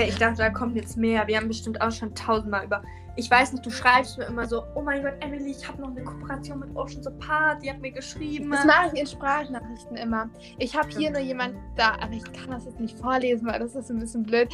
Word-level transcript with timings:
Okay, 0.00 0.08
ich 0.08 0.16
dachte, 0.16 0.38
da 0.38 0.48
kommt 0.48 0.76
jetzt 0.76 0.96
mehr. 0.96 1.26
Wir 1.26 1.36
haben 1.36 1.48
bestimmt 1.48 1.78
auch 1.82 1.92
schon 1.92 2.14
tausendmal 2.14 2.64
über. 2.64 2.82
Ich 3.16 3.30
weiß 3.30 3.52
nicht, 3.52 3.66
du 3.66 3.70
schreibst 3.70 4.16
mir 4.16 4.24
immer 4.24 4.46
so, 4.46 4.64
oh 4.74 4.80
mein 4.80 5.02
Gott, 5.02 5.12
Emily, 5.20 5.50
ich 5.50 5.68
habe 5.68 5.78
noch 5.78 5.90
eine 5.90 6.02
Kooperation 6.02 6.60
mit 6.60 6.74
Ocean 6.74 7.06
Apart, 7.06 7.62
die 7.62 7.70
hat 7.70 7.82
mir 7.82 7.90
geschrieben. 7.90 8.50
Das 8.50 8.64
mache 8.64 8.92
ich 8.94 9.00
in 9.00 9.06
Sprachnachrichten 9.06 9.98
immer. 9.98 10.30
Ich 10.56 10.74
habe 10.74 10.88
hier 10.88 11.10
nur 11.10 11.20
jemand 11.20 11.54
da, 11.76 11.98
aber 12.00 12.14
ich 12.14 12.24
kann 12.32 12.50
das 12.50 12.64
jetzt 12.64 12.80
nicht 12.80 12.98
vorlesen, 12.98 13.46
weil 13.46 13.58
das 13.58 13.74
ist 13.74 13.90
ein 13.90 13.98
bisschen 13.98 14.22
blöd. 14.22 14.48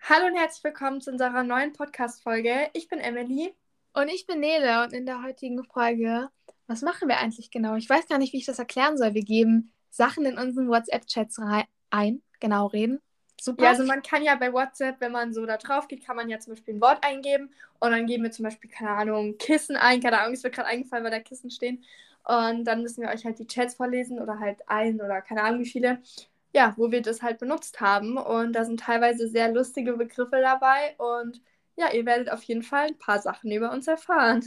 Hallo 0.00 0.26
und 0.28 0.38
herzlich 0.38 0.64
willkommen 0.64 1.02
zu 1.02 1.10
unserer 1.10 1.42
neuen 1.42 1.74
Podcast-Folge. 1.74 2.70
Ich 2.72 2.88
bin 2.88 3.00
Emily. 3.00 3.54
Und 3.92 4.08
ich 4.08 4.26
bin 4.26 4.40
Nele 4.40 4.82
und 4.82 4.94
in 4.94 5.04
der 5.04 5.22
heutigen 5.22 5.62
Folge, 5.62 6.30
was 6.68 6.80
machen 6.80 7.06
wir 7.06 7.18
eigentlich 7.18 7.50
genau? 7.50 7.74
Ich 7.74 7.90
weiß 7.90 8.08
gar 8.08 8.16
nicht, 8.16 8.32
wie 8.32 8.38
ich 8.38 8.46
das 8.46 8.58
erklären 8.58 8.96
soll. 8.96 9.12
Wir 9.12 9.24
geben 9.24 9.73
Sachen 9.94 10.26
in 10.26 10.38
unseren 10.38 10.68
WhatsApp-Chats 10.68 11.40
ein, 11.90 12.22
genau 12.40 12.66
reden. 12.66 13.00
Super. 13.40 13.64
Ja, 13.64 13.70
also 13.70 13.84
man 13.84 14.02
kann 14.02 14.22
ja 14.22 14.34
bei 14.36 14.52
WhatsApp, 14.52 15.00
wenn 15.00 15.12
man 15.12 15.32
so 15.32 15.44
da 15.44 15.56
drauf 15.56 15.86
geht, 15.86 16.04
kann 16.04 16.16
man 16.16 16.28
ja 16.28 16.38
zum 16.38 16.54
Beispiel 16.54 16.74
ein 16.74 16.80
Wort 16.80 17.04
eingeben 17.04 17.50
und 17.78 17.90
dann 17.90 18.06
geben 18.06 18.22
wir 18.24 18.30
zum 18.30 18.44
Beispiel, 18.44 18.70
keine 18.70 18.90
Ahnung, 18.90 19.36
Kissen 19.38 19.76
ein, 19.76 20.00
keine 20.00 20.20
Ahnung, 20.20 20.34
es 20.34 20.42
wird 20.42 20.54
gerade 20.54 20.68
eingefallen, 20.68 21.04
weil 21.04 21.10
da 21.10 21.20
Kissen 21.20 21.50
stehen. 21.50 21.84
Und 22.24 22.64
dann 22.64 22.82
müssen 22.82 23.02
wir 23.02 23.10
euch 23.10 23.24
halt 23.24 23.38
die 23.38 23.46
Chats 23.46 23.74
vorlesen 23.74 24.18
oder 24.18 24.40
halt 24.40 24.66
ein 24.66 25.00
oder 25.00 25.20
keine 25.20 25.42
Ahnung 25.42 25.60
wie 25.60 25.68
viele, 25.68 26.00
ja, 26.54 26.72
wo 26.78 26.90
wir 26.90 27.02
das 27.02 27.22
halt 27.22 27.38
benutzt 27.38 27.80
haben. 27.80 28.16
Und 28.16 28.54
da 28.54 28.64
sind 28.64 28.80
teilweise 28.80 29.28
sehr 29.28 29.52
lustige 29.52 29.92
Begriffe 29.94 30.40
dabei 30.40 30.94
und 30.98 31.42
ja, 31.76 31.92
ihr 31.92 32.06
werdet 32.06 32.30
auf 32.30 32.42
jeden 32.44 32.62
Fall 32.62 32.86
ein 32.86 32.98
paar 32.98 33.20
Sachen 33.20 33.50
über 33.50 33.72
uns 33.72 33.88
erfahren. 33.88 34.42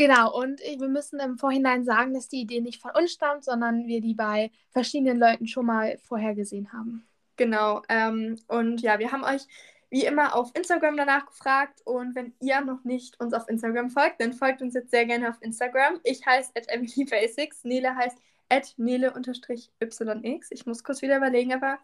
Genau, 0.00 0.34
und 0.34 0.60
wir 0.60 0.88
müssen 0.88 1.20
im 1.20 1.36
Vorhinein 1.36 1.84
sagen, 1.84 2.14
dass 2.14 2.30
die 2.30 2.40
Idee 2.40 2.62
nicht 2.62 2.80
von 2.80 2.92
uns 2.92 3.12
stammt, 3.12 3.44
sondern 3.44 3.86
wir 3.86 4.00
die 4.00 4.14
bei 4.14 4.50
verschiedenen 4.70 5.18
Leuten 5.18 5.46
schon 5.46 5.66
mal 5.66 5.98
vorher 5.98 6.34
gesehen 6.34 6.72
haben. 6.72 7.06
Genau, 7.36 7.82
ähm, 7.90 8.38
und 8.48 8.80
ja, 8.80 8.98
wir 8.98 9.12
haben 9.12 9.24
euch 9.24 9.42
wie 9.90 10.06
immer 10.06 10.34
auf 10.34 10.52
Instagram 10.54 10.96
danach 10.96 11.26
gefragt 11.26 11.82
und 11.84 12.14
wenn 12.14 12.32
ihr 12.40 12.62
noch 12.62 12.82
nicht 12.82 13.20
uns 13.20 13.34
auf 13.34 13.46
Instagram 13.46 13.90
folgt, 13.90 14.22
dann 14.22 14.32
folgt 14.32 14.62
uns 14.62 14.72
jetzt 14.72 14.90
sehr 14.90 15.04
gerne 15.04 15.28
auf 15.28 15.36
Instagram. 15.42 16.00
Ich 16.02 16.24
heiße 16.24 16.52
at 16.56 16.70
EmilyBasics, 16.70 17.64
Nele 17.64 17.94
heißt 17.94 18.16
at 18.48 18.72
Nele-YX. 18.78 20.50
Ich 20.50 20.64
muss 20.64 20.82
kurz 20.82 21.02
wieder 21.02 21.18
überlegen, 21.18 21.52
aber 21.52 21.78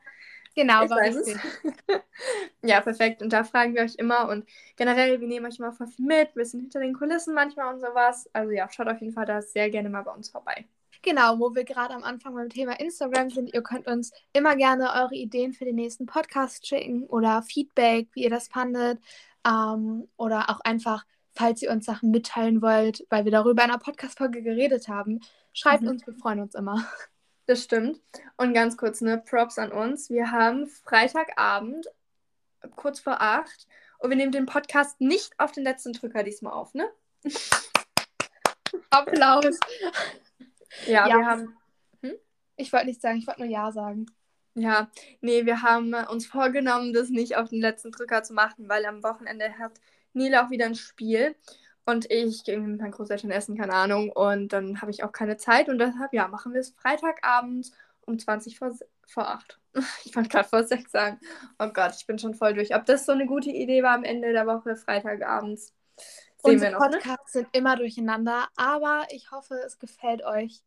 Genau, 0.56 0.84
ich 0.84 0.90
weiß 0.90 1.16
es. 1.16 1.36
ja, 2.62 2.80
perfekt. 2.80 3.20
Und 3.20 3.30
da 3.30 3.44
fragen 3.44 3.74
wir 3.74 3.82
euch 3.82 3.94
immer. 3.96 4.28
Und 4.30 4.46
generell, 4.76 5.20
wir 5.20 5.28
nehmen 5.28 5.44
euch 5.44 5.58
immer 5.58 5.72
voll 5.72 5.86
viel 5.86 6.06
mit. 6.06 6.34
Wir 6.34 6.46
sind 6.46 6.60
hinter 6.60 6.80
den 6.80 6.94
Kulissen 6.94 7.34
manchmal 7.34 7.74
und 7.74 7.80
sowas. 7.80 8.28
Also 8.32 8.52
ja, 8.52 8.66
schaut 8.70 8.88
auf 8.88 8.98
jeden 9.00 9.12
Fall 9.12 9.26
da 9.26 9.42
sehr 9.42 9.68
gerne 9.68 9.90
mal 9.90 10.02
bei 10.02 10.12
uns 10.12 10.30
vorbei. 10.30 10.64
Genau, 11.02 11.38
wo 11.38 11.54
wir 11.54 11.64
gerade 11.64 11.92
am 11.92 12.02
Anfang 12.02 12.34
beim 12.34 12.48
Thema 12.48 12.80
Instagram 12.80 13.28
sind. 13.28 13.52
Ihr 13.52 13.62
könnt 13.62 13.86
uns 13.86 14.12
immer 14.32 14.56
gerne 14.56 14.92
eure 14.94 15.14
Ideen 15.14 15.52
für 15.52 15.66
den 15.66 15.76
nächsten 15.76 16.06
Podcast 16.06 16.66
schicken 16.66 17.04
oder 17.04 17.42
Feedback, 17.42 18.08
wie 18.14 18.24
ihr 18.24 18.30
das 18.30 18.48
fandet. 18.48 18.98
Ähm, 19.46 20.08
oder 20.16 20.48
auch 20.48 20.60
einfach, 20.60 21.04
falls 21.34 21.60
ihr 21.60 21.70
uns 21.70 21.84
Sachen 21.84 22.10
mitteilen 22.10 22.62
wollt, 22.62 23.06
weil 23.10 23.26
wir 23.26 23.32
darüber 23.32 23.62
in 23.62 23.70
einer 23.70 23.78
Podcast-Folge 23.78 24.42
geredet 24.42 24.88
haben. 24.88 25.20
Schreibt 25.52 25.82
mhm. 25.82 25.90
uns, 25.90 26.06
wir 26.06 26.14
freuen 26.14 26.40
uns 26.40 26.54
immer. 26.54 26.82
Das 27.46 27.62
stimmt. 27.62 28.00
Und 28.36 28.54
ganz 28.54 28.76
kurz, 28.76 29.00
ne, 29.00 29.18
Props 29.18 29.58
an 29.58 29.72
uns. 29.72 30.10
Wir 30.10 30.32
haben 30.32 30.66
Freitagabend, 30.66 31.86
kurz 32.74 33.00
vor 33.00 33.20
acht, 33.20 33.66
und 33.98 34.10
wir 34.10 34.16
nehmen 34.16 34.32
den 34.32 34.46
Podcast 34.46 35.00
nicht 35.00 35.38
auf 35.38 35.52
den 35.52 35.64
letzten 35.64 35.92
Drücker 35.92 36.22
diesmal 36.22 36.52
auf, 36.52 36.74
ne? 36.74 36.90
Applaus. 38.90 39.58
Ja, 40.86 41.08
ja, 41.08 41.16
wir 41.16 41.26
haben. 41.26 41.56
Hm? 42.02 42.14
Ich 42.56 42.72
wollte 42.72 42.86
nicht 42.86 43.00
sagen, 43.00 43.18
ich 43.18 43.26
wollte 43.26 43.40
nur 43.40 43.50
Ja 43.50 43.72
sagen. 43.72 44.06
Ja, 44.54 44.90
nee, 45.20 45.44
wir 45.44 45.62
haben 45.62 45.92
uns 45.94 46.26
vorgenommen, 46.26 46.92
das 46.92 47.10
nicht 47.10 47.36
auf 47.36 47.50
den 47.50 47.60
letzten 47.60 47.90
Drücker 47.90 48.22
zu 48.22 48.32
machen, 48.32 48.68
weil 48.68 48.86
am 48.86 49.02
Wochenende 49.02 49.58
hat 49.58 49.80
Nila 50.14 50.46
auch 50.46 50.50
wieder 50.50 50.66
ein 50.66 50.74
Spiel. 50.74 51.36
Und 51.86 52.10
ich 52.10 52.42
gehe 52.42 52.58
mit 52.58 52.80
meinen 52.80 52.90
Großeltern 52.90 53.30
essen, 53.30 53.56
keine 53.56 53.72
Ahnung. 53.72 54.10
Und 54.10 54.52
dann 54.52 54.82
habe 54.82 54.90
ich 54.90 55.04
auch 55.04 55.12
keine 55.12 55.36
Zeit. 55.36 55.68
Und 55.68 55.78
deshalb, 55.78 56.12
ja, 56.12 56.26
machen 56.26 56.52
wir 56.52 56.60
es 56.60 56.70
Freitagabend 56.70 57.70
um 58.06 58.18
20 58.18 58.58
vor, 58.58 58.72
vor 59.06 59.28
8. 59.28 59.60
Ich 60.04 60.16
wollte 60.16 60.28
gerade 60.28 60.48
vor 60.48 60.64
6 60.64 60.90
sagen. 60.90 61.20
Oh 61.58 61.68
Gott, 61.68 61.94
ich 61.96 62.06
bin 62.06 62.18
schon 62.18 62.34
voll 62.34 62.54
durch. 62.54 62.74
Ob 62.74 62.86
das 62.86 63.06
so 63.06 63.12
eine 63.12 63.26
gute 63.26 63.50
Idee 63.50 63.82
war 63.82 63.94
am 63.94 64.04
Ende 64.04 64.32
der 64.32 64.46
Woche, 64.46 64.74
Freitagabends, 64.74 65.74
sehen 66.42 66.54
Unsere 66.54 66.72
wir 66.72 66.78
noch. 66.78 66.86
Ne? 66.86 66.96
Podcasts 66.96 67.34
ne? 67.34 67.40
sind 67.42 67.48
immer 67.52 67.76
durcheinander. 67.76 68.48
Aber 68.56 69.04
ich 69.10 69.30
hoffe, 69.30 69.54
es 69.64 69.78
gefällt 69.78 70.24
euch, 70.24 70.62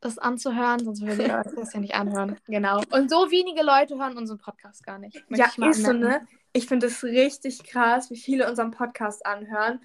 das 0.00 0.18
anzuhören. 0.18 0.82
Sonst 0.82 1.02
würdet 1.02 1.28
ihr 1.28 1.38
euch 1.38 1.54
das 1.56 1.74
ja 1.74 1.80
nicht 1.80 1.94
anhören. 1.94 2.38
Genau. 2.46 2.80
Und 2.90 3.10
so 3.10 3.30
wenige 3.30 3.62
Leute 3.62 3.98
hören 3.98 4.16
unseren 4.16 4.38
Podcast 4.38 4.82
gar 4.82 4.98
nicht. 4.98 5.22
Ja, 5.28 5.50
ist 5.68 5.82
so, 5.82 5.92
ne? 5.92 6.26
Ich 6.52 6.68
finde 6.68 6.86
es 6.86 7.02
richtig 7.02 7.64
krass, 7.64 8.10
wie 8.10 8.16
viele 8.16 8.48
unseren 8.48 8.70
Podcast 8.70 9.26
anhören. 9.26 9.80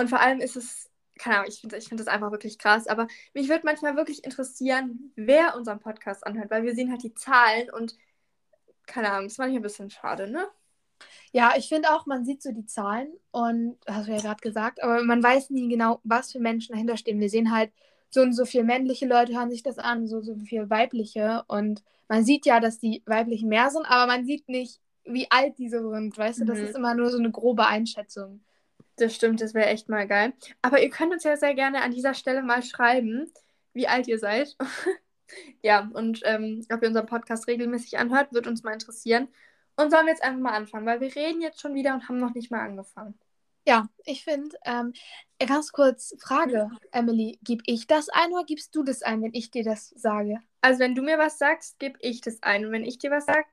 Und 0.00 0.08
vor 0.08 0.20
allem 0.20 0.40
ist 0.40 0.56
es, 0.56 0.90
keine 1.18 1.36
Ahnung, 1.36 1.48
ich 1.48 1.60
finde 1.60 1.76
ich 1.76 1.88
find 1.88 2.00
das 2.00 2.08
einfach 2.08 2.30
wirklich 2.30 2.58
krass, 2.58 2.86
aber 2.86 3.06
mich 3.34 3.48
würde 3.48 3.62
manchmal 3.64 3.96
wirklich 3.96 4.24
interessieren, 4.24 5.12
wer 5.14 5.56
unseren 5.56 5.78
Podcast 5.78 6.26
anhört, 6.26 6.50
weil 6.50 6.62
wir 6.62 6.74
sehen 6.74 6.90
halt 6.90 7.02
die 7.02 7.14
Zahlen 7.14 7.70
und 7.70 7.96
keine 8.86 9.10
Ahnung, 9.10 9.24
das 9.24 9.34
ist 9.34 9.38
manchmal 9.38 9.58
ein 9.60 9.62
bisschen 9.62 9.90
schade, 9.90 10.30
ne? 10.30 10.48
Ja, 11.32 11.52
ich 11.56 11.68
finde 11.68 11.90
auch, 11.94 12.06
man 12.06 12.24
sieht 12.24 12.42
so 12.42 12.50
die 12.52 12.66
Zahlen 12.66 13.12
und 13.30 13.78
hast 13.86 14.08
du 14.08 14.12
ja 14.12 14.18
gerade 14.20 14.40
gesagt, 14.40 14.82
aber 14.82 15.02
man 15.04 15.22
weiß 15.22 15.50
nie 15.50 15.68
genau, 15.68 16.00
was 16.02 16.32
für 16.32 16.40
Menschen 16.40 16.72
dahinter 16.72 16.96
stehen. 16.96 17.20
Wir 17.20 17.30
sehen 17.30 17.52
halt, 17.52 17.72
so 18.10 18.22
und 18.22 18.32
so 18.32 18.44
viele 18.44 18.64
männliche 18.64 19.06
Leute 19.06 19.34
hören 19.34 19.50
sich 19.50 19.62
das 19.62 19.78
an, 19.78 20.08
so 20.08 20.20
so 20.22 20.34
viele 20.36 20.68
weibliche 20.70 21.44
und 21.46 21.84
man 22.08 22.24
sieht 22.24 22.46
ja, 22.46 22.58
dass 22.58 22.78
die 22.78 23.02
weiblichen 23.06 23.48
mehr 23.48 23.70
sind, 23.70 23.86
aber 23.86 24.06
man 24.06 24.24
sieht 24.24 24.48
nicht, 24.48 24.80
wie 25.04 25.30
alt 25.30 25.58
diese 25.58 25.88
sind, 25.90 26.16
weißt 26.18 26.40
du, 26.40 26.44
das 26.44 26.58
mhm. 26.58 26.64
ist 26.64 26.76
immer 26.76 26.94
nur 26.94 27.10
so 27.10 27.18
eine 27.18 27.30
grobe 27.30 27.66
Einschätzung. 27.66 28.40
Das 29.00 29.14
stimmt, 29.14 29.40
das 29.40 29.54
wäre 29.54 29.66
echt 29.66 29.88
mal 29.88 30.06
geil. 30.06 30.34
Aber 30.60 30.82
ihr 30.82 30.90
könnt 30.90 31.12
uns 31.12 31.24
ja 31.24 31.36
sehr 31.36 31.54
gerne 31.54 31.80
an 31.80 31.90
dieser 31.90 32.12
Stelle 32.12 32.42
mal 32.42 32.62
schreiben, 32.62 33.32
wie 33.72 33.88
alt 33.88 34.06
ihr 34.08 34.18
seid. 34.18 34.56
ja, 35.62 35.90
und 35.94 36.20
ähm, 36.24 36.66
ob 36.70 36.82
ihr 36.82 36.88
unseren 36.88 37.06
Podcast 37.06 37.46
regelmäßig 37.46 37.98
anhört, 37.98 38.32
wird 38.34 38.46
uns 38.46 38.62
mal 38.62 38.74
interessieren. 38.74 39.28
Und 39.76 39.90
sollen 39.90 40.04
wir 40.04 40.12
jetzt 40.12 40.22
einfach 40.22 40.40
mal 40.40 40.52
anfangen, 40.52 40.84
weil 40.84 41.00
wir 41.00 41.14
reden 41.16 41.40
jetzt 41.40 41.60
schon 41.60 41.74
wieder 41.74 41.94
und 41.94 42.08
haben 42.08 42.18
noch 42.18 42.34
nicht 42.34 42.50
mal 42.50 42.60
angefangen. 42.60 43.18
Ja, 43.66 43.88
ich 44.04 44.24
finde, 44.24 44.56
ähm, 44.64 44.92
ganz 45.38 45.72
kurz, 45.72 46.14
Frage, 46.20 46.70
Emily, 46.92 47.38
gib 47.42 47.62
ich 47.66 47.86
das 47.86 48.08
ein 48.10 48.32
oder 48.32 48.44
gibst 48.44 48.74
du 48.74 48.82
das 48.82 49.02
ein, 49.02 49.22
wenn 49.22 49.34
ich 49.34 49.50
dir 49.50 49.64
das 49.64 49.88
sage? 49.90 50.40
Also 50.60 50.80
wenn 50.80 50.94
du 50.94 51.02
mir 51.02 51.18
was 51.18 51.38
sagst, 51.38 51.78
gebe 51.78 51.98
ich 52.00 52.20
das 52.20 52.42
ein. 52.42 52.66
Und 52.66 52.72
wenn 52.72 52.84
ich 52.84 52.98
dir 52.98 53.10
was 53.10 53.26
sage, 53.26 53.44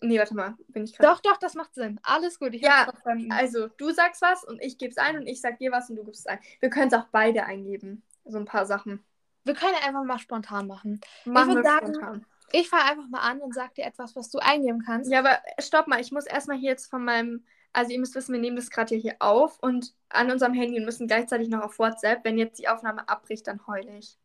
Nee, 0.00 0.18
warte 0.18 0.34
mal, 0.34 0.56
bin 0.68 0.84
ich. 0.84 0.92
Doch, 0.98 1.20
doch, 1.20 1.36
das 1.36 1.54
macht 1.54 1.74
Sinn. 1.74 2.00
Alles 2.02 2.38
gut, 2.38 2.54
ich 2.54 2.62
Ja, 2.62 2.92
also 3.30 3.68
du 3.68 3.90
sagst 3.90 4.22
was 4.22 4.44
und 4.44 4.60
ich 4.62 4.78
gebe 4.78 4.90
es 4.90 4.98
ein 4.98 5.16
und 5.16 5.26
ich 5.26 5.40
sag 5.40 5.58
dir 5.58 5.72
was 5.72 5.90
und 5.90 5.96
du 5.96 6.04
gibst 6.04 6.20
es 6.20 6.26
ein. 6.26 6.38
Wir 6.60 6.70
können 6.70 6.88
es 6.88 6.94
auch 6.94 7.06
beide 7.10 7.44
eingeben. 7.44 8.02
So 8.24 8.38
ein 8.38 8.44
paar 8.44 8.66
Sachen. 8.66 9.04
Wir 9.44 9.54
können 9.54 9.74
einfach 9.86 10.04
mal 10.04 10.18
spontan 10.18 10.66
machen. 10.66 11.00
machen 11.24 11.48
ich 11.48 11.54
würde 11.56 11.68
sagen, 11.68 11.94
spontan. 11.94 12.26
ich 12.52 12.68
fange 12.68 12.84
einfach 12.84 13.08
mal 13.08 13.20
an 13.20 13.40
und 13.40 13.54
sag 13.54 13.74
dir 13.74 13.84
etwas, 13.84 14.14
was 14.14 14.30
du 14.30 14.38
eingeben 14.38 14.82
kannst. 14.84 15.10
Ja, 15.10 15.20
aber 15.20 15.38
stopp 15.58 15.86
mal, 15.86 16.00
ich 16.00 16.12
muss 16.12 16.26
erstmal 16.26 16.58
hier 16.58 16.70
jetzt 16.70 16.90
von 16.90 17.04
meinem. 17.04 17.44
Also 17.72 17.92
ihr 17.92 18.00
müsst 18.00 18.16
wissen, 18.16 18.32
wir 18.32 18.40
nehmen 18.40 18.56
das 18.56 18.68
gerade 18.68 18.96
hier 18.96 19.16
auf 19.20 19.58
und 19.60 19.94
an 20.08 20.30
unserem 20.30 20.54
Handy 20.54 20.78
und 20.78 20.84
müssen 20.84 21.06
gleichzeitig 21.06 21.48
noch 21.48 21.62
auf 21.62 21.78
WhatsApp. 21.78 22.24
Wenn 22.24 22.36
jetzt 22.36 22.58
die 22.58 22.68
Aufnahme 22.68 23.08
abbricht, 23.08 23.46
dann 23.46 23.64
heule 23.66 23.96
ich. 23.96 24.18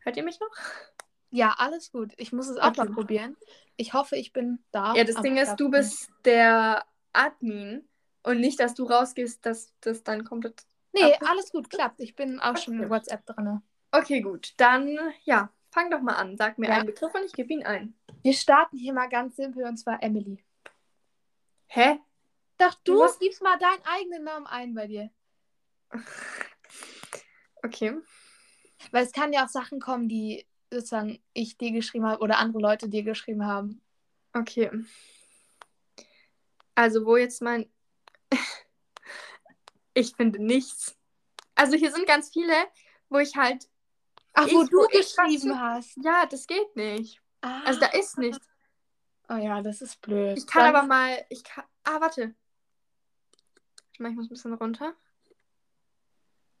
Hört 0.00 0.16
ihr 0.16 0.24
mich 0.24 0.40
noch? 0.40 0.50
Ja, 1.32 1.54
alles 1.56 1.90
gut. 1.90 2.12
Ich 2.18 2.30
muss 2.30 2.48
es 2.48 2.58
auch 2.58 2.68
okay. 2.68 2.84
mal 2.84 2.92
probieren. 2.92 3.36
Ich 3.76 3.94
hoffe, 3.94 4.16
ich 4.16 4.34
bin 4.34 4.62
da. 4.70 4.94
Ja, 4.94 5.02
das 5.02 5.20
Ding 5.22 5.38
ist, 5.38 5.56
du 5.56 5.70
bist 5.70 6.10
der 6.26 6.84
Admin 7.14 7.88
und 8.22 8.38
nicht, 8.38 8.60
dass 8.60 8.74
du 8.74 8.84
rausgehst, 8.84 9.44
dass 9.46 9.72
das 9.80 10.04
dann 10.04 10.24
komplett. 10.24 10.62
Nee, 10.92 11.14
alles 11.26 11.50
gut, 11.50 11.70
klappt. 11.70 12.00
Ich 12.00 12.14
bin 12.14 12.38
auch 12.38 12.58
schon 12.58 12.80
in 12.80 12.90
WhatsApp 12.90 13.24
drin. 13.24 13.62
Okay, 13.92 14.20
gut. 14.20 14.52
Dann, 14.58 14.98
ja, 15.24 15.50
fang 15.70 15.90
doch 15.90 16.02
mal 16.02 16.16
an. 16.16 16.36
Sag 16.36 16.58
mir 16.58 16.68
ja. 16.68 16.74
einen 16.74 16.86
Begriff 16.86 17.14
und 17.14 17.24
ich 17.24 17.32
gebe 17.32 17.54
ihn 17.54 17.64
ein. 17.64 17.94
Wir 18.22 18.34
starten 18.34 18.76
hier 18.76 18.92
mal 18.92 19.08
ganz 19.08 19.36
simpel 19.36 19.64
und 19.64 19.78
zwar 19.78 20.02
Emily. 20.02 20.44
Hä? 21.66 21.98
Doch, 22.58 22.74
du, 22.84 23.06
du 23.06 23.18
gibst 23.20 23.42
mal 23.42 23.58
deinen 23.58 23.82
eigenen 23.84 24.24
Namen 24.24 24.46
ein 24.46 24.74
bei 24.74 24.86
dir. 24.86 25.10
Okay. 27.62 27.96
Weil 28.90 29.04
es 29.04 29.12
kann 29.12 29.32
ja 29.32 29.46
auch 29.46 29.48
Sachen 29.48 29.80
kommen, 29.80 30.08
die 30.08 30.46
sozusagen 30.72 31.22
ich 31.32 31.56
dir 31.56 31.72
geschrieben 31.72 32.06
habe 32.06 32.22
oder 32.22 32.38
andere 32.38 32.60
Leute 32.60 32.88
dir 32.88 33.02
geschrieben 33.02 33.46
haben. 33.46 33.80
Okay. 34.32 34.70
Also 36.74 37.04
wo 37.04 37.16
jetzt 37.16 37.42
mein... 37.42 37.70
ich 39.94 40.14
finde 40.16 40.42
nichts. 40.42 40.96
Also 41.54 41.76
hier 41.76 41.92
sind 41.92 42.06
ganz 42.06 42.30
viele, 42.30 42.54
wo 43.08 43.18
ich 43.18 43.36
halt... 43.36 43.68
Ach, 44.32 44.46
ich, 44.46 44.54
wo 44.54 44.64
du 44.64 44.78
wo 44.78 44.86
geschrieben 44.88 45.60
hast. 45.60 45.96
Ja, 46.02 46.24
das 46.26 46.46
geht 46.46 46.74
nicht. 46.74 47.20
Ah. 47.42 47.62
Also 47.64 47.80
da 47.80 47.86
ist 47.86 48.16
nichts. 48.16 48.46
Oh 49.28 49.36
ja, 49.36 49.60
das 49.60 49.82
ist 49.82 50.00
blöd. 50.00 50.38
Ich 50.38 50.46
kann 50.46 50.64
Dann... 50.64 50.76
aber 50.76 50.86
mal... 50.86 51.24
Ich 51.28 51.44
kann... 51.44 51.64
Ah, 51.84 52.00
warte. 52.00 52.34
Ich 53.92 54.00
muss 54.00 54.26
ein 54.26 54.28
bisschen 54.28 54.54
runter. 54.54 54.94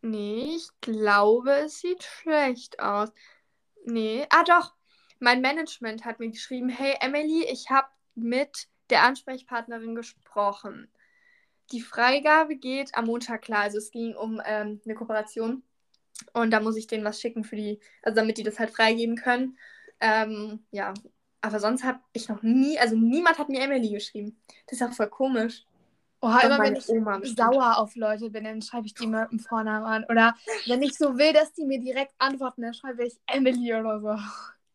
Nee, 0.02 0.56
ich 0.56 0.68
glaube, 0.80 1.52
es 1.52 1.80
sieht 1.80 2.02
schlecht 2.02 2.80
aus. 2.80 3.10
Nee. 3.84 4.26
Ah, 4.30 4.44
doch. 4.44 4.74
mein 5.20 5.40
Management 5.40 6.04
hat 6.04 6.18
mir 6.18 6.30
geschrieben, 6.30 6.68
hey 6.68 6.96
Emily, 7.00 7.44
ich 7.48 7.70
habe 7.70 7.88
mit 8.14 8.68
der 8.90 9.04
Ansprechpartnerin 9.04 9.94
gesprochen. 9.94 10.90
Die 11.70 11.80
Freigabe 11.80 12.56
geht 12.56 12.94
am 12.94 13.06
Montag 13.06 13.42
klar. 13.42 13.62
Also 13.62 13.78
es 13.78 13.90
ging 13.90 14.14
um 14.16 14.40
ähm, 14.44 14.80
eine 14.84 14.94
Kooperation 14.94 15.62
und 16.32 16.50
da 16.50 16.60
muss 16.60 16.76
ich 16.76 16.86
denen 16.86 17.04
was 17.04 17.20
schicken 17.20 17.44
für 17.44 17.56
die, 17.56 17.80
also 18.02 18.16
damit 18.16 18.38
die 18.38 18.42
das 18.42 18.58
halt 18.58 18.70
freigeben 18.70 19.16
können. 19.16 19.58
Ähm, 20.00 20.64
ja, 20.70 20.92
aber 21.40 21.60
sonst 21.60 21.84
habe 21.84 22.00
ich 22.12 22.28
noch 22.28 22.42
nie, 22.42 22.78
also 22.78 22.96
niemand 22.96 23.38
hat 23.38 23.48
mir 23.48 23.60
Emily 23.60 23.90
geschrieben. 23.90 24.40
Das 24.66 24.80
ist 24.80 24.86
auch 24.86 24.92
voll 24.92 25.08
komisch. 25.08 25.64
Oh, 26.24 26.32
immer 26.40 26.60
wenn 26.60 26.76
ich 26.76 26.88
Oma 26.88 27.20
sauer 27.24 27.78
auf 27.78 27.96
Leute 27.96 28.30
bin, 28.30 28.44
dann 28.44 28.62
schreibe 28.62 28.86
ich 28.86 28.94
die 28.94 29.08
mit 29.08 29.32
dem 29.32 29.40
Vornamen 29.40 29.84
an. 29.84 30.04
Oder 30.08 30.36
wenn 30.66 30.80
ich 30.80 30.96
so 30.96 31.18
will, 31.18 31.32
dass 31.32 31.52
die 31.52 31.64
mir 31.64 31.80
direkt 31.80 32.14
antworten, 32.18 32.62
dann 32.62 32.74
schreibe 32.74 33.04
ich 33.04 33.14
Emily 33.26 33.74
oder 33.74 34.00
so. 34.00 34.16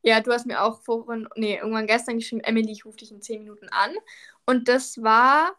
Ja, 0.03 0.19
du 0.19 0.33
hast 0.33 0.45
mir 0.45 0.61
auch 0.61 0.81
vorhin, 0.81 1.25
nee, 1.35 1.55
irgendwann 1.55 1.87
gestern 1.87 2.17
geschrieben, 2.17 2.41
Emily, 2.41 2.73
ich 2.73 2.85
rufe 2.85 2.97
dich 2.97 3.11
in 3.11 3.21
10 3.21 3.39
Minuten 3.39 3.69
an. 3.69 3.91
Und 4.45 4.67
das 4.67 5.01
war, 5.01 5.55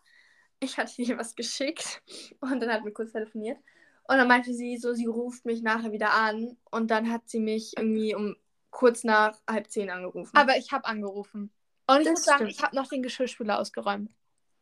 ich 0.61 0.77
hatte 0.77 0.95
dir 1.03 1.17
was 1.17 1.35
geschickt 1.35 2.03
und 2.41 2.61
dann 2.61 2.71
hatten 2.71 2.85
wir 2.85 2.93
kurz 2.93 3.13
telefoniert. 3.13 3.59
Und 4.05 4.19
dann 4.19 4.29
meinte 4.29 4.53
sie 4.53 4.77
so, 4.77 4.93
sie 4.93 5.07
ruft 5.07 5.47
mich 5.47 5.63
nachher 5.63 5.93
wieder 5.93 6.13
an. 6.13 6.59
Und 6.71 6.91
dann 6.91 7.11
hat 7.11 7.29
sie 7.31 7.41
mich 7.41 7.79
irgendwie 7.79 8.15
um 8.15 8.37
kurz 8.71 9.05
nach 9.05 9.39
halb 9.49 9.71
zehn 9.71 9.89
angerufen. 9.89 10.37
Aber 10.37 10.59
ich 10.59 10.71
habe 10.71 10.85
angerufen. 10.85 11.51
Und 11.87 12.01
ich 12.01 12.05
das 12.05 12.13
muss 12.13 12.25
sagen, 12.25 12.37
stimmt. 12.37 12.53
ich 12.53 12.63
habe 12.63 12.77
noch 12.77 12.89
den 12.89 13.03
Geschirrspüler 13.03 13.59
ausgeräumt. 13.59 14.11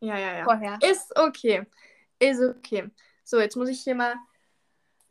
Ja, 0.00 0.18
ja, 0.18 0.38
ja. 0.38 0.44
Vorher. 0.44 0.78
Ist 0.82 1.16
okay. 1.16 1.66
Ist 2.18 2.40
okay. 2.40 2.90
So, 3.24 3.40
jetzt 3.40 3.56
muss 3.56 3.68
ich 3.68 3.80
hier 3.82 3.94
mal 3.94 4.14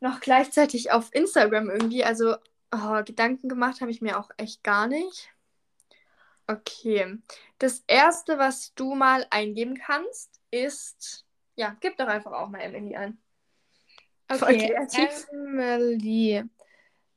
noch 0.00 0.20
gleichzeitig 0.20 0.92
auf 0.92 1.14
Instagram 1.14 1.70
irgendwie, 1.70 2.04
also 2.04 2.36
oh, 2.72 3.02
Gedanken 3.04 3.48
gemacht 3.48 3.80
habe 3.80 3.90
ich 3.90 4.00
mir 4.00 4.18
auch 4.18 4.30
echt 4.36 4.62
gar 4.62 4.86
nicht. 4.86 5.30
Okay. 6.46 7.18
Das 7.58 7.82
erste, 7.86 8.38
was 8.38 8.74
du 8.74 8.94
mal 8.94 9.26
eingeben 9.30 9.76
kannst, 9.76 10.40
ist. 10.50 11.24
Ja, 11.56 11.76
gib 11.80 11.96
doch 11.96 12.06
einfach 12.06 12.32
auch 12.32 12.48
mal 12.48 12.60
Emily 12.60 12.96
ein. 12.96 13.18
Okay, 14.28 14.74
Emily. 15.32 16.44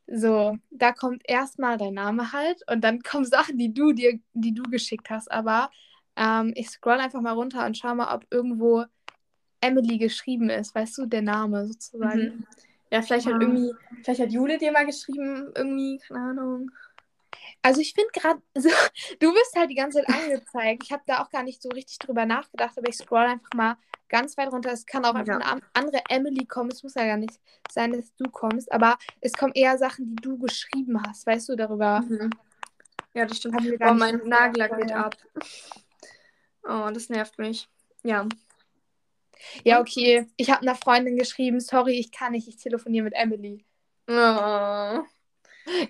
So, 0.08 0.58
da 0.72 0.92
kommt 0.92 1.22
erstmal 1.26 1.78
dein 1.78 1.94
Name 1.94 2.32
halt 2.32 2.62
und 2.70 2.82
dann 2.82 3.02
kommen 3.04 3.26
Sachen, 3.26 3.58
die 3.58 3.74
du 3.74 3.92
dir, 3.92 4.20
die 4.34 4.54
du 4.54 4.64
geschickt 4.64 5.10
hast. 5.10 5.32
Aber 5.32 5.70
ähm, 6.20 6.52
ich 6.56 6.70
scroll 6.70 7.00
einfach 7.00 7.22
mal 7.22 7.34
runter 7.34 7.66
und 7.66 7.78
schau 7.78 7.96
mal, 7.96 8.14
ob 8.14 8.26
irgendwo 8.30 8.84
Emily 9.62 9.98
geschrieben 9.98 10.50
ist. 10.50 10.76
Weißt 10.76 10.98
du, 10.98 11.06
der 11.06 11.22
Name 11.22 11.66
sozusagen. 11.66 12.22
Mhm. 12.22 12.48
Ja, 12.92 13.02
vielleicht 13.02 13.28
hat 13.28 13.42
irgendwie, 13.42 13.72
vielleicht 14.04 14.20
hat 14.20 14.32
Jule 14.32 14.58
dir 14.58 14.72
mal 14.72 14.86
geschrieben, 14.86 15.52
irgendwie, 15.56 16.00
keine 16.00 16.20
Ahnung. 16.20 16.72
Also 17.62 17.82
ich 17.82 17.94
finde 17.94 18.10
gerade, 18.14 18.42
so, 18.56 18.70
du 19.20 19.34
wirst 19.34 19.56
halt 19.56 19.70
die 19.70 19.76
ganze 19.76 20.04
Zeit 20.04 20.16
angezeigt. 20.16 20.84
Ich 20.84 20.92
habe 20.92 21.04
da 21.06 21.24
auch 21.24 21.30
gar 21.30 21.44
nicht 21.44 21.62
so 21.62 21.70
richtig 21.70 22.00
drüber 22.00 22.26
nachgedacht, 22.26 22.78
aber 22.78 22.90
ich 22.90 22.98
scroll 22.98 23.26
einfach 23.26 23.54
mal 23.56 23.78
ganz 24.10 24.38
weit 24.38 24.52
runter. 24.52 24.72
Es 24.72 24.86
kann 24.86 25.06
auch 25.06 25.14
einfach 25.14 25.40
ja. 25.40 25.52
eine 25.52 25.62
andere 25.74 26.02
Emily 26.10 26.46
kommen. 26.46 26.72
Es 26.72 26.84
muss 26.84 26.96
ja 26.96 27.06
gar 27.06 27.18
nicht 27.18 27.40
sein, 27.70 27.94
dass 27.94 28.14
du 28.16 28.30
kommst, 28.30 28.72
aber 28.72 28.98
es 29.22 29.34
kommen 29.34 29.54
eher 29.54 29.78
Sachen, 29.78 30.16
die 30.16 30.22
du 30.22 30.38
geschrieben 30.38 31.02
hast, 31.08 31.28
weißt 31.28 31.50
du, 31.50 31.56
darüber. 31.56 32.02
Mhm. 32.02 32.32
Ja, 33.14 33.26
das 33.26 33.38
stimmt. 33.38 33.62
Oh, 33.82 33.94
mein 33.94 34.18
Nagellack 34.26 34.78
geht 34.78 34.92
ab. 34.92 35.16
Oh, 36.70 36.90
das 36.94 37.10
nervt 37.10 37.40
mich. 37.40 37.68
Ja. 38.04 38.28
Ja, 39.64 39.80
okay. 39.80 40.28
Ich 40.38 40.52
habe 40.52 40.62
einer 40.62 40.76
Freundin 40.76 41.18
geschrieben, 41.18 41.60
sorry, 41.60 41.94
ich 41.94 42.12
kann 42.12 42.34
nicht, 42.34 42.48
ich 42.48 42.58
telefoniere 42.58 43.06
mit 43.06 43.14
Emily. 43.16 43.66
Oh. 44.08 45.04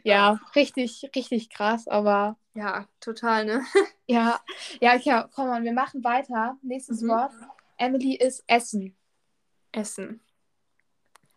Ja, 0.03 0.39
richtig, 0.55 1.09
richtig 1.15 1.49
krass, 1.49 1.87
aber. 1.87 2.37
Ja, 2.53 2.87
total, 3.01 3.45
ne? 3.45 3.65
ja, 4.07 4.39
ja, 4.79 4.95
okay, 4.95 5.25
komm 5.33 5.47
mal, 5.47 5.63
wir 5.63 5.73
machen 5.73 6.03
weiter. 6.03 6.57
Nächstes 6.61 7.01
mhm. 7.01 7.09
Wort. 7.09 7.33
Emily 7.77 8.15
ist 8.15 8.43
Essen. 8.47 8.95
Essen. 9.71 10.21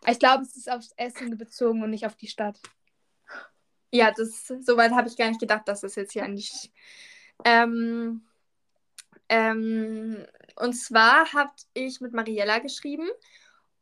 Ich 0.06 0.19
glaube, 0.19 0.43
es 0.43 0.56
ist 0.56 0.71
aufs 0.71 0.93
Essen 0.97 1.37
bezogen 1.37 1.83
und 1.83 1.91
nicht 1.91 2.06
auf 2.06 2.17
die 2.17 2.27
Stadt. 2.27 2.61
Ja, 3.93 4.11
das 4.11 4.47
soweit 4.61 4.93
habe 4.93 5.09
ich 5.09 5.17
gar 5.17 5.29
nicht 5.29 5.41
gedacht, 5.41 5.67
dass 5.67 5.83
es 5.83 5.97
jetzt 5.97 6.12
hier 6.12 6.27
die. 6.29 6.49
Ähm, 7.44 8.23
ähm, 9.32 10.26
und 10.56 10.75
zwar 10.75 11.32
habe 11.32 11.52
ich 11.73 12.02
mit 12.02 12.12
Mariella 12.12 12.58
geschrieben 12.58 13.08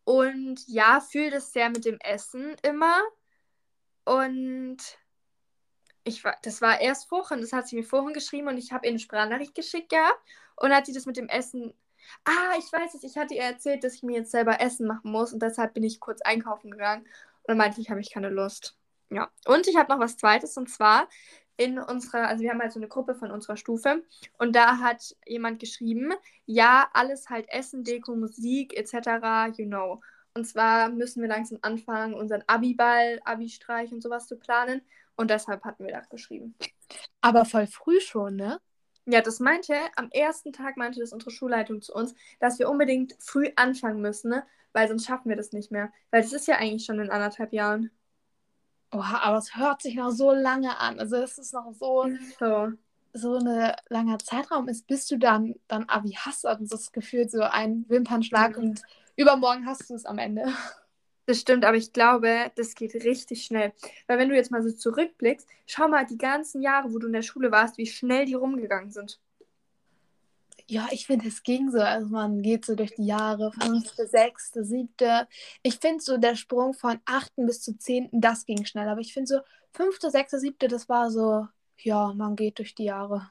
und 0.05 0.61
ja, 0.69 1.01
fühle 1.01 1.33
das 1.33 1.53
sehr 1.53 1.71
mit 1.71 1.85
dem 1.85 1.99
Essen 1.99 2.55
immer. 2.63 3.01
Und 4.05 4.79
ich 6.05 6.23
war, 6.23 6.37
das 6.45 6.63
war 6.63 6.81
erst 6.81 7.09
vorhin, 7.09 7.41
das 7.41 7.53
hat 7.53 7.67
sie 7.67 7.75
mir 7.75 7.83
vorhin 7.83 8.15
geschrieben 8.15 8.47
und 8.47 8.59
ich 8.59 8.71
habe 8.71 8.87
ihr 8.87 8.91
eine 8.91 9.01
Sprachnachricht 9.01 9.57
geschickt 9.57 9.91
ja. 9.93 10.09
Und 10.55 10.73
hat 10.73 10.87
sie 10.87 10.93
das 10.93 11.07
mit 11.07 11.17
dem 11.17 11.29
Essen. 11.29 11.75
Ah, 12.25 12.55
ich 12.57 12.73
weiß 12.73 12.95
es, 12.95 13.03
ich 13.03 13.17
hatte 13.17 13.35
ihr 13.35 13.43
erzählt, 13.43 13.83
dass 13.83 13.95
ich 13.95 14.05
mir 14.05 14.19
jetzt 14.19 14.31
selber 14.31 14.61
Essen 14.61 14.87
machen 14.87 15.11
muss 15.11 15.33
und 15.33 15.43
deshalb 15.43 15.75
bin 15.75 15.83
ich 15.83 15.99
kurz 15.99 16.21
einkaufen 16.23 16.71
gegangen. 16.71 17.03
Und 17.03 17.49
dann 17.49 17.59
meinte 17.59 17.81
ich, 17.81 17.91
habe 17.91 18.01
ich 18.01 18.13
keine 18.13 18.31
Lust. 18.31 18.77
Ja. 19.11 19.33
Und 19.47 19.67
ich 19.67 19.77
habe 19.77 19.93
noch 19.93 19.99
was 19.99 20.17
Zweites 20.17 20.57
und 20.57 20.71
zwar 20.71 21.09
in 21.61 21.79
unserer, 21.79 22.27
also 22.27 22.43
wir 22.43 22.51
haben 22.51 22.61
halt 22.61 22.73
so 22.73 22.81
eine 22.81 22.89
Gruppe 22.89 23.15
von 23.15 23.31
unserer 23.31 23.59
Stufe 23.59 24.03
und 24.39 24.57
da 24.57 24.79
hat 24.79 25.15
jemand 25.27 25.61
geschrieben, 25.61 26.15
ja, 26.47 26.89
alles 26.95 27.29
halt 27.29 27.51
Essen, 27.51 27.85
Deko, 27.85 28.17
Musik 28.17 28.75
etc., 28.75 29.59
you 29.59 29.67
know. 29.67 30.01
Und 30.33 30.47
zwar 30.47 30.89
müssen 30.89 31.21
wir 31.21 31.29
langsam 31.29 31.59
anfangen, 31.61 32.15
unseren 32.15 32.43
Abi-Ball, 32.47 33.21
Abi-Streich 33.27 33.93
und 33.93 34.03
sowas 34.03 34.27
zu 34.27 34.39
planen. 34.39 34.81
Und 35.17 35.29
deshalb 35.29 35.63
hatten 35.65 35.85
wir 35.85 35.93
das 35.93 36.09
geschrieben. 36.09 36.55
Aber 37.21 37.45
voll 37.45 37.67
früh 37.67 38.01
schon, 38.01 38.37
ne? 38.37 38.59
Ja, 39.05 39.21
das 39.21 39.39
meinte, 39.39 39.75
am 39.97 40.09
ersten 40.13 40.53
Tag 40.53 40.79
meinte 40.79 41.01
das 41.01 41.13
unsere 41.13 41.31
Schulleitung 41.31 41.83
zu 41.83 41.93
uns, 41.93 42.15
dass 42.39 42.59
wir 42.59 42.71
unbedingt 42.71 43.17
früh 43.19 43.51
anfangen 43.57 44.01
müssen, 44.01 44.31
ne? 44.31 44.47
Weil 44.73 44.89
sonst 44.89 45.05
schaffen 45.05 45.29
wir 45.29 45.37
das 45.37 45.53
nicht 45.53 45.71
mehr. 45.71 45.93
Weil 46.11 46.23
das 46.23 46.33
ist 46.33 46.49
ja 46.49 46.57
eigentlich 46.57 46.87
schon 46.87 47.01
in 47.01 47.11
anderthalb 47.11 47.53
Jahren. 47.53 47.91
Oha, 48.93 49.21
aber 49.23 49.39
es 49.39 49.57
hört 49.57 49.83
sich 49.83 49.95
noch 49.95 50.11
so 50.11 50.33
lange 50.33 50.79
an. 50.79 50.99
Also 50.99 51.17
es 51.17 51.39
ist 51.39 51.55
noch 51.55 51.73
so, 51.73 52.09
so. 52.39 52.73
so 53.13 53.37
ein 53.37 53.73
langer 53.89 54.19
Zeitraum 54.19 54.69
ist, 54.69 54.87
bis 54.87 55.07
du 55.07 55.17
dann, 55.17 55.55
dann 55.69 55.85
Abi 55.89 56.13
hast. 56.19 56.45
Also 56.45 56.67
das 56.67 56.93
gefühlt 56.93 57.31
so 57.31 57.43
ein 57.43 57.85
Wimpernschlag 57.89 58.57
mhm. 58.57 58.63
und 58.63 58.83
übermorgen 59.17 59.67
hast 59.67 59.89
du 59.91 59.95
es 59.95 60.07
am 60.07 60.19
Ende. 60.19 60.47
Das 61.27 61.39
stimmt, 61.39 61.65
aber 61.65 61.77
ich 61.77 61.93
glaube, 61.93 62.51
das 62.57 62.75
geht 62.75 62.93
richtig 62.95 63.45
schnell. 63.45 63.73
Weil 64.09 64.19
wenn 64.19 64.31
du 64.31 64.35
jetzt 64.35 64.51
mal 64.51 64.65
so 64.65 64.73
zurückblickst, 64.73 65.47
schau 65.65 65.87
mal 65.87 66.05
die 66.05 66.19
ganzen 66.19 66.61
Jahre, 66.61 66.93
wo 66.93 66.99
du 66.99 67.07
in 67.07 67.13
der 67.13 67.23
Schule 67.23 67.53
warst, 67.53 67.79
wie 67.79 67.87
schnell 67.87 68.25
die 68.25 68.35
rumgegangen 68.35 68.91
sind. 68.91 69.21
Ja, 70.71 70.87
ich 70.93 71.07
finde, 71.07 71.27
es 71.27 71.43
ging 71.43 71.69
so. 71.73 71.81
Also 71.81 72.07
man 72.11 72.43
geht 72.43 72.65
so 72.65 72.77
durch 72.77 72.95
die 72.95 73.07
Jahre, 73.07 73.51
fünfte, 73.61 74.07
sechste, 74.07 74.65
siebte. 74.65 75.27
Ich 75.65 75.79
finde 75.81 76.01
so 76.01 76.17
der 76.17 76.37
Sprung 76.37 76.75
von 76.75 77.01
achten 77.07 77.45
bis 77.47 77.61
zu 77.61 77.77
zehnten, 77.77 78.21
das 78.21 78.47
ging 78.47 78.65
schnell. 78.65 78.89
Aber 78.89 79.01
ich 79.01 79.13
finde 79.13 79.27
so 79.27 79.41
fünfte, 79.73 80.11
sechste, 80.13 80.39
siebte, 80.39 80.69
das 80.69 80.89
war 80.89 81.11
so, 81.11 81.49
ja, 81.79 82.13
man 82.15 82.37
geht 82.37 82.59
durch 82.59 82.77
die 82.77 82.85
Jahre. 82.85 83.29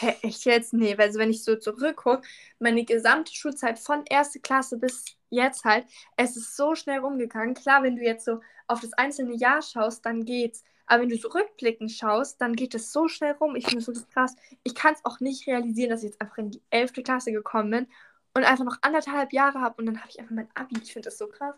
Hä, 0.00 0.16
echt 0.20 0.44
jetzt? 0.44 0.74
Nee, 0.74 0.98
weil 0.98 1.06
also 1.08 1.18
wenn 1.18 1.30
ich 1.30 1.42
so 1.44 1.56
zurückgucke, 1.56 2.20
meine 2.58 2.84
gesamte 2.84 3.32
Schulzeit 3.34 3.78
von 3.78 4.04
erste 4.10 4.40
Klasse 4.40 4.76
bis 4.76 5.06
jetzt 5.30 5.64
halt, 5.64 5.86
es 6.18 6.36
ist 6.36 6.56
so 6.56 6.74
schnell 6.74 6.98
rumgegangen. 6.98 7.54
Klar, 7.54 7.82
wenn 7.82 7.96
du 7.96 8.02
jetzt 8.02 8.26
so 8.26 8.40
auf 8.66 8.82
das 8.82 8.92
einzelne 8.92 9.34
Jahr 9.34 9.62
schaust, 9.62 10.04
dann 10.04 10.26
geht's. 10.26 10.62
Aber 10.86 11.02
wenn 11.02 11.08
du 11.08 11.16
so 11.16 11.28
rückblickend 11.28 11.90
schaust, 11.92 12.40
dann 12.40 12.54
geht 12.54 12.74
es 12.74 12.92
so 12.92 13.08
schnell 13.08 13.32
rum. 13.32 13.56
Ich 13.56 13.64
finde 13.64 13.78
es 13.78 13.86
wirklich 13.86 14.08
krass. 14.10 14.34
Ich 14.62 14.74
kann 14.74 14.94
es 14.94 15.04
auch 15.04 15.20
nicht 15.20 15.46
realisieren, 15.46 15.90
dass 15.90 16.02
ich 16.02 16.10
jetzt 16.10 16.20
einfach 16.20 16.38
in 16.38 16.50
die 16.50 16.62
11. 16.70 16.92
Klasse 17.04 17.32
gekommen 17.32 17.70
bin 17.70 17.86
und 18.34 18.44
einfach 18.44 18.64
noch 18.64 18.78
anderthalb 18.82 19.32
Jahre 19.32 19.60
habe 19.60 19.76
und 19.78 19.86
dann 19.86 19.98
habe 19.98 20.10
ich 20.10 20.18
einfach 20.18 20.34
mein 20.34 20.48
Abi. 20.54 20.76
Ich 20.82 20.92
finde 20.92 21.08
das 21.08 21.18
so 21.18 21.26
krass. 21.26 21.54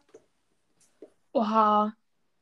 Oha. 1.32 1.94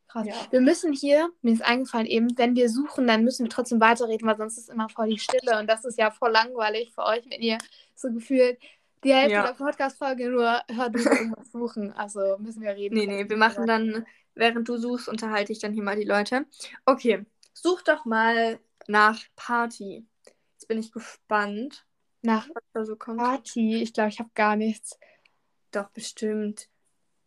Krass. 0.08 0.26
Ja. 0.26 0.34
Wir 0.50 0.60
müssen 0.60 0.92
hier, 0.92 1.30
mir 1.40 1.54
ist 1.54 1.62
eingefallen 1.62 2.06
eben, 2.06 2.36
wenn 2.36 2.54
wir 2.54 2.68
suchen, 2.68 3.06
dann 3.06 3.24
müssen 3.24 3.44
wir 3.44 3.50
trotzdem 3.50 3.80
weiterreden, 3.80 4.28
weil 4.28 4.36
sonst 4.36 4.58
ist 4.58 4.68
immer 4.68 4.90
voll 4.90 5.08
die 5.08 5.18
Stille 5.18 5.58
und 5.58 5.66
das 5.66 5.86
ist 5.86 5.98
ja 5.98 6.10
voll 6.10 6.30
langweilig 6.30 6.92
für 6.94 7.04
euch, 7.04 7.24
wenn 7.30 7.40
ihr 7.40 7.56
so 7.94 8.12
gefühlt 8.12 8.58
die 9.04 9.14
Hälfte 9.14 9.32
ja. 9.32 9.46
der 9.46 9.54
Podcast-Folge 9.54 10.28
nur 10.28 10.60
hört 10.68 10.94
und 10.94 11.06
irgendwas 11.06 11.50
suchen. 11.50 11.92
Also 11.92 12.36
müssen 12.38 12.62
wir 12.62 12.74
reden. 12.74 12.94
Nee, 12.94 13.06
nee, 13.06 13.28
wir 13.28 13.36
machen 13.36 13.66
dann 13.66 14.06
Während 14.34 14.68
du 14.68 14.76
suchst, 14.76 15.08
unterhalte 15.08 15.52
ich 15.52 15.58
dann 15.58 15.72
hier 15.72 15.82
mal 15.82 15.96
die 15.96 16.04
Leute. 16.04 16.46
Okay, 16.86 17.24
such 17.52 17.82
doch 17.82 18.04
mal 18.04 18.58
nach 18.86 19.20
Party. 19.36 20.06
Jetzt 20.52 20.68
bin 20.68 20.78
ich 20.78 20.92
gespannt. 20.92 21.86
Nach 22.22 22.48
so. 22.74 22.96
Party? 22.96 23.82
Ich 23.82 23.92
glaube, 23.92 24.10
ich 24.10 24.18
habe 24.20 24.30
gar 24.34 24.56
nichts. 24.56 24.98
Doch, 25.72 25.90
bestimmt. 25.90 26.68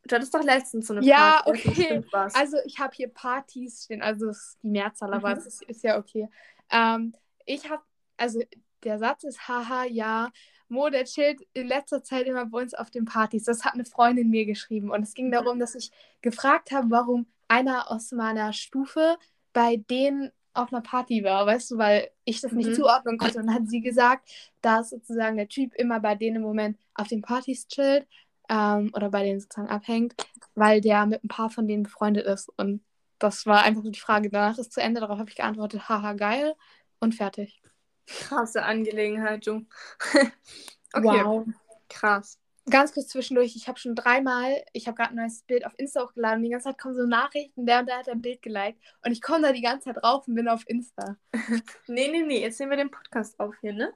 Du 0.08 0.16
hattest 0.16 0.34
doch 0.34 0.44
letztens 0.44 0.88
so 0.88 0.94
eine 0.94 1.06
ja, 1.06 1.42
Party. 1.44 1.82
Ja, 1.82 1.98
okay. 1.98 2.30
Also 2.34 2.58
ich 2.66 2.80
habe 2.80 2.96
hier 2.96 3.10
Partys 3.10 3.86
stehen, 3.86 4.02
also 4.02 4.28
das 4.28 4.38
ist 4.38 4.58
die 4.64 4.70
Mehrzahl, 4.70 5.14
aber 5.14 5.32
mhm. 5.32 5.38
es 5.38 5.46
ist, 5.48 5.64
ist, 5.64 5.84
ja 5.84 5.98
okay. 5.98 6.30
Ähm, 6.70 7.14
ich 7.46 7.70
habe, 7.70 7.82
also 8.18 8.42
der 8.84 9.00
Satz 9.00 9.24
ist, 9.24 9.48
haha, 9.48 9.86
ja, 9.86 10.32
Mo, 10.70 10.90
der 10.90 11.06
chillt 11.06 11.42
in 11.54 11.68
letzter 11.68 12.04
Zeit 12.04 12.26
immer 12.28 12.46
bei 12.46 12.62
uns 12.62 12.74
auf 12.74 12.90
den 12.92 13.06
Partys. 13.06 13.44
Das 13.44 13.64
hat 13.66 13.74
eine 13.74 13.86
Freundin 13.86 14.30
mir 14.30 14.46
geschrieben. 14.46 14.92
Und 14.92 15.04
es 15.04 15.14
ging 15.14 15.32
darum, 15.32 15.60
dass 15.60 15.76
ich 15.76 15.92
gefragt 16.22 16.72
habe, 16.72 16.90
warum 16.90 17.28
einer 17.48 17.92
aus 17.92 18.12
meiner 18.12 18.54
Stufe 18.54 19.18
bei 19.54 19.78
denen 19.78 20.32
auf 20.54 20.72
einer 20.72 20.82
Party 20.82 21.24
war, 21.24 21.46
weißt 21.46 21.72
du, 21.72 21.78
weil 21.78 22.10
ich 22.24 22.42
das 22.42 22.56
nicht 22.56 22.72
Mhm. 22.72 22.74
zuordnen 22.74 23.18
konnte. 23.18 23.40
Und 23.40 23.48
dann 23.48 23.56
hat 23.56 23.68
sie 23.70 23.82
gesagt, 23.82 24.30
dass 24.62 24.90
sozusagen 24.90 25.38
der 25.38 25.50
Typ 25.50 25.74
immer 25.76 26.00
bei 26.00 26.16
denen 26.16 26.38
im 26.38 26.42
Moment 26.44 26.78
auf 26.94 27.08
den 27.08 27.22
Partys 27.22 27.68
chillt 27.68 28.08
ähm, 28.50 28.92
oder 28.96 29.10
bei 29.12 29.24
denen 29.24 29.40
sozusagen 29.40 29.70
abhängt, 29.70 30.16
weil 30.56 30.82
der 30.82 31.06
mit 31.06 31.24
ein 31.24 31.28
paar 31.28 31.50
von 31.50 31.68
denen 31.68 31.84
befreundet 31.84 32.26
ist. 32.26 32.50
Und 32.58 32.84
das 33.20 33.46
war 33.46 33.64
einfach 33.64 33.84
so 33.84 33.92
die 33.92 34.00
Frage. 34.00 34.30
Danach 34.30 34.58
ist 34.58 34.74
zu 34.74 34.82
Ende, 34.82 35.02
darauf 35.02 35.20
habe 35.20 35.30
ich 35.30 35.36
geantwortet, 35.36 35.90
haha, 35.90 36.14
geil 36.14 36.56
und 37.00 37.16
fertig. 37.16 37.62
Krasse 38.08 38.64
Angelegenheit, 38.64 39.46
du. 39.48 39.66
okay, 40.94 41.04
Wow. 41.04 41.46
krass. 41.90 42.40
Ganz 42.68 42.94
kurz 42.94 43.10
zwischendurch, 43.10 43.56
ich 43.56 43.68
habe 43.68 43.78
schon 43.78 43.94
dreimal, 43.94 44.64
ich 44.74 44.88
habe 44.88 44.98
gerade 44.98 45.12
ein 45.12 45.18
neues 45.18 45.44
Bild 45.44 45.68
auf 45.68 45.74
Insta 45.78 46.02
hochgeladen, 46.04 46.42
die 46.44 46.50
ganze 46.50 46.70
Zeit 46.70 46.80
kommen 46.80 46.96
so 46.96 47.06
Nachrichten, 47.06 47.68
der 47.68 47.82
und 47.82 47.86
der 47.88 48.00
hat 48.00 48.10
ein 48.10 48.24
Bild 48.24 48.42
geliked 48.42 48.80
und 49.06 49.12
ich 49.12 49.22
komme 49.22 49.44
da 49.48 49.52
die 49.54 49.62
ganze 49.62 49.86
Zeit 49.94 50.02
drauf 50.04 50.28
und 50.28 50.34
bin 50.34 50.48
auf 50.48 50.64
Insta. 50.68 51.16
Nee, 51.88 52.08
nee, 52.12 52.24
nee, 52.24 52.42
jetzt 52.42 52.60
nehmen 52.60 52.72
wir 52.72 52.78
den 52.78 52.90
Podcast 52.90 53.40
auf 53.40 53.54
hier, 53.62 53.74
ne? 53.74 53.94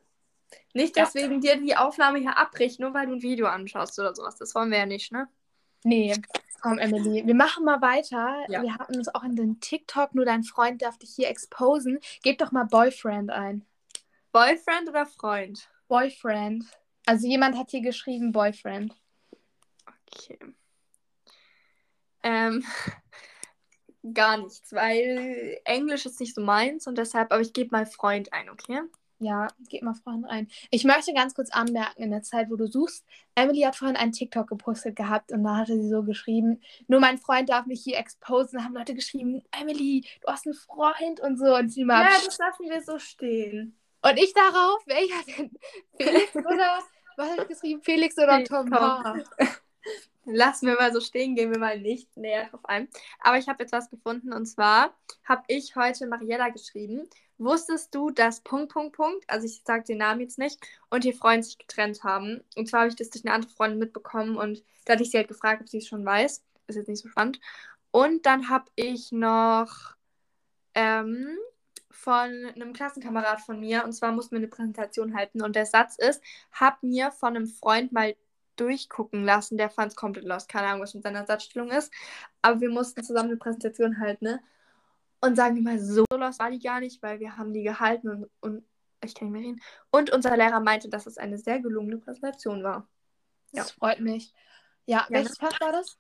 Nicht, 0.75 0.96
Ja. 0.98 1.04
dass 1.06 1.16
wegen 1.16 1.42
dir 1.42 1.58
die 1.60 1.75
Aufnahme 1.78 2.20
hier 2.20 2.38
abbricht, 2.38 2.80
nur 2.80 2.94
weil 2.94 3.08
du 3.08 3.13
ein 3.13 3.22
Video 3.24 3.48
anschaust 3.48 3.98
oder 4.00 4.13
sowas. 4.13 4.36
Das 4.38 4.54
wollen 4.54 4.70
wir 4.70 4.78
ja 4.80 4.86
nicht, 4.86 5.12
ne? 5.12 5.28
Nee, 5.84 6.16
komm, 6.62 6.78
Emily, 6.78 7.25
wir 7.25 7.36
machen 7.36 7.66
mal 7.66 7.82
weiter. 7.82 8.36
Ja. 8.50 8.62
Wir 8.62 8.75
hatten 8.75 8.98
uns 8.98 9.08
auch 9.16 9.24
in 9.24 9.36
den 9.36 9.60
TikTok, 9.62 10.13
nur 10.13 10.25
dein 10.25 10.44
Freund 10.44 10.82
darf 10.84 10.98
dich 11.00 11.12
hier 11.16 11.30
exposen. 11.30 12.00
Gib 12.22 12.38
doch 12.38 12.51
mal 12.51 12.66
Boyfriend 12.66 13.32
ein. 13.32 13.66
Boyfriend 14.31 14.89
oder 14.89 15.05
Freund? 15.05 15.69
Boyfriend. 15.88 16.65
Also 17.05 17.27
jemand 17.27 17.57
hat 17.57 17.71
hier 17.71 17.81
geschrieben 17.81 18.31
Boyfriend. 18.31 18.95
Okay. 20.07 20.39
Ähm, 22.24 22.63
gar 24.13 24.38
nichts, 24.38 24.74
weil 24.74 25.59
Englisch 25.65 26.05
ist 26.05 26.19
nicht 26.19 26.36
so 26.36 26.41
meins 26.41 26.88
und 26.88 26.98
deshalb, 26.98 27.31
aber 27.31 27.41
ich 27.41 27.53
gebe 27.53 27.71
mal 27.71 27.86
Freund 27.86 28.31
ein, 28.33 28.50
okay? 28.50 28.81
Ja, 29.21 29.48
gib 29.67 29.81
mal 29.81 29.95
Freund 29.95 30.25
ein. 30.29 30.48
Ich 30.71 30.86
möchte 30.86 31.13
ganz 31.13 31.36
kurz 31.36 31.51
anmerken, 31.51 32.01
in 32.01 32.12
der 32.12 32.24
Zeit, 32.24 32.50
wo 32.50 32.55
du 32.55 32.67
suchst, 32.67 33.05
Emily 33.36 33.62
hat 33.62 33.75
vorhin 33.75 33.98
einen 33.98 34.13
TikTok 34.13 34.48
gepostet 34.48 34.95
gehabt 34.95 35.33
und 35.33 35.43
da 35.43 35.57
hatte 35.57 35.81
sie 35.81 35.89
so 35.89 36.03
geschrieben, 36.03 36.62
nur 36.88 37.01
mein 37.01 37.17
Freund 37.17 37.50
darf 37.50 37.65
mich 37.65 37.83
hier 37.83 37.98
exposen. 37.98 38.59
Da 38.59 38.63
haben 38.63 38.75
Leute 38.75 38.95
geschrieben, 38.95 39.43
Emily, 39.51 40.05
du 40.21 40.27
hast 40.31 40.45
einen 40.45 40.55
Freund 40.55 41.19
und 41.19 41.38
so. 41.38 41.53
Und 41.53 41.67
sie 41.69 41.83
mal, 41.83 42.03
Ja, 42.03 42.17
das 42.25 42.38
lassen 42.38 42.69
wir 42.69 42.81
so 42.81 42.98
stehen. 42.98 43.78
Und 44.01 44.18
ich 44.18 44.34
darauf, 44.34 44.82
welcher 44.86 45.24
denn? 45.25 45.51
Felix 45.98 46.36
oder, 46.36 46.79
was 47.18 47.32
habe 47.32 47.41
ich 47.44 47.48
geschrieben? 47.50 47.82
Felix 47.82 48.18
oder? 48.18 48.44
Tom. 48.44 48.74
H. 48.74 49.15
Lassen 50.25 50.68
wir 50.68 50.75
mal 50.75 50.94
so 50.94 51.00
stehen, 51.00 51.36
gehen 51.36 51.51
wir 51.51 51.60
mal 51.60 51.79
nicht 51.79 52.15
näher 52.15 52.50
drauf 52.50 52.63
ein. 52.65 52.88
Aber 53.20 53.38
ich 53.38 53.48
habe 53.48 53.63
jetzt 53.63 53.72
was 53.72 53.89
gefunden 53.89 54.32
und 54.32 54.46
zwar 54.46 54.94
habe 55.24 55.44
ich 55.48 55.75
heute 55.75 56.06
Mariella 56.08 56.50
geschrieben. 56.50 57.10
Wusstest 57.39 57.96
du, 57.96 58.12
dass 58.12 58.41
Punkt, 58.41 58.74
Punkt, 58.74 58.96
Punkt, 58.96 59.24
also 59.27 59.46
ich 59.46 59.63
sage 59.65 59.86
den 59.86 60.00
Namen 60.00 60.20
jetzt 60.20 60.38
nicht, 60.38 60.60
und 60.89 61.06
ihr 61.06 61.13
Freund 61.13 61.46
sich 61.46 61.58
getrennt 61.58 62.03
haben? 62.03 62.44
Und 62.56 62.68
zwar 62.68 62.82
habe 62.82 62.89
ich 62.89 62.98
das 62.98 63.10
durch 63.10 63.25
eine 63.25 63.34
andere 63.34 63.51
Freundin 63.51 63.79
mitbekommen 63.79 64.38
und 64.38 64.63
da 64.86 64.94
hatte 64.94 65.03
ich 65.03 65.12
sie 65.12 65.18
halt 65.18 65.29
gefragt, 65.29 65.62
ob 65.62 65.70
sie 65.70 65.77
es 65.77 65.88
schon 65.88 66.06
weiß. 66.06 66.44
Ist 66.68 66.75
jetzt 66.75 66.89
nicht 66.89 67.01
so 67.01 67.08
spannend. 67.08 67.39
Und 67.91 68.25
dann 68.25 68.50
habe 68.50 68.65
ich 68.75 69.12
noch 69.12 69.96
ähm, 70.75 71.38
von 72.00 72.46
einem 72.56 72.74
Klassenkamerad 72.74 73.41
von 73.41 73.60
mir, 73.60 73.84
und 73.84 73.94
zwar 73.94 74.12
mussten 74.12 74.32
wir 74.32 74.39
eine 74.39 74.48
Präsentation 74.48 75.15
halten 75.15 75.41
und 75.41 75.56
der 75.56 75.65
Satz 75.65 75.98
ist, 75.98 76.22
hab 76.51 76.82
mir 76.84 77.12
von 77.12 77.36
einem 77.36 77.48
Freund 77.48 77.91
mal 77.91 78.15
durchgucken 78.56 79.24
lassen, 79.24 79.58
der 79.58 79.70
fand 79.70 79.91
es 79.91 79.96
komplett 79.96 80.25
lost, 80.25 80.50
keine 80.50 80.68
Ahnung, 80.68 80.82
was 80.82 80.94
mit 80.94 81.03
seiner 81.03 81.25
Satzstellung 81.25 81.70
ist, 81.72 81.91
aber 82.41 82.62
wir 82.62 82.70
mussten 82.70 83.03
zusammen 83.03 83.29
eine 83.29 83.38
Präsentation 83.38 84.00
halten, 84.00 84.25
ne? 84.25 84.39
Und 85.22 85.36
sagen 85.36 85.56
wir 85.56 85.63
mal, 85.63 85.79
so 85.79 86.06
lost 86.12 86.39
war 86.39 86.50
die 86.50 86.60
gar 86.60 86.79
nicht, 86.79 87.01
weil 87.03 87.20
wir 87.20 87.38
haben 87.38 87.53
die 87.53 87.63
gehalten 87.63 88.10
und, 88.10 88.29
und 88.39 88.63
ich 89.03 89.13
kann 89.13 89.29
nicht 89.29 89.41
mehr 89.41 89.50
reden. 89.50 89.62
Und 89.91 90.12
unser 90.12 90.38
Lehrer 90.38 90.62
meinte, 90.62 90.88
dass 90.88 91.06
es 91.06 91.18
eine 91.18 91.38
sehr 91.38 91.60
gelungene 91.60 91.98
Präsentation 91.98 92.63
war. 92.63 92.88
Ja. 93.51 93.63
Das 93.63 93.72
freut 93.72 94.00
mich. 94.00 94.34
Ja, 94.86 95.00
Ja, 95.00 95.08
welches 95.10 95.38
Fach 95.38 95.60
war 95.60 95.74
das? 95.74 96.00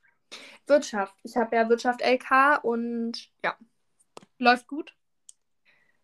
Wirtschaft. 0.67 1.15
Ich 1.23 1.35
habe 1.35 1.55
ja 1.55 1.67
Wirtschaft 1.67 2.01
LK 2.01 2.63
und 2.63 3.29
ja, 3.43 3.57
Läuft 4.39 4.67
gut? 4.67 4.95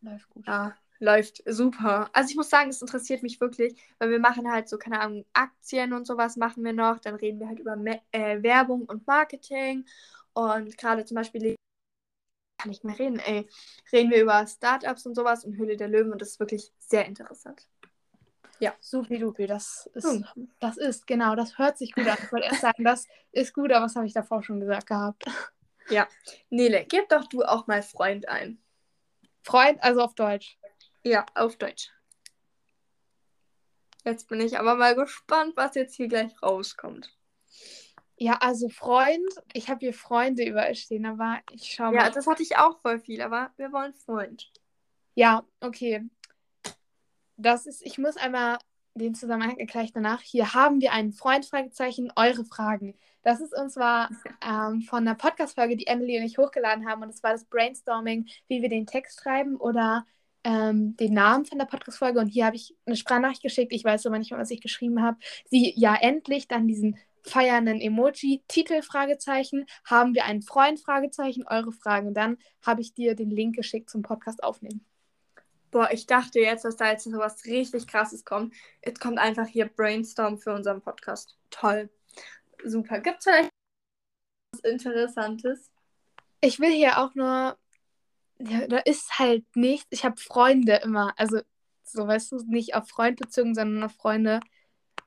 Läuft 0.06 0.30
gut. 0.30 0.48
Ja, 0.48 0.76
läuft 1.00 1.44
super. 1.46 2.10
Also 2.14 2.30
ich 2.30 2.36
muss 2.36 2.50
sagen, 2.50 2.70
es 2.70 2.82
interessiert 2.82 3.24
mich 3.24 3.42
wirklich, 3.42 3.76
weil 4.00 4.12
wir 4.12 4.20
machen 4.20 4.52
halt 4.52 4.70
so, 4.70 4.78
keine 4.78 5.00
Ahnung, 5.00 5.26
Aktien 5.34 5.94
und 5.94 6.06
sowas 6.06 6.38
machen 6.38 6.64
wir 6.64 6.74
noch. 6.74 7.00
Dann 7.00 7.16
reden 7.16 7.40
wir 7.40 7.48
halt 7.48 7.60
über 7.60 7.76
Me 7.76 8.02
äh, 8.12 8.42
Werbung 8.42 8.86
und 8.86 9.06
Marketing. 9.08 9.86
Und 10.34 10.78
gerade 10.78 11.06
zum 11.06 11.16
Beispiel, 11.16 11.56
kann 12.58 12.72
ich 12.72 12.84
mehr 12.84 12.98
reden, 12.98 13.20
ey, 13.20 13.48
reden 13.92 14.12
wir 14.12 14.22
über 14.22 14.46
Startups 14.48 15.06
und 15.06 15.16
sowas 15.16 15.44
und 15.44 15.58
Höhle 15.58 15.78
der 15.78 15.88
Löwen 15.88 16.12
und 16.12 16.22
das 16.22 16.30
ist 16.30 16.40
wirklich 16.40 16.72
sehr 16.78 17.06
interessant. 17.06 17.68
Supi-dupi, 18.80 19.48
das 19.48 19.90
ist, 19.94 20.06
Hm. 20.06 20.50
das 20.60 20.78
ist, 20.78 21.06
genau, 21.08 21.36
das 21.36 21.58
hört 21.58 21.78
sich 21.78 21.92
gut 21.92 22.08
an. 22.08 22.18
Ich 22.20 22.32
wollte 22.32 22.48
erst 22.48 22.62
sagen, 22.62 22.84
das 22.84 23.08
ist 23.32 23.54
gut, 23.54 23.72
aber 23.72 23.86
was 23.86 23.96
habe 23.96 24.06
ich 24.08 24.14
davor 24.14 24.44
schon 24.44 24.60
gesagt 24.60 24.88
gehabt? 24.88 25.26
Nele, 26.50 26.86
gib 26.88 27.10
doch 27.10 27.28
du 27.28 27.44
auch 27.44 27.68
mal 27.68 27.84
Freund 27.84 28.28
ein. 28.30 28.60
Freund, 29.46 29.82
also 29.84 30.02
auf 30.02 30.16
Deutsch. 30.16 30.58
Ja, 31.04 31.24
auf 31.36 31.56
Deutsch. 31.58 31.92
Jetzt 34.04 34.28
bin 34.28 34.42
ich 34.42 34.58
aber 34.58 34.76
mal 34.76 34.96
gespannt, 34.96 35.56
was 35.56 35.76
jetzt 35.76 35.96
hier 35.96 36.08
gleich 36.08 36.42
rauskommt. 36.42 37.16
Ja, 38.18 38.38
also 38.40 38.70
Freund, 38.70 39.30
ich 39.54 39.70
habe 39.70 39.82
hier 39.82 39.94
Freunde 39.94 40.44
überall 40.44 40.74
stehen, 40.74 41.06
aber 41.06 41.42
ich 41.52 41.74
schau 41.74 41.86
Ja, 41.92 42.04
mal. 42.04 42.12
das 42.12 42.26
hatte 42.26 42.42
ich 42.42 42.58
auch 42.58 42.80
voll 42.82 43.00
viel, 43.00 43.22
aber 43.22 43.52
wir 43.58 43.72
wollen 43.72 43.94
Freund. 43.94 44.52
Ja, 45.14 45.46
okay. 45.60 46.04
Das 47.38 47.68
ist, 47.68 47.86
ich 47.86 47.98
muss 48.00 48.18
einmal 48.18 48.58
den 48.96 49.14
Zusammenhang 49.14 49.58
gleich 49.68 49.92
danach. 49.92 50.22
Hier 50.22 50.54
haben 50.54 50.82
wir 50.82 50.94
einen 50.94 51.12
Freund, 51.12 51.46
Fragezeichen, 51.46 52.12
eure 52.16 52.46
Fragen. 52.46 52.98
Das 53.24 53.42
ist 53.42 53.54
uns 53.54 53.74
zwar 53.74 54.10
ähm, 54.42 54.82
von 54.82 55.00
einer 55.00 55.16
Podcast-Folge, 55.16 55.76
die 55.76 55.88
Emily 55.88 56.18
und 56.18 56.26
ich 56.26 56.38
hochgeladen 56.38 56.88
haben, 56.88 57.04
und 57.04 57.10
es 57.10 57.22
war 57.22 57.32
das 57.32 57.46
Brainstorming, 57.46 58.28
wie 58.48 58.62
wir 58.62 58.70
den 58.70 58.86
Text 58.86 59.22
schreiben 59.22 59.58
oder 59.58 60.06
ähm, 60.44 60.96
den 60.96 61.14
Namen 61.14 61.46
von 61.46 61.58
der 61.58 61.66
Podcast-Folge. 61.66 62.20
Und 62.20 62.28
hier 62.30 62.46
habe 62.46 62.56
ich 62.56 62.76
eine 62.86 62.96
Sprachnachricht 62.96 63.44
geschickt, 63.44 63.74
ich 63.74 63.84
weiß 63.84 64.06
aber 64.06 64.18
nicht 64.18 64.32
mehr, 64.32 64.40
was 64.40 64.52
ich 64.52 64.62
geschrieben 64.62 65.02
habe. 65.02 65.18
Sie, 65.50 65.74
ja, 65.76 65.96
endlich, 65.96 66.48
dann 66.48 66.68
diesen 66.68 66.98
feiernden 67.24 67.82
Emoji, 67.82 68.44
Titel, 68.48 68.82
Fragezeichen, 68.82 69.66
haben 69.84 70.14
wir 70.14 70.26
einen 70.26 70.44
Freund, 70.44 70.80
Fragezeichen, 70.80 71.44
eure 71.48 71.72
Fragen. 71.72 72.08
Und 72.08 72.14
dann 72.14 72.38
habe 72.66 72.82
ich 72.82 72.94
dir 72.94 73.16
den 73.16 73.32
Link 73.32 73.56
geschickt 73.56 73.90
zum 73.90 74.04
Podcast 74.04 74.44
aufnehmen. 74.44 74.86
Boah, 75.76 75.92
ich 75.92 76.06
dachte 76.06 76.40
jetzt, 76.40 76.64
dass 76.64 76.78
da 76.78 76.90
jetzt 76.90 77.04
so 77.04 77.18
was 77.18 77.44
richtig 77.44 77.86
krasses 77.86 78.24
kommt. 78.24 78.54
Jetzt 78.86 79.02
kommt 79.02 79.20
einfach 79.20 79.46
hier 79.46 79.68
Brainstorm 79.68 80.38
für 80.38 80.54
unseren 80.54 80.80
Podcast. 80.80 81.38
Toll. 81.50 81.90
Super. 82.64 83.02
Gibt 83.02 83.18
es 83.18 83.26
vielleicht 83.26 83.50
was 84.54 84.62
Interessantes? 84.62 85.70
Ich 86.40 86.62
will 86.62 86.72
hier 86.72 87.00
auch 87.00 87.14
nur. 87.14 87.58
Ja, 88.40 88.68
da 88.70 88.78
ist 88.78 89.20
halt 89.20 89.44
nichts. 89.54 89.88
Ich 89.90 90.06
habe 90.06 90.16
Freunde 90.16 90.76
immer. 90.78 91.14
Also, 91.18 91.42
so 91.84 92.08
weißt 92.08 92.32
du, 92.32 92.38
nicht 92.48 92.74
auf 92.76 92.88
Freund 92.88 93.20
bezogen, 93.20 93.54
sondern 93.54 93.84
auf 93.84 93.96
Freunde. 93.96 94.40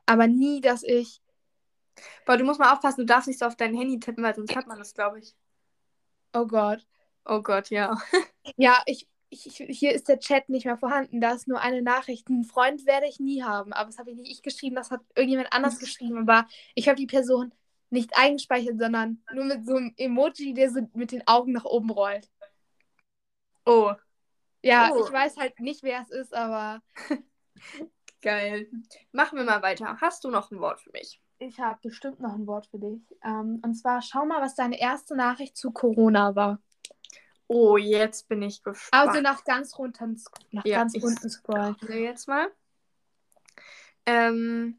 Aber 0.04 0.26
nie, 0.26 0.60
dass 0.60 0.82
ich. 0.82 1.22
Boah, 2.26 2.36
du 2.36 2.44
musst 2.44 2.60
mal 2.60 2.74
aufpassen, 2.74 3.00
du 3.00 3.06
darfst 3.06 3.28
nicht 3.28 3.38
so 3.38 3.46
auf 3.46 3.56
dein 3.56 3.74
Handy 3.74 4.00
tippen, 4.00 4.22
weil 4.22 4.34
sonst 4.34 4.54
hört 4.54 4.66
man 4.66 4.78
das, 4.78 4.92
glaube 4.92 5.20
ich. 5.20 5.34
Oh 6.34 6.46
Gott. 6.46 6.86
Oh 7.24 7.40
Gott, 7.40 7.70
ja. 7.70 7.96
Ja, 8.56 8.82
ich, 8.84 9.08
ich, 9.30 9.42
hier 9.68 9.92
ist 9.92 10.08
der 10.08 10.18
Chat 10.20 10.48
nicht 10.48 10.64
mehr 10.66 10.78
vorhanden. 10.78 11.20
Da 11.20 11.32
ist 11.32 11.48
nur 11.48 11.60
eine 11.60 11.82
Nachricht. 11.82 12.28
Einen 12.28 12.44
Freund 12.44 12.86
werde 12.86 13.06
ich 13.06 13.20
nie 13.20 13.42
haben. 13.42 13.72
Aber 13.72 13.86
das 13.86 13.98
habe 13.98 14.10
ich 14.10 14.16
nicht 14.16 14.30
ich 14.30 14.42
geschrieben, 14.42 14.76
das 14.76 14.90
hat 14.90 15.00
irgendjemand 15.14 15.52
anders 15.52 15.78
geschrieben. 15.80 16.18
Aber 16.28 16.46
ich 16.74 16.88
habe 16.88 16.96
die 16.96 17.06
Person 17.06 17.52
nicht 17.90 18.16
eingespeichert, 18.16 18.78
sondern 18.78 19.22
nur 19.32 19.44
mit 19.44 19.66
so 19.66 19.76
einem 19.76 19.94
Emoji, 19.96 20.54
der 20.54 20.70
so 20.70 20.80
mit 20.94 21.12
den 21.12 21.26
Augen 21.26 21.52
nach 21.52 21.64
oben 21.64 21.90
rollt. 21.90 22.28
Oh, 23.66 23.92
Ja, 24.62 24.90
Oh. 24.92 25.04
ich 25.06 25.12
weiß 25.12 25.36
halt 25.36 25.58
nicht, 25.60 25.82
wer 25.82 26.02
es 26.02 26.10
ist, 26.10 26.34
aber 26.34 26.82
geil. 28.22 28.68
Machen 29.12 29.38
wir 29.38 29.44
mal 29.44 29.62
weiter. 29.62 29.98
Hast 30.00 30.24
du 30.24 30.30
noch 30.30 30.50
ein 30.50 30.60
Wort 30.60 30.80
für 30.80 30.90
mich? 30.92 31.20
ich 31.40 31.60
habe 31.60 31.78
bestimmt 31.82 32.18
noch 32.18 32.32
ein 32.34 32.48
Wort 32.48 32.66
für 32.66 32.80
dich. 32.80 33.00
Ähm, 33.22 33.62
und 33.64 33.74
zwar, 33.74 34.02
schau 34.02 34.26
mal, 34.26 34.42
was 34.42 34.56
deine 34.56 34.80
erste 34.80 35.14
Nachricht 35.14 35.56
zu 35.56 35.70
Corona 35.70 36.34
war. 36.34 36.60
Oh, 37.48 37.76
jetzt 37.76 38.28
bin 38.28 38.42
ich 38.42 38.62
gespannt. 38.62 39.08
Also 39.08 39.20
nach 39.20 39.42
ganz 39.44 39.76
runter, 39.78 40.06
nach 40.50 40.64
Ja, 40.64 40.78
ganz 40.78 40.94
ich- 40.94 41.02
unten 41.02 41.30
scrollen. 41.30 41.76
Warte 41.80 41.94
jetzt 41.94 42.28
mal. 42.28 42.50
Ähm, 44.06 44.78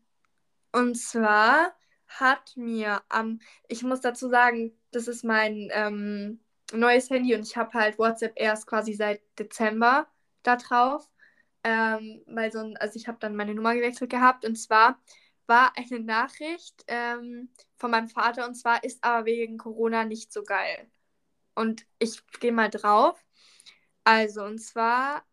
und 0.72 0.96
zwar 0.96 1.76
hat 2.08 2.56
mir 2.56 3.02
am, 3.10 3.40
ich 3.68 3.84
muss 3.84 4.02
dazu 4.02 4.30
sagen, 4.30 4.72
das 4.92 5.08
ist 5.08 5.24
mein 5.24 5.70
ähm, 5.72 6.40
neues 6.74 7.10
Handy 7.10 7.36
und 7.36 7.42
ich 7.42 7.58
habe 7.58 7.74
halt 7.74 8.00
WhatsApp 8.00 8.34
erst 8.36 8.68
quasi 8.68 8.94
seit 8.94 9.22
Dezember 9.38 10.08
da 10.44 10.56
drauf. 10.56 11.10
Ähm, 11.64 12.24
weil 12.28 12.52
so 12.52 12.60
ein, 12.60 12.78
also 12.78 12.96
ich 12.96 13.08
habe 13.08 13.18
dann 13.20 13.36
meine 13.36 13.54
Nummer 13.54 13.76
gewechselt 13.76 14.10
gehabt 14.10 14.46
und 14.46 14.56
zwar 14.56 14.98
war 15.46 15.74
eine 15.76 16.00
Nachricht 16.00 16.86
ähm, 16.88 17.50
von 17.76 17.92
meinem 17.92 18.08
Vater 18.08 18.48
und 18.48 18.56
zwar 18.56 18.84
ist 18.84 19.04
aber 19.04 19.26
wegen 19.26 19.58
Corona 19.58 20.06
nicht 20.06 20.32
so 20.32 20.44
geil. 20.44 20.90
Und 21.60 21.86
ich 22.00 22.26
gehe 22.40 22.54
mal 22.54 22.70
drauf. 22.70 23.22
Also, 24.06 24.44
und 24.46 24.60
zwar 24.60 25.26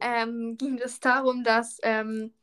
ähm, 0.00 0.56
ging 0.58 0.80
es 0.80 0.98
darum, 0.98 1.44
dass 1.44 1.78
ähm, 1.84 2.34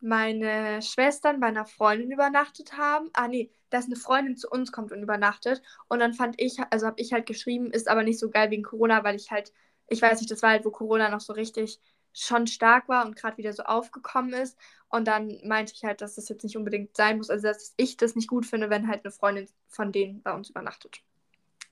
meine 0.00 0.82
Schwestern 0.82 1.38
bei 1.38 1.46
einer 1.46 1.66
Freundin 1.66 2.10
übernachtet 2.10 2.76
haben. 2.76 3.10
Ah, 3.14 3.28
nee, 3.28 3.52
dass 3.70 3.86
eine 3.86 3.94
Freundin 3.94 4.36
zu 4.36 4.50
uns 4.50 4.72
kommt 4.72 4.90
und 4.90 5.00
übernachtet. 5.00 5.62
Und 5.88 6.00
dann 6.00 6.12
fand 6.12 6.40
ich, 6.40 6.58
also 6.70 6.88
habe 6.88 7.00
ich 7.00 7.12
halt 7.12 7.26
geschrieben, 7.26 7.70
ist 7.70 7.86
aber 7.88 8.02
nicht 8.02 8.18
so 8.18 8.30
geil 8.30 8.50
wegen 8.50 8.64
Corona, 8.64 9.04
weil 9.04 9.14
ich 9.14 9.30
halt, 9.30 9.52
ich 9.86 10.02
weiß 10.02 10.18
nicht, 10.20 10.32
das 10.32 10.42
war 10.42 10.50
halt, 10.50 10.64
wo 10.64 10.72
Corona 10.72 11.08
noch 11.08 11.20
so 11.20 11.34
richtig 11.34 11.80
schon 12.12 12.48
stark 12.48 12.88
war 12.88 13.06
und 13.06 13.14
gerade 13.14 13.36
wieder 13.38 13.52
so 13.52 13.62
aufgekommen 13.62 14.32
ist. 14.32 14.58
Und 14.88 15.06
dann 15.06 15.40
meinte 15.44 15.72
ich 15.72 15.84
halt, 15.84 16.00
dass 16.00 16.16
das 16.16 16.28
jetzt 16.28 16.42
nicht 16.42 16.56
unbedingt 16.56 16.96
sein 16.96 17.18
muss. 17.18 17.30
Also, 17.30 17.46
dass 17.46 17.74
ich 17.76 17.96
das 17.96 18.16
nicht 18.16 18.28
gut 18.28 18.44
finde, 18.44 18.70
wenn 18.70 18.88
halt 18.88 19.04
eine 19.04 19.12
Freundin 19.12 19.48
von 19.68 19.92
denen 19.92 20.20
bei 20.22 20.34
uns 20.34 20.50
übernachtet. 20.50 21.00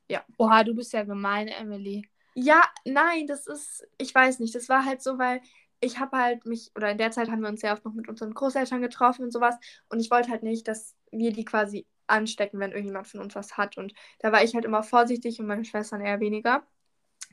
Ja. 0.09 0.25
Oha, 0.39 0.65
du 0.65 0.75
bist 0.75 0.93
ja 0.93 1.05
gemein, 1.05 1.49
Emily. 1.49 2.09
Ja, 2.35 2.63
nein, 2.85 3.27
das 3.27 3.47
ist, 3.47 3.87
ich 3.99 4.15
weiß 4.15 4.41
nicht, 4.41 4.55
das 4.55 4.69
war 4.69 4.85
halt 4.85 5.03
so, 5.03 5.19
weil 5.19 5.41
ich 5.81 5.99
habe 5.99 6.17
halt 6.17 6.47
mich, 6.47 6.73
oder 6.75 6.91
in 6.91 6.99
der 6.99 7.11
Zeit 7.11 7.31
haben 7.31 7.43
wir 7.43 7.49
uns 7.49 7.61
sehr 7.61 7.73
oft 7.73 7.85
noch 7.85 7.95
mit 7.95 8.09
unseren 8.09 8.35
Großeltern 8.35 8.81
getroffen 8.81 9.25
und 9.25 9.31
sowas. 9.31 9.57
Und 9.89 10.01
ich 10.01 10.11
wollte 10.11 10.31
halt 10.31 10.43
nicht, 10.43 10.67
dass 10.67 10.95
wir 11.13 11.33
die 11.33 11.45
quasi 11.45 11.87
anstecken, 12.07 12.59
wenn 12.61 12.73
irgendjemand 12.73 13.07
von 13.07 13.21
uns 13.21 13.35
was 13.35 13.57
hat. 13.57 13.77
Und 13.77 13.95
da 14.19 14.33
war 14.33 14.43
ich 14.43 14.55
halt 14.55 14.65
immer 14.65 14.83
vorsichtig 14.83 15.39
und 15.41 15.47
meine 15.47 15.65
Schwestern 15.65 16.01
eher 16.01 16.21
weniger. 16.21 16.67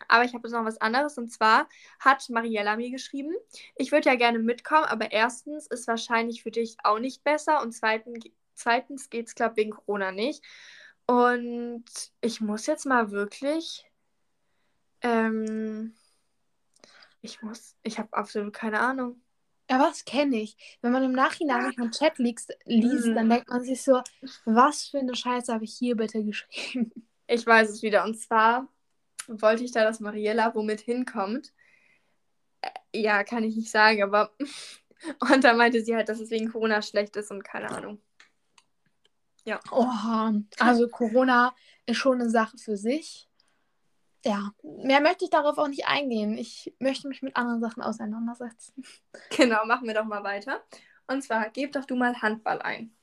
Aber 0.08 0.24
ich 0.24 0.34
habe 0.34 0.48
jetzt 0.48 0.54
noch 0.54 0.66
was 0.66 0.82
anderes 0.82 1.18
und 1.18 1.32
zwar 1.32 1.68
hat 2.00 2.28
Mariella 2.30 2.76
mir 2.76 2.90
geschrieben, 2.90 3.34
ich 3.76 3.92
würde 3.92 4.10
ja 4.10 4.16
gerne 4.16 4.40
mitkommen, 4.40 4.86
aber 4.86 5.12
erstens 5.12 5.68
ist 5.68 5.88
wahrscheinlich 5.88 6.42
für 6.44 6.52
dich 6.52 6.76
auch 6.84 7.00
nicht 7.00 7.24
besser 7.24 7.62
und 7.62 7.72
zweitens, 7.72 8.26
zweitens 8.56 9.10
geht 9.10 9.28
es, 9.28 9.36
glaube 9.36 9.54
ich, 9.54 9.58
wegen 9.58 9.72
Corona 9.72 10.12
nicht. 10.12 10.44
Und 11.12 11.84
ich 12.22 12.40
muss 12.40 12.68
jetzt 12.68 12.86
mal 12.86 13.12
wirklich 13.12 13.86
ähm, 15.02 15.94
ich 17.22 17.42
muss, 17.42 17.76
ich 17.84 18.00
habe 18.00 18.14
absolut 18.14 18.54
keine 18.54 18.80
Ahnung. 18.80 19.22
Ja, 19.70 19.80
was 19.80 20.06
kenne 20.06 20.38
ich? 20.38 20.58
Wenn 20.82 20.92
man 20.92 21.04
im 21.04 21.14
Nachhinein 21.14 21.72
im 21.78 21.92
Chat 21.92 22.18
liest, 22.18 22.54
liest 22.66 23.08
mhm. 23.08 23.16
dann 23.16 23.30
denkt 23.30 23.50
man 23.50 23.64
sich 23.64 23.82
so, 23.84 24.02
was 24.44 24.88
für 24.88 25.00
eine 25.00 25.16
Scheiße 25.16 25.54
habe 25.54 25.64
ich 25.64 25.74
hier 25.74 25.96
bitte 25.96 26.24
geschrieben? 26.26 26.92
Ich 27.28 27.46
weiß 27.46 27.70
es 27.70 27.82
wieder. 27.82 28.04
Und 28.04 28.20
zwar 28.20 28.68
wollte 29.28 29.64
ich 29.64 29.72
da, 29.72 29.84
dass 29.84 30.00
Mariella 30.00 30.54
womit 30.56 30.82
hinkommt. 30.82 31.54
Äh, 32.62 33.02
ja, 33.02 33.24
kann 33.24 33.44
ich 33.44 33.56
nicht 33.56 33.72
sagen, 33.72 34.04
aber. 34.04 34.32
und 35.32 35.44
da 35.44 35.54
meinte 35.54 35.84
sie 35.84 35.96
halt, 35.96 36.10
dass 36.10 36.20
es 36.20 36.32
wegen 36.32 36.52
Corona 36.52 36.82
schlecht 36.82 37.16
ist 37.16 37.32
und 37.32 37.44
keine 37.44 37.70
Ahnung. 37.70 38.02
Ja. 39.46 39.60
Oha. 39.72 40.34
Also 40.60 40.88
Corona 40.88 41.54
ist 41.86 41.98
schon 41.98 42.22
eine 42.22 42.30
Sache 42.30 42.58
für 42.58 42.78
sich 42.78 43.28
ja, 44.24 44.54
mehr 44.62 45.02
möchte 45.02 45.24
ich 45.26 45.32
darauf 45.32 45.58
auch 45.58 45.68
nicht 45.68 45.88
eingehen. 45.88 46.38
Ich 46.38 46.74
möchte 46.80 47.08
mich 47.08 47.22
mit 47.22 47.36
anderen 47.36 47.62
Sachen 47.62 47.82
auseinandersetzen. 47.82 48.84
Genau, 49.36 49.66
machen 49.66 49.88
wir 49.88 49.94
doch 49.94 50.06
mal 50.06 50.24
weiter. 50.24 50.62
Und 51.08 51.24
zwar, 51.24 51.50
gib 51.50 51.72
doch 51.72 51.86
du 51.86 51.96
mal 51.96 52.22
Handball 52.22 52.62
ein. 52.62 52.96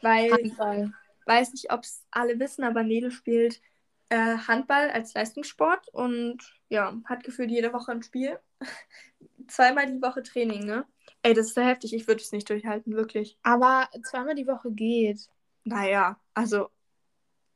Weil 0.00 0.30
Handball. 0.30 0.92
ich 1.20 1.26
weiß 1.26 1.52
nicht, 1.52 1.72
ob 1.72 1.82
es 1.82 2.04
alle 2.10 2.38
wissen, 2.38 2.64
aber 2.64 2.82
Nele 2.82 3.10
spielt 3.10 3.60
äh, 4.08 4.38
Handball 4.48 4.90
als 4.90 5.14
Leistungssport 5.14 5.88
und 5.88 6.38
ja, 6.68 6.96
hat 7.04 7.24
gefühlt 7.24 7.50
jede 7.50 7.72
Woche 7.72 7.92
ein 7.92 8.02
Spiel. 8.02 8.38
zweimal 9.48 9.86
die 9.86 10.02
Woche 10.02 10.22
Training, 10.22 10.64
ne? 10.64 10.86
Ey, 11.22 11.34
das 11.34 11.48
ist 11.48 11.54
so 11.54 11.62
heftig, 11.62 11.94
ich 11.94 12.06
würde 12.06 12.22
es 12.22 12.32
nicht 12.32 12.48
durchhalten, 12.48 12.94
wirklich. 12.94 13.38
Aber 13.42 13.88
zweimal 14.04 14.34
die 14.34 14.46
Woche 14.46 14.72
geht. 14.72 15.28
Naja, 15.64 16.18
also 16.34 16.68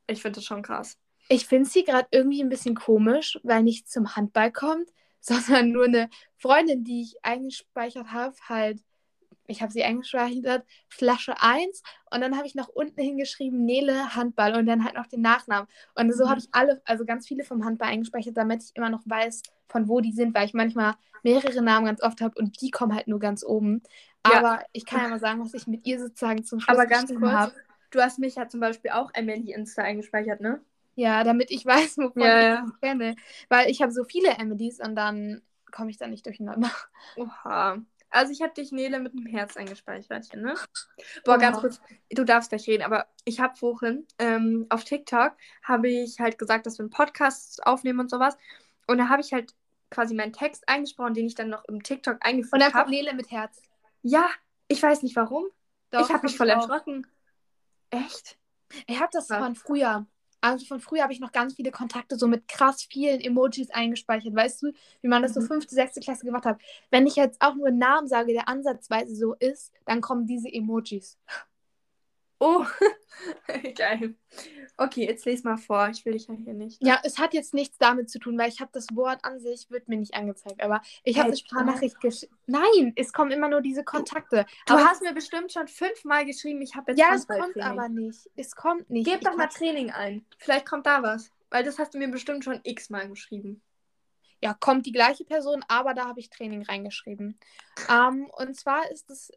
ich 0.07 0.23
finde 0.23 0.37
das 0.37 0.45
schon 0.45 0.63
krass. 0.63 0.99
Ich 1.29 1.47
finde 1.47 1.69
sie 1.69 1.85
gerade 1.85 2.07
irgendwie 2.13 2.43
ein 2.43 2.49
bisschen 2.49 2.77
komisch, 2.77 3.39
weil 3.43 3.63
nicht 3.63 3.91
zum 3.91 4.15
Handball 4.15 4.53
kommt, 4.53 4.91
sondern 5.21 5.71
nur 5.71 5.87
eine 5.87 6.09
Freundin, 6.37 6.85
die 6.85 7.03
ich 7.03 7.17
eingespeichert 7.23 8.13
habe, 8.13 8.35
halt, 8.49 8.81
ich 9.49 9.61
habe 9.61 9.73
sie 9.73 9.83
eingespeichert, 9.83 10.65
Flasche 10.89 11.41
1 11.41 11.83
und 12.13 12.21
dann 12.21 12.37
habe 12.37 12.47
ich 12.47 12.55
noch 12.55 12.69
unten 12.69 13.01
hingeschrieben 13.01 13.65
Nele 13.65 14.15
Handball 14.15 14.57
und 14.57 14.67
dann 14.67 14.85
halt 14.85 14.95
noch 14.95 15.07
den 15.07 15.21
Nachnamen. 15.21 15.69
Und 15.95 16.13
so 16.15 16.25
mhm. 16.25 16.31
habe 16.31 16.41
ich 16.41 16.49
alle, 16.53 16.81
also 16.85 17.05
ganz 17.05 17.27
viele 17.27 17.45
vom 17.45 17.65
Handball 17.65 17.89
eingespeichert, 17.89 18.37
damit 18.37 18.63
ich 18.63 18.71
immer 18.75 18.91
noch 18.91 19.03
weiß, 19.05 19.43
von 19.69 19.89
wo 19.89 20.01
die 20.01 20.13
sind, 20.13 20.35
weil 20.35 20.47
ich 20.47 20.55
manchmal 20.55 20.95
mehrere 21.23 21.61
Namen 21.61 21.87
ganz 21.87 22.03
oft 22.03 22.21
habe 22.21 22.39
und 22.39 22.61
die 22.61 22.71
kommen 22.71 22.95
halt 22.95 23.09
nur 23.09 23.19
ganz 23.19 23.45
oben. 23.45 23.83
Ja. 24.27 24.39
Aber 24.39 24.65
ich 24.73 24.87
kann 24.87 25.03
ja 25.03 25.09
mal 25.09 25.19
sagen, 25.19 25.41
was 25.41 25.55
ich 25.55 25.67
mit 25.67 25.87
ihr 25.87 25.99
sozusagen 25.99 26.45
zum 26.45 26.61
Schluss 26.61 26.77
Aber 26.77 26.87
ganz 26.87 27.13
kurz, 27.13 27.33
hab. 27.33 27.53
Du 27.91 28.01
hast 28.01 28.19
mich 28.19 28.37
ja 28.37 28.49
zum 28.49 28.61
Beispiel 28.61 28.91
auch 28.93 29.11
Emily 29.15 29.53
Insta 29.53 29.83
eingespeichert, 29.83 30.41
ne? 30.41 30.61
Ja, 30.95 31.25
damit 31.25 31.51
ich 31.51 31.65
weiß, 31.65 31.99
wovon 31.99 32.23
ja, 32.23 32.39
ich 32.39 32.45
ja. 32.45 32.67
kenne. 32.81 33.17
Weil 33.49 33.71
ich 33.71 33.83
habe 33.83 33.93
so 33.93 34.05
viele 34.05 34.31
Emilys 34.31 34.81
und 34.81 34.97
dann 34.97 35.43
komme 35.71 35.91
ich 35.91 35.99
da 35.99 36.07
nicht 36.07 36.25
durcheinander. 36.25 36.71
Oha. 37.17 37.79
Also 38.09 38.33
ich 38.33 38.41
habe 38.41 38.55
dich, 38.55 38.73
Nele, 38.73 38.99
mit 38.99 39.13
einem 39.13 39.27
Herz 39.27 39.57
eingespeichert, 39.57 40.35
ne? 40.37 40.55
Boah, 41.25 41.33
Oha. 41.33 41.37
ganz 41.37 41.59
kurz, 41.59 41.81
du 42.11 42.25
darfst 42.25 42.49
gleich 42.49 42.67
reden, 42.67 42.83
aber 42.83 43.07
ich 43.25 43.41
habe 43.41 43.57
vorhin 43.57 44.07
ähm, 44.19 44.67
auf 44.71 44.85
TikTok 44.85 45.37
habe 45.63 45.89
ich 45.89 46.19
halt 46.19 46.39
gesagt, 46.39 46.67
dass 46.67 46.79
wir 46.79 46.85
einen 46.85 46.91
Podcast 46.91 47.67
aufnehmen 47.67 48.01
und 48.01 48.11
sowas. 48.11 48.39
Und 48.87 48.99
da 48.99 49.09
habe 49.09 49.21
ich 49.21 49.33
halt 49.33 49.55
quasi 49.91 50.15
meinen 50.15 50.33
Text 50.33 50.69
eingesprochen, 50.69 51.15
den 51.15 51.27
ich 51.27 51.35
dann 51.35 51.51
noch 51.51 51.65
im 51.67 51.83
TikTok 51.83 52.19
eingefügt 52.21 52.53
habe. 52.55 52.65
Und 52.65 52.73
dann 52.73 52.73
kommt 52.73 52.91
Nele 52.91 53.15
mit 53.15 53.31
Herz. 53.31 53.61
Ja, 54.03 54.29
ich 54.69 54.83
weiß 54.83 55.03
nicht 55.03 55.17
warum. 55.17 55.45
Doch, 55.91 56.01
ich 56.01 56.13
habe 56.13 56.27
mich 56.27 56.37
voll 56.37 56.49
erschrocken. 56.49 57.07
Echt? 58.05 58.39
Ich 58.87 59.01
habe 59.01 59.11
das 59.13 59.29
von 59.29 59.55
früher. 59.55 60.07
Also 60.41 60.67
von 60.67 60.81
früher 60.81 61.03
habe 61.03 61.13
ich 61.13 61.21
noch 61.21 61.33
ganz 61.33 61.55
viele 61.55 61.71
Kontakte 61.71 62.17
so 62.17 62.29
mit 62.29 62.47
krass 62.47 62.87
vielen 62.89 63.21
Emojis 63.21 63.71
eingespeichert. 63.71 64.35
Weißt 64.35 64.63
du, 64.63 64.73
wie 65.01 65.09
man 65.09 65.23
das 65.23 65.35
so 65.35 65.41
mhm. 65.41 65.47
fünfte, 65.47 65.75
sechste 65.75 66.01
Klasse 66.01 66.25
gemacht 66.25 66.45
hat? 66.45 66.61
Wenn 66.91 67.07
ich 67.07 67.17
jetzt 67.17 67.41
auch 67.41 67.55
nur 67.55 67.69
einen 67.69 67.79
Namen 67.79 68.07
sage, 68.07 68.33
der 68.33 68.49
ansatzweise 68.49 69.15
so 69.17 69.35
ist, 69.35 69.73
dann 69.87 70.01
kommen 70.01 70.27
diese 70.27 70.53
Emojis. 70.53 71.19
Oh, 72.39 72.67
geil. 73.77 74.15
Okay, 74.77 75.07
jetzt 75.07 75.25
lese 75.25 75.45
mal 75.45 75.57
vor. 75.57 75.89
Ich 75.89 76.05
will 76.05 76.13
dich 76.13 76.29
ja 76.29 76.35
hier 76.35 76.53
nicht. 76.53 76.85
Ja, 76.85 77.01
es 77.03 77.19
hat 77.19 77.33
jetzt 77.33 77.55
nichts 77.55 77.79
damit 77.79 78.11
zu 78.11 78.19
tun, 78.19 78.37
weil 78.39 78.51
ich 78.51 78.61
habe 78.61 78.71
das 78.75 78.87
Wort 78.93 79.25
an 79.25 79.41
sich, 79.41 79.71
wird 79.71 79.89
mir 79.89 79.97
nicht 79.97 80.15
angezeigt. 80.15 80.63
Aber 80.63 80.83
ich 81.03 81.17
habe 81.19 81.29
eine 81.29 81.37
Sprachnachricht 81.37 81.99
geschrieben. 82.01 82.37
Nein, 82.47 82.93
es 82.97 83.15
kommen 83.15 83.31
immer 83.31 83.49
nur 83.49 83.63
diese 83.63 83.85
Kontakte. 83.85 84.45
Du 84.67 84.75
aber 84.75 84.85
hast 84.85 85.01
mir 85.01 85.15
bestimmt 85.15 85.51
schon 85.51 85.67
fünfmal 85.67 86.27
geschrieben, 86.27 86.61
ich 86.61 86.75
habe 86.75 86.93
jetzt 86.93 86.99
Ja, 86.99 87.15
es 87.15 87.27
kommt 87.27 87.59
aber 87.59 87.89
nicht. 87.89 88.29
Es 88.37 88.55
kommt 88.55 88.91
nicht. 88.91 89.07
Gib 89.07 89.23
doch 89.23 89.37
mal 89.37 89.47
Training 89.47 89.91
ein. 89.91 90.27
Vielleicht 90.39 90.67
kommt 90.67 90.87
da 90.87 91.03
was. 91.03 91.31
Weil 91.49 91.65
das 91.65 91.79
hast 91.79 91.95
du 91.95 91.99
mir 91.99 92.09
bestimmt 92.09 92.45
schon 92.45 92.61
x-mal 92.63 93.09
geschrieben. 93.09 93.63
Ja, 94.43 94.53
kommt 94.53 94.85
die 94.85 94.93
gleiche 94.93 95.25
Person, 95.25 95.65
aber 95.69 95.95
da 95.95 96.07
habe 96.07 96.21
ich 96.21 96.29
Training 96.29 96.63
reingeschrieben. 96.63 97.39
Um, 97.89 97.95
ähm, 97.95 98.31
und 98.37 98.57
zwar 98.57 98.91
ist 98.91 99.09
es. 99.11 99.33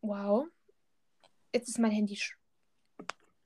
Wow. 0.00 0.46
Jetzt 1.52 1.68
ist 1.68 1.78
mein 1.78 1.90
Handy. 1.90 2.18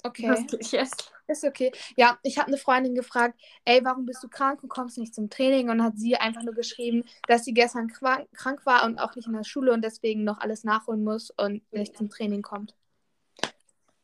Okay. 0.03 0.29
Was 0.29 0.71
jetzt? 0.71 1.13
Ist 1.27 1.45
okay. 1.45 1.71
Ja, 1.97 2.19
ich 2.23 2.39
habe 2.39 2.49
eine 2.49 2.57
Freundin 2.57 2.95
gefragt, 2.95 3.39
ey, 3.65 3.85
warum 3.85 4.05
bist 4.05 4.23
du 4.23 4.29
krank 4.29 4.63
und 4.63 4.69
kommst 4.69 4.99
nicht 4.99 5.15
zum 5.15 5.31
Training? 5.31 5.71
Und 5.71 5.83
hat 5.83 5.97
sie 5.97 6.17
einfach 6.17 6.43
nur 6.43 6.55
geschrieben, 6.55 7.05
dass 7.29 7.45
sie 7.45 7.55
gestern 7.55 7.89
krank 7.89 8.67
war 8.67 8.85
und 8.85 8.99
auch 8.99 9.15
nicht 9.15 9.29
in 9.29 9.35
der 9.35 9.45
Schule 9.45 9.73
und 9.73 9.83
deswegen 9.83 10.25
noch 10.25 10.39
alles 10.41 10.65
nachholen 10.65 11.05
muss 11.05 11.31
und 11.31 11.63
nicht 11.73 11.97
zum 11.97 12.11
Training 12.11 12.43
kommt. 12.43 12.75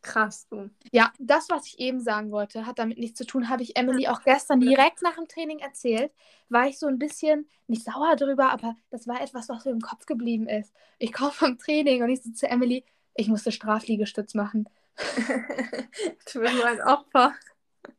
Krass, 0.03 0.47
du. 0.49 0.71
Ja, 0.93 1.13
das, 1.19 1.51
was 1.51 1.67
ich 1.67 1.81
eben 1.81 2.01
sagen 2.01 2.31
wollte, 2.31 2.65
hat 2.65 2.79
damit 2.79 2.99
nichts 2.99 3.19
zu 3.19 3.27
tun. 3.27 3.49
Habe 3.49 3.65
ich 3.65 3.75
Emily 3.75 4.07
auch 4.07 4.23
gestern 4.23 4.61
direkt 4.61 5.03
nach 5.03 5.17
dem 5.17 5.27
Training 5.27 5.59
erzählt. 5.59 6.13
War 6.49 6.69
ich 6.69 6.79
so 6.79 6.87
ein 6.87 7.01
bisschen 7.01 7.49
nicht 7.67 7.83
sauer 7.83 8.15
drüber, 8.15 8.53
aber 8.53 8.77
das 8.91 9.09
war 9.09 9.21
etwas, 9.21 9.49
was 9.49 9.65
mir 9.65 9.73
im 9.73 9.81
Kopf 9.81 10.07
geblieben 10.07 10.49
ist. 10.49 10.73
Ich 11.01 11.13
komme 11.13 11.33
vom 11.33 11.59
Training 11.59 12.05
und 12.05 12.11
ich 12.11 12.23
so 12.23 12.31
zu 12.31 12.49
Emily, 12.49 12.85
ich 13.17 13.29
musste 13.29 13.53
Strafliegestütz 13.53 14.35
machen. 14.35 14.69
du 14.97 16.41
bist 16.41 16.57
so 16.57 16.63
ein 16.63 16.81
Opfer. 16.83 17.35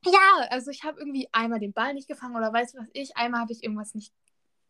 Ja, 0.05 0.47
also 0.49 0.71
ich 0.71 0.83
habe 0.83 0.99
irgendwie 0.99 1.29
einmal 1.31 1.59
den 1.59 1.73
Ball 1.73 1.93
nicht 1.93 2.07
gefangen 2.07 2.35
oder 2.35 2.51
weiß 2.51 2.75
was 2.75 2.87
ich, 2.93 3.15
einmal 3.15 3.41
habe 3.41 3.53
ich 3.53 3.63
irgendwas 3.63 3.95
nicht 3.95 4.13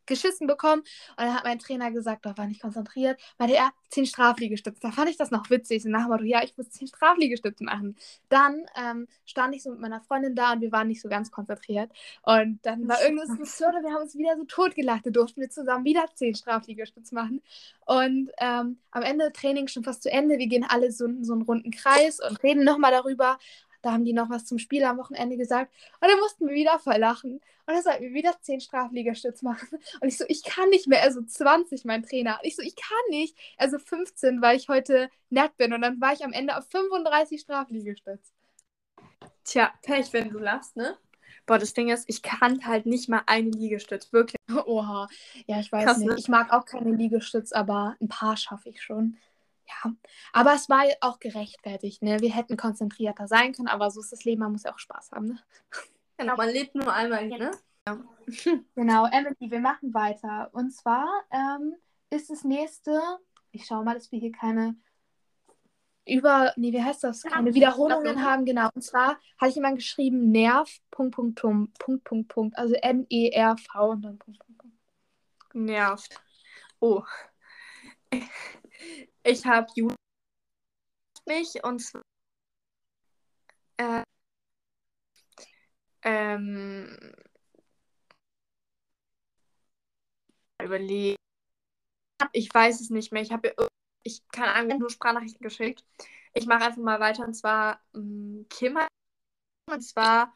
geschissen 0.08 0.48
bekommen. 0.48 0.82
Und 0.82 1.20
dann 1.20 1.36
hat 1.36 1.44
mein 1.44 1.60
Trainer 1.60 1.92
gesagt, 1.92 2.26
doch 2.26 2.38
war 2.38 2.48
nicht 2.48 2.62
konzentriert. 2.62 3.20
Meinte 3.38 3.56
er, 3.56 3.72
zehn 3.90 4.06
Strafliegestütze. 4.06 4.80
Da 4.82 4.92
fand 4.92 5.10
ich 5.10 5.18
das 5.18 5.32
noch 5.32 5.50
witzig. 5.50 5.86
Und 5.86 5.92
nachher 5.92 6.10
war 6.10 6.24
ja, 6.24 6.44
ich 6.44 6.58
muss 6.58 6.70
zehn 6.70 6.88
Strafliegestütze 6.88 7.64
machen. 7.64 7.96
Dann 8.30 8.66
ähm, 8.76 9.08
stand 9.26 9.56
ich 9.56 9.64
so 9.64 9.72
mit 9.72 9.80
meiner 9.80 10.02
Freundin 10.02 10.36
da 10.36 10.54
und 10.54 10.62
wir 10.62 10.72
waren 10.72 10.88
nicht 10.88 11.02
so 11.02 11.10
ganz 11.10 11.32
konzentriert. 11.32 11.92
Und 12.24 12.60
dann 12.64 12.88
war 12.88 13.02
irgendwas 13.02 13.28
Diskussion 13.30 13.76
und 13.76 13.84
wir 13.84 13.92
haben 13.92 14.02
uns 14.02 14.18
wieder 14.18 14.36
so 14.38 14.46
totgelacht. 14.46 15.06
Da 15.06 15.10
durften 15.10 15.42
wir 15.42 15.50
zusammen 15.50 15.86
wieder 15.86 16.06
zehn 16.16 16.36
Strafliegestütze 16.36 17.14
machen. 17.14 17.42
Und 17.86 18.32
ähm, 18.40 18.78
am 18.92 19.04
Ende 19.04 19.32
Training 19.32 19.68
schon 19.68 19.84
fast 19.84 20.04
zu 20.04 20.12
Ende. 20.12 20.38
Wir 20.38 20.48
gehen 20.48 20.66
alle 20.68 20.92
so, 20.92 21.08
so 21.22 21.34
einen 21.34 21.44
runden 21.44 21.72
Kreis 21.72 22.20
und 22.20 22.42
reden 22.44 22.64
nochmal 22.64 22.92
darüber. 22.92 23.38
Da 23.82 23.92
haben 23.92 24.06
die 24.06 24.14
noch 24.14 24.30
was 24.30 24.46
zum 24.46 24.60
Spiel 24.60 24.84
am 24.84 24.98
Wochenende 24.98 25.38
gesagt. 25.38 25.74
Und 26.02 26.10
dann 26.10 26.20
mussten 26.20 26.48
wir 26.48 26.56
wieder 26.56 26.80
voll 26.80 26.98
lachen. 26.98 27.34
Und 27.34 27.74
dann 27.74 27.84
sollten 27.84 28.04
wir 28.04 28.14
wieder 28.14 28.34
10 28.42 28.62
Strafliegestütz 28.62 29.42
machen. 29.42 29.68
Und 30.02 30.08
ich 30.08 30.18
so, 30.18 30.26
ich 30.28 30.44
kann 30.44 30.70
nicht 30.70 30.88
mehr. 30.88 31.02
Also 31.02 31.22
20, 31.22 31.86
mein 31.86 32.04
Trainer. 32.04 32.40
Und 32.42 32.48
ich 32.48 32.56
so, 32.56 32.62
ich 32.62 32.76
kann 32.76 32.98
nicht. 33.10 33.38
Also 33.58 33.78
15, 33.80 34.42
weil 34.42 34.58
ich 34.58 34.70
heute 34.70 35.10
nett 35.30 35.56
bin. 35.58 35.74
Und 35.74 35.82
dann 35.82 36.00
war 36.02 36.14
ich 36.14 36.24
am 36.24 36.34
Ende 36.34 36.58
auf 36.58 36.66
35 36.70 37.42
Strafliegestütz. 37.42 38.34
Tja, 39.44 39.72
Pech, 39.82 40.12
wenn 40.14 40.30
du 40.30 40.40
lachst, 40.40 40.76
ne? 40.76 40.98
Boah, 41.46 41.58
das 41.58 41.74
Ding 41.74 41.90
ist, 41.90 42.10
ich 42.10 42.22
kann 42.22 42.66
halt 42.66 42.86
nicht 42.86 43.08
mal 43.08 43.22
einen 43.26 43.54
Liegestütz, 43.54 44.12
wirklich. 44.12 44.36
Oha. 44.66 45.08
Ja, 45.46 45.60
ich 45.60 45.72
weiß 45.72 45.86
Krass, 45.86 45.98
nicht. 46.00 46.10
ne? 46.10 46.16
Ich 46.18 46.28
mag 46.28 46.52
auch 46.52 46.66
keine 46.66 46.92
Liegestütz, 46.92 47.54
aber 47.54 47.96
ein 48.02 48.10
paar 48.10 48.36
schaffe 48.36 48.70
ich 48.70 48.82
schon. 48.82 49.18
Ja. 49.68 49.92
Aber 50.34 50.54
es 50.54 50.70
war 50.70 50.86
auch 51.02 51.20
gerechtfertigt, 51.20 52.02
ne? 52.02 52.22
Wir 52.22 52.34
hätten 52.34 52.58
konzentrierter 52.58 53.28
sein 53.28 53.54
können, 53.54 53.68
aber 53.68 53.92
so 53.92 54.00
ist 54.00 54.12
das 54.12 54.24
Leben, 54.24 54.40
man 54.42 54.54
muss 54.54 54.64
ja 54.64 54.74
auch 54.74 54.80
Spaß 54.80 55.12
haben, 55.12 55.28
ne? 55.28 55.40
Genau, 56.20 56.36
man 56.36 56.50
lebt 56.50 56.74
nur 56.74 56.92
einmal 56.92 57.26
hier, 57.26 57.38
ne? 57.38 57.52
Genau, 58.76 59.06
Emily, 59.06 59.52
wir 59.52 59.60
machen 59.60 59.94
weiter. 59.94 60.50
Und 60.52 60.72
zwar 60.72 61.08
ähm, 61.32 61.76
ist 62.10 62.30
das 62.30 62.44
nächste, 62.44 63.00
ich 63.52 63.66
schaue 63.66 63.84
mal, 63.84 63.94
dass 63.94 64.12
wir 64.12 64.20
hier 64.20 64.32
keine 64.32 64.76
über, 66.08 66.54
nee, 66.56 66.72
wie 66.72 66.82
heißt 66.82 67.04
das? 67.04 67.24
Keine 67.24 67.54
Wiederholungen 67.54 68.04
Wiederholungen. 68.04 68.26
haben, 68.26 68.46
genau. 68.46 68.70
Und 68.74 68.82
zwar 68.82 69.20
hatte 69.38 69.50
ich 69.50 69.56
jemand 69.56 69.78
geschrieben, 69.78 70.32
Nerv, 70.32 70.70
Punkt, 70.90 71.16
Punkt, 71.16 71.40
Punkt, 71.40 71.78
Punkt, 71.78 72.04
Punkt, 72.04 72.28
Punkt, 72.30 72.58
also 72.58 72.76
N-E-R-V 72.76 73.90
und 73.90 74.02
dann 74.02 74.18
Punkt, 74.18 74.40
Punkt, 74.40 74.58
Punkt. 74.62 74.78
Nervt. 75.54 76.20
Oh. 76.80 77.04
Ich 79.28 79.46
habe 79.46 79.68
mich 81.26 81.62
und 81.66 81.84
äh, 83.76 84.04
ähm, 86.04 86.98
überlegt. 90.64 91.18
Ich 92.32 92.54
weiß 92.54 92.80
es 92.80 92.90
nicht 92.90 93.12
mehr. 93.12 93.22
Ich 93.22 93.34
habe 93.34 93.54
ich 94.04 94.26
keine 94.30 94.54
Ahnung, 94.54 94.80
nur 94.80 94.90
Sprachnachrichten 94.90 95.42
geschickt. 95.44 95.84
Ich 96.34 96.46
mache 96.46 96.64
einfach 96.64 96.82
mal 96.82 97.02
weiter 97.02 97.26
und 97.26 97.34
zwar 97.34 97.82
ähm, 97.94 98.46
Kim 98.50 98.78
hat 98.78 98.88
und 99.70 99.82
zwar 99.82 100.34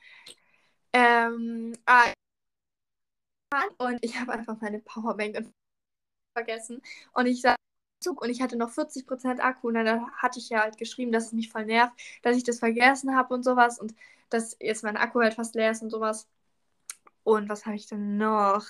ähm, 0.91 1.77
ah, 1.86 2.12
und 3.77 4.04
ich 4.04 4.19
habe 4.19 4.34
einfach 4.34 4.60
meine 4.60 4.80
Powerbank 4.80 5.49
vergessen 6.36 6.82
und 7.13 7.27
ich 7.27 7.39
sah 7.39 7.56
Zug 8.02 8.22
und 8.22 8.30
ich 8.30 8.42
hatte 8.42 8.58
noch 8.58 8.72
40% 8.72 9.40
Akku 9.42 9.68
und 9.70 9.76
dann 9.76 10.12
hatte 10.18 10.40
ich 10.40 10.50
ja 10.50 10.62
halt 10.62 10.78
geschrieben, 10.78 11.12
dass 11.12 11.28
es 11.28 11.32
mich 11.34 11.50
voll 11.50 11.66
nervt, 11.66 11.94
dass 12.24 12.38
ich 12.38 12.44
das 12.44 12.60
vergessen 12.60 13.16
habe 13.16 13.34
und 13.34 13.44
sowas 13.44 13.80
und 13.80 13.96
dass 14.30 14.58
jetzt 14.60 14.84
mein 14.84 14.98
Akku 14.98 15.20
halt 15.22 15.36
fast 15.36 15.56
leer 15.56 15.72
ist 15.72 15.82
und 15.82 15.90
sowas. 15.90 16.28
Und 17.24 17.50
was 17.50 17.66
habe 17.66 17.76
ich 17.76 17.88
denn 17.88 18.18
noch? 18.18 18.66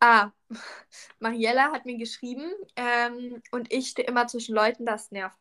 Ah, 0.00 0.30
Mariella 1.20 1.72
hat 1.72 1.86
mir 1.86 1.98
geschrieben 1.98 2.50
ähm, 2.76 3.42
und 3.50 3.72
ich 3.72 3.88
stehe 3.88 4.08
immer 4.08 4.26
zwischen 4.26 4.54
Leuten, 4.54 4.86
das 4.86 5.10
nervt. 5.10 5.38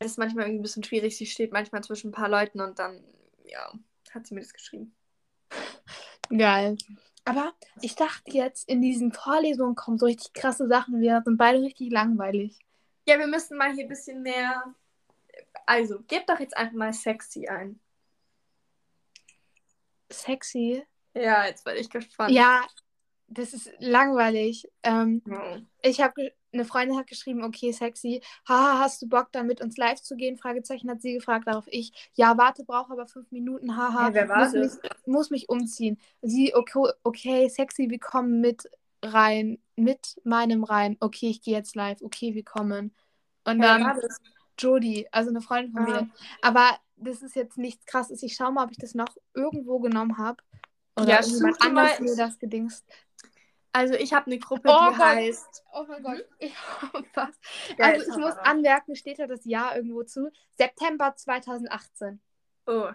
Das 0.00 0.12
ist 0.12 0.18
manchmal 0.18 0.44
irgendwie 0.44 0.60
ein 0.60 0.62
bisschen 0.62 0.84
schwierig. 0.84 1.16
Sie 1.16 1.26
steht 1.26 1.52
manchmal 1.52 1.82
zwischen 1.82 2.10
ein 2.10 2.12
paar 2.12 2.28
Leuten 2.28 2.60
und 2.60 2.78
dann, 2.78 3.02
ja, 3.44 3.72
hat 4.12 4.26
sie 4.26 4.34
mir 4.34 4.40
das 4.40 4.52
geschrieben. 4.52 4.94
Geil. 6.30 6.76
Aber 7.28 7.52
ich 7.82 7.94
dachte 7.94 8.30
jetzt, 8.30 8.68
in 8.68 8.80
diesen 8.80 9.12
Vorlesungen 9.12 9.74
kommen 9.74 9.98
so 9.98 10.06
richtig 10.06 10.32
krasse 10.32 10.66
Sachen. 10.66 11.00
Wir 11.00 11.20
sind 11.24 11.36
beide 11.36 11.60
richtig 11.60 11.90
langweilig. 11.92 12.58
Ja, 13.06 13.18
wir 13.18 13.26
müssen 13.26 13.58
mal 13.58 13.72
hier 13.74 13.84
ein 13.84 13.88
bisschen 13.88 14.22
mehr. 14.22 14.74
Also, 15.66 16.00
gebt 16.08 16.30
doch 16.30 16.40
jetzt 16.40 16.56
einfach 16.56 16.74
mal 16.74 16.92
sexy 16.92 17.46
ein. 17.48 17.78
Sexy. 20.10 20.82
Ja, 21.14 21.46
jetzt 21.46 21.64
bin 21.64 21.76
ich 21.76 21.90
gespannt. 21.90 22.30
Ja, 22.32 22.66
das 23.26 23.52
ist 23.52 23.70
langweilig. 23.78 24.70
Ähm, 24.82 25.22
Oh. 25.30 25.58
ich 25.82 26.00
habe 26.00 26.32
eine 26.52 26.64
Freundin 26.64 26.96
hat 26.96 27.06
geschrieben, 27.06 27.42
okay, 27.44 27.72
sexy. 27.72 28.22
Haha, 28.48 28.78
hast 28.80 29.02
du 29.02 29.08
Bock, 29.08 29.28
dann 29.32 29.46
mit 29.46 29.60
uns 29.60 29.76
live 29.76 30.00
zu 30.00 30.16
gehen? 30.16 30.36
Fragezeichen 30.36 30.90
hat 30.90 31.02
sie 31.02 31.14
gefragt. 31.14 31.46
Darauf 31.46 31.66
ich, 31.68 31.92
ja, 32.14 32.36
warte, 32.38 32.64
brauche 32.64 32.92
aber 32.92 33.06
fünf 33.06 33.30
Minuten. 33.30 33.76
Haha, 33.76 34.06
Hey, 34.06 34.14
wer 34.14 34.28
war 34.28 34.38
muss, 34.44 34.52
das? 34.52 34.80
mich, 34.82 34.90
muss 35.06 35.30
mich 35.30 35.48
umziehen. 35.48 35.98
Sie, 36.22 36.54
okay, 36.54 36.90
okay, 37.02 37.48
sexy, 37.48 37.90
wir 37.90 37.98
kommen 37.98 38.40
mit 38.40 38.68
rein, 39.04 39.58
mit 39.76 40.20
meinem 40.24 40.64
rein. 40.64 40.96
Okay, 41.00 41.28
ich 41.30 41.42
gehe 41.42 41.54
jetzt 41.54 41.76
live. 41.76 42.00
Okay, 42.02 42.34
wir 42.34 42.44
kommen. 42.44 42.94
Und 43.44 43.60
Wer 43.60 43.78
dann? 43.78 44.00
Jodie, 44.58 45.06
also 45.12 45.30
eine 45.30 45.40
Freundin 45.40 45.72
von 45.72 45.82
Ah. 45.86 46.00
mir. 46.02 46.10
Aber 46.42 46.78
das 46.96 47.22
ist 47.22 47.36
jetzt 47.36 47.58
nichts 47.58 47.86
krasses. 47.86 48.22
Ich 48.22 48.34
schaue 48.34 48.52
mal, 48.52 48.64
ob 48.64 48.72
ich 48.72 48.78
das 48.78 48.94
noch 48.94 49.16
irgendwo 49.34 49.78
genommen 49.78 50.18
habe. 50.18 50.42
Oder 50.98 51.20
Ja, 51.20 51.38
mal- 51.40 51.54
anders 51.60 52.00
mir 52.00 52.16
das 52.16 52.38
gedingst. 52.40 52.84
Also, 53.72 53.94
ich 53.94 54.12
habe 54.12 54.26
eine 54.26 54.38
Gruppe, 54.38 54.68
Oh 54.68 54.90
die 54.90 54.96
Gott. 54.96 55.06
heißt. 55.06 55.64
Oh 55.72 55.84
mein 55.88 56.02
Gott. 56.02 56.24
Ich, 56.38 56.52
was? 57.14 57.38
Also 57.78 58.10
ich 58.10 58.16
muss 58.16 58.36
anmerken, 58.38 58.96
steht 58.96 59.18
da 59.18 59.26
das 59.26 59.44
Jahr 59.44 59.76
irgendwo 59.76 60.02
zu. 60.04 60.30
September 60.56 61.14
2018. 61.14 62.20
Oh. 62.66 62.88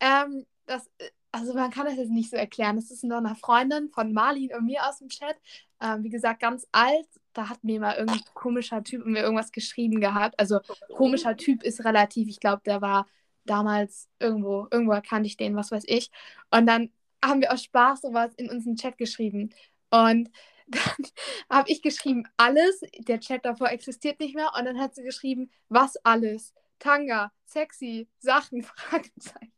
Ähm, 0.00 0.46
das, 0.66 0.86
äh, 0.98 1.10
also 1.32 1.54
man 1.54 1.70
kann 1.70 1.86
das 1.86 1.96
jetzt 1.96 2.10
nicht 2.10 2.30
so 2.30 2.36
erklären. 2.36 2.76
Das 2.76 2.90
ist 2.90 3.02
nur 3.04 3.18
eine 3.18 3.34
Freundin 3.34 3.88
von 3.90 4.12
Marlin 4.12 4.54
und 4.54 4.66
mir 4.66 4.86
aus 4.86 4.98
dem 4.98 5.08
Chat. 5.08 5.36
Ähm, 5.80 6.02
wie 6.04 6.10
gesagt, 6.10 6.40
ganz 6.40 6.66
alt. 6.72 7.08
Da 7.32 7.48
hat 7.48 7.64
mir 7.64 7.80
mal 7.80 7.96
irgendein 7.96 8.22
komischer 8.34 8.82
Typ 8.84 9.04
mir 9.04 9.22
irgendwas 9.22 9.50
geschrieben 9.50 10.00
gehabt. 10.00 10.38
Also 10.38 10.60
komischer 10.94 11.36
Typ 11.36 11.64
ist 11.64 11.84
relativ. 11.84 12.28
Ich 12.28 12.38
glaube, 12.38 12.62
der 12.64 12.80
war 12.80 13.06
damals 13.44 14.08
irgendwo, 14.20 14.68
irgendwo 14.70 14.92
erkannte 14.92 15.26
ich 15.26 15.36
den, 15.36 15.56
was 15.56 15.72
weiß 15.72 15.84
ich. 15.86 16.10
Und 16.50 16.66
dann 16.66 16.90
haben 17.24 17.40
wir 17.40 17.52
aus 17.52 17.64
Spaß 17.64 18.02
sowas 18.02 18.32
in 18.36 18.50
unseren 18.50 18.76
Chat 18.76 18.96
geschrieben. 18.98 19.50
Und 19.94 20.30
dann 20.66 21.06
habe 21.50 21.70
ich 21.70 21.82
geschrieben, 21.82 22.26
alles. 22.36 22.80
Der 22.98 23.20
Chat 23.20 23.44
davor 23.44 23.70
existiert 23.70 24.18
nicht 24.20 24.34
mehr. 24.34 24.50
Und 24.58 24.64
dann 24.64 24.80
hat 24.80 24.94
sie 24.94 25.02
geschrieben, 25.02 25.50
was 25.68 25.96
alles? 26.04 26.52
Tanga, 26.78 27.32
sexy, 27.44 28.08
Sachen, 28.18 28.62
Fragezeichen. 28.64 29.52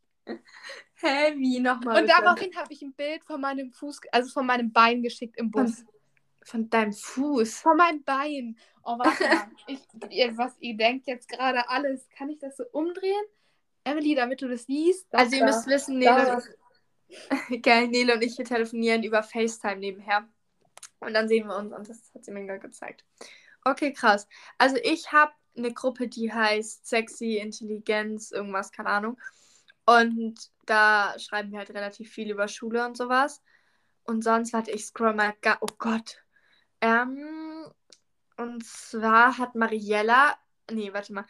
Hä, 0.95 1.35
wie 1.37 1.59
nochmal? 1.59 2.01
Und 2.01 2.09
daraufhin 2.09 2.55
habe 2.55 2.73
ich 2.73 2.81
ein 2.81 2.93
Bild 2.93 3.23
von 3.23 3.39
meinem 3.39 3.71
Fuß, 3.71 4.01
also 4.11 4.29
von 4.31 4.45
meinem 4.45 4.71
Bein 4.71 5.01
geschickt 5.01 5.37
im 5.37 5.49
Bus. 5.49 5.79
Von, 5.79 5.87
von 6.43 6.69
deinem 6.69 6.93
Fuß. 6.93 7.59
Von 7.59 7.77
meinem 7.77 8.03
Bein. 8.03 8.57
Oh, 8.83 8.97
warte 8.99 9.23
mal. 9.29 9.49
Ich, 9.67 9.79
ihr, 10.09 10.37
was 10.37 10.53
ihr 10.59 10.75
denkt 10.75 11.07
jetzt 11.07 11.29
gerade 11.29 11.69
alles. 11.69 12.07
Kann 12.09 12.29
ich 12.29 12.39
das 12.39 12.57
so 12.57 12.65
umdrehen? 12.71 13.23
Emily, 13.83 14.15
damit 14.15 14.41
du 14.41 14.49
das 14.49 14.65
siehst. 14.65 15.07
Also, 15.13 15.37
ihr 15.37 15.45
müsst 15.45 15.67
wissen, 15.67 16.01
Da. 16.01 16.17
Nele 16.17 16.35
und, 16.35 16.43
ich, 16.43 16.66
Gell, 17.49 17.87
Nele 17.87 18.15
und 18.15 18.21
ich, 18.23 18.37
wir 18.37 18.45
telefonieren 18.45 19.03
über 19.03 19.23
FaceTime 19.23 19.77
nebenher. 19.77 20.27
Und 20.99 21.13
dann 21.13 21.27
sehen 21.27 21.47
wir 21.47 21.55
uns 21.55 21.73
und 21.73 21.89
das 21.89 22.11
hat 22.13 22.25
sie 22.25 22.31
mir 22.31 22.45
gerade 22.45 22.59
gezeigt. 22.59 23.05
Okay, 23.63 23.93
krass. 23.93 24.27
Also, 24.57 24.77
ich 24.83 25.11
habe 25.11 25.31
eine 25.55 25.73
Gruppe, 25.73 26.07
die 26.07 26.31
heißt 26.31 26.85
Sexy 26.87 27.37
Intelligenz, 27.37 28.31
irgendwas, 28.31 28.71
keine 28.71 28.89
Ahnung. 28.89 29.19
Und 29.85 30.51
da 30.65 31.17
schreiben 31.17 31.51
wir 31.51 31.59
halt 31.59 31.69
relativ 31.71 32.11
viel 32.11 32.29
über 32.31 32.47
Schule 32.47 32.85
und 32.85 32.97
sowas. 32.97 33.41
Und 34.03 34.23
sonst, 34.23 34.53
warte, 34.53 34.71
ich 34.71 34.85
scroll 34.85 35.13
mal. 35.13 35.33
Oh 35.61 35.67
Gott. 35.77 36.23
Ähm, 36.81 37.71
und 38.37 38.65
zwar 38.65 39.37
hat 39.37 39.55
Mariella, 39.55 40.37
nee, 40.71 40.93
warte 40.93 41.13
mal. 41.13 41.25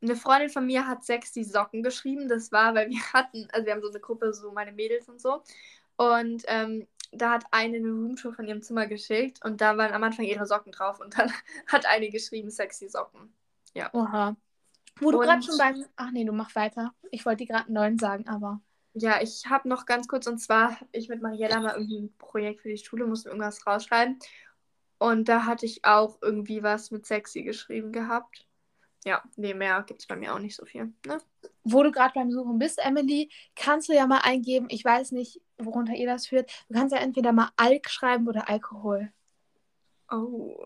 Eine 0.00 0.16
Freundin 0.16 0.50
von 0.50 0.66
mir 0.66 0.86
hat 0.86 1.04
sexy 1.04 1.44
Socken 1.44 1.82
geschrieben. 1.82 2.28
Das 2.28 2.52
war, 2.52 2.74
weil 2.74 2.88
wir 2.90 3.00
hatten, 3.12 3.48
also 3.52 3.66
wir 3.66 3.72
haben 3.72 3.82
so 3.82 3.90
eine 3.90 4.00
Gruppe, 4.00 4.32
so 4.32 4.52
meine 4.52 4.72
Mädels 4.72 5.08
und 5.08 5.20
so. 5.20 5.42
Und 5.96 6.44
ähm, 6.46 6.86
da 7.12 7.32
hat 7.32 7.44
eine 7.50 7.78
eine 7.78 7.88
Roomtour 7.88 8.34
von 8.34 8.46
ihrem 8.46 8.62
Zimmer 8.62 8.86
geschickt 8.86 9.44
und 9.44 9.60
da 9.60 9.76
waren 9.76 9.94
am 9.94 10.04
Anfang 10.04 10.26
ihre 10.26 10.46
Socken 10.46 10.72
drauf 10.72 11.00
und 11.00 11.18
dann 11.18 11.32
hat 11.66 11.86
eine 11.86 12.10
geschrieben 12.10 12.50
sexy 12.50 12.88
Socken. 12.88 13.32
Oha. 13.92 14.36
Wo 15.00 15.10
du 15.10 15.18
gerade 15.18 15.42
schon 15.42 15.58
beim. 15.58 15.84
Ach 15.96 16.10
nee, 16.10 16.24
du 16.24 16.32
mach 16.32 16.54
weiter. 16.54 16.92
Ich 17.10 17.24
wollte 17.24 17.44
dir 17.44 17.52
gerade 17.52 17.66
einen 17.66 17.74
neuen 17.74 17.98
sagen, 17.98 18.28
aber. 18.28 18.60
Ja, 18.94 19.20
ich 19.22 19.46
habe 19.46 19.68
noch 19.68 19.86
ganz 19.86 20.08
kurz, 20.08 20.26
und 20.26 20.38
zwar 20.38 20.80
habe 20.80 20.88
ich 20.92 21.08
mit 21.08 21.22
Mariella 21.22 21.60
mal 21.60 21.76
irgendein 21.76 22.12
Projekt 22.18 22.62
für 22.62 22.68
die 22.68 22.78
Schule, 22.78 23.06
musste 23.06 23.28
irgendwas 23.28 23.64
rausschreiben. 23.64 24.18
Und 24.98 25.28
da 25.28 25.44
hatte 25.44 25.66
ich 25.66 25.84
auch 25.84 26.18
irgendwie 26.20 26.64
was 26.64 26.90
mit 26.90 27.06
sexy 27.06 27.44
geschrieben 27.44 27.92
gehabt. 27.92 28.47
Ja, 29.04 29.22
nee, 29.36 29.54
mehr 29.54 29.82
gibt 29.84 30.00
es 30.00 30.06
bei 30.06 30.16
mir 30.16 30.34
auch 30.34 30.38
nicht 30.38 30.56
so 30.56 30.64
viel. 30.66 30.92
Ne? 31.06 31.18
Wo 31.64 31.82
du 31.82 31.92
gerade 31.92 32.14
beim 32.14 32.30
Suchen 32.30 32.58
bist, 32.58 32.78
Emily, 32.84 33.30
kannst 33.54 33.88
du 33.88 33.94
ja 33.94 34.06
mal 34.06 34.20
eingeben. 34.22 34.66
Ich 34.70 34.84
weiß 34.84 35.12
nicht, 35.12 35.40
worunter 35.56 35.94
ihr 35.94 36.06
das 36.06 36.26
führt. 36.26 36.50
Du 36.68 36.74
kannst 36.74 36.94
ja 36.94 37.00
entweder 37.00 37.32
mal 37.32 37.50
Alk 37.56 37.88
schreiben 37.90 38.26
oder 38.28 38.48
Alkohol. 38.48 39.12
Oh. 40.10 40.56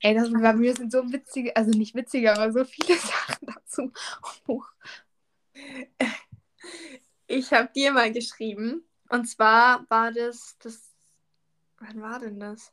Ey, 0.00 0.14
das 0.14 0.30
bei 0.30 0.52
mir 0.52 0.74
sind 0.76 0.92
so 0.92 1.10
witzige, 1.12 1.56
also 1.56 1.70
nicht 1.76 1.94
witzige, 1.94 2.32
aber 2.32 2.52
so 2.52 2.64
viele 2.64 2.98
Sachen 2.98 3.46
dazu. 3.46 3.92
Huch. 4.46 4.68
Ich 7.26 7.52
habe 7.52 7.70
dir 7.74 7.92
mal 7.92 8.12
geschrieben. 8.12 8.84
Und 9.08 9.26
zwar 9.26 9.86
war 9.90 10.12
das, 10.12 10.56
das. 10.60 10.90
Wann 11.78 12.00
war 12.00 12.18
denn 12.20 12.38
das? 12.38 12.72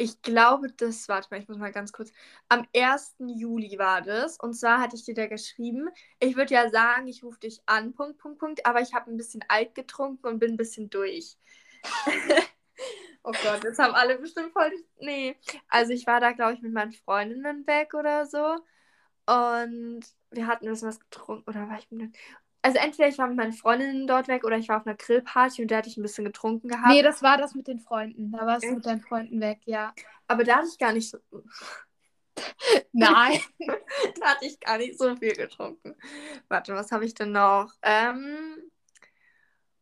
Ich 0.00 0.22
glaube, 0.22 0.70
das, 0.72 1.08
warte 1.08 1.26
mal, 1.30 1.40
ich 1.40 1.48
muss 1.48 1.58
mal 1.58 1.72
ganz 1.72 1.92
kurz. 1.92 2.12
Am 2.48 2.66
1. 2.72 3.16
Juli 3.18 3.78
war 3.78 4.00
das. 4.00 4.38
Und 4.38 4.54
zwar 4.54 4.80
hatte 4.80 4.94
ich 4.94 5.04
dir 5.04 5.14
da 5.14 5.26
geschrieben. 5.26 5.88
Ich 6.20 6.36
würde 6.36 6.54
ja 6.54 6.70
sagen, 6.70 7.08
ich 7.08 7.24
rufe 7.24 7.40
dich 7.40 7.60
an, 7.66 7.94
Punkt, 7.94 8.18
Punkt, 8.18 8.38
Punkt. 8.38 8.64
Aber 8.64 8.80
ich 8.80 8.94
habe 8.94 9.10
ein 9.10 9.16
bisschen 9.16 9.44
alt 9.48 9.74
getrunken 9.74 10.28
und 10.28 10.38
bin 10.38 10.52
ein 10.52 10.56
bisschen 10.56 10.88
durch. 10.88 11.36
oh 13.24 13.32
Gott, 13.42 13.64
jetzt 13.64 13.80
haben 13.80 13.94
alle 13.94 14.18
bestimmt 14.18 14.52
voll. 14.52 14.70
Nee. 15.00 15.36
Also 15.68 15.92
ich 15.92 16.06
war 16.06 16.20
da, 16.20 16.30
glaube 16.32 16.54
ich, 16.54 16.62
mit 16.62 16.72
meinen 16.72 16.92
Freundinnen 16.92 17.66
weg 17.66 17.94
oder 17.94 18.24
so. 18.26 18.60
Und 19.26 20.02
wir 20.30 20.46
hatten 20.46 20.66
bisschen 20.66 20.88
was 20.88 21.00
getrunken. 21.00 21.50
Oder 21.50 21.68
war 21.68 21.78
ich 21.78 21.90
mit. 21.90 22.16
Also 22.68 22.80
entweder 22.80 23.08
ich 23.08 23.16
war 23.16 23.28
mit 23.28 23.38
meinen 23.38 23.54
Freundinnen 23.54 24.06
dort 24.06 24.28
weg 24.28 24.44
oder 24.44 24.58
ich 24.58 24.68
war 24.68 24.76
auf 24.76 24.86
einer 24.86 24.94
Grillparty 24.94 25.62
und 25.62 25.70
da 25.70 25.78
hatte 25.78 25.88
ich 25.88 25.96
ein 25.96 26.02
bisschen 26.02 26.26
getrunken 26.26 26.68
gehabt. 26.68 26.88
Nee, 26.88 27.00
das 27.00 27.22
war 27.22 27.38
das 27.38 27.54
mit 27.54 27.66
den 27.66 27.80
Freunden. 27.80 28.30
Da 28.30 28.44
warst 28.44 28.62
du 28.62 28.74
mit 28.74 28.84
deinen 28.84 29.00
Freunden 29.00 29.40
weg, 29.40 29.60
ja. 29.64 29.94
Aber 30.26 30.44
da 30.44 30.56
hatte 30.56 30.68
ich 30.70 30.78
gar 30.78 30.92
nicht 30.92 31.08
so. 31.08 31.16
Nein. 32.92 33.40
da 34.20 34.26
hatte 34.26 34.44
ich 34.44 34.60
gar 34.60 34.76
nicht 34.76 34.98
so 34.98 35.16
viel 35.16 35.32
getrunken. 35.32 35.94
Warte, 36.48 36.74
was 36.74 36.92
habe 36.92 37.06
ich 37.06 37.14
denn 37.14 37.32
noch? 37.32 37.72
Ähm, 37.80 38.70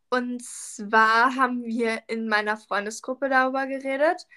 und 0.09 0.40
zwar 0.44 1.35
haben 1.35 1.64
wir 1.64 2.05
in 2.07 2.29
meiner 2.29 2.57
Freundesgruppe 2.57 3.29
darüber 3.29 3.66
geredet. 3.66 4.29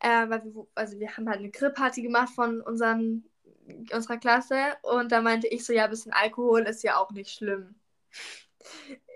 Äh, 0.00 0.30
weil 0.30 0.44
wir, 0.44 0.68
also 0.76 0.96
wir 1.00 1.16
haben 1.16 1.28
halt 1.28 1.40
eine 1.40 1.50
Grillparty 1.50 2.02
gemacht 2.02 2.32
von 2.36 2.60
unseren, 2.60 3.24
unserer 3.92 4.18
Klasse 4.18 4.76
und 4.82 5.10
da 5.10 5.22
meinte 5.22 5.48
ich 5.48 5.64
so, 5.64 5.72
ja, 5.72 5.86
ein 5.86 5.90
bisschen 5.90 6.12
Alkohol 6.12 6.62
ist 6.68 6.84
ja 6.84 6.98
auch 6.98 7.10
nicht 7.10 7.32
schlimm. 7.32 7.74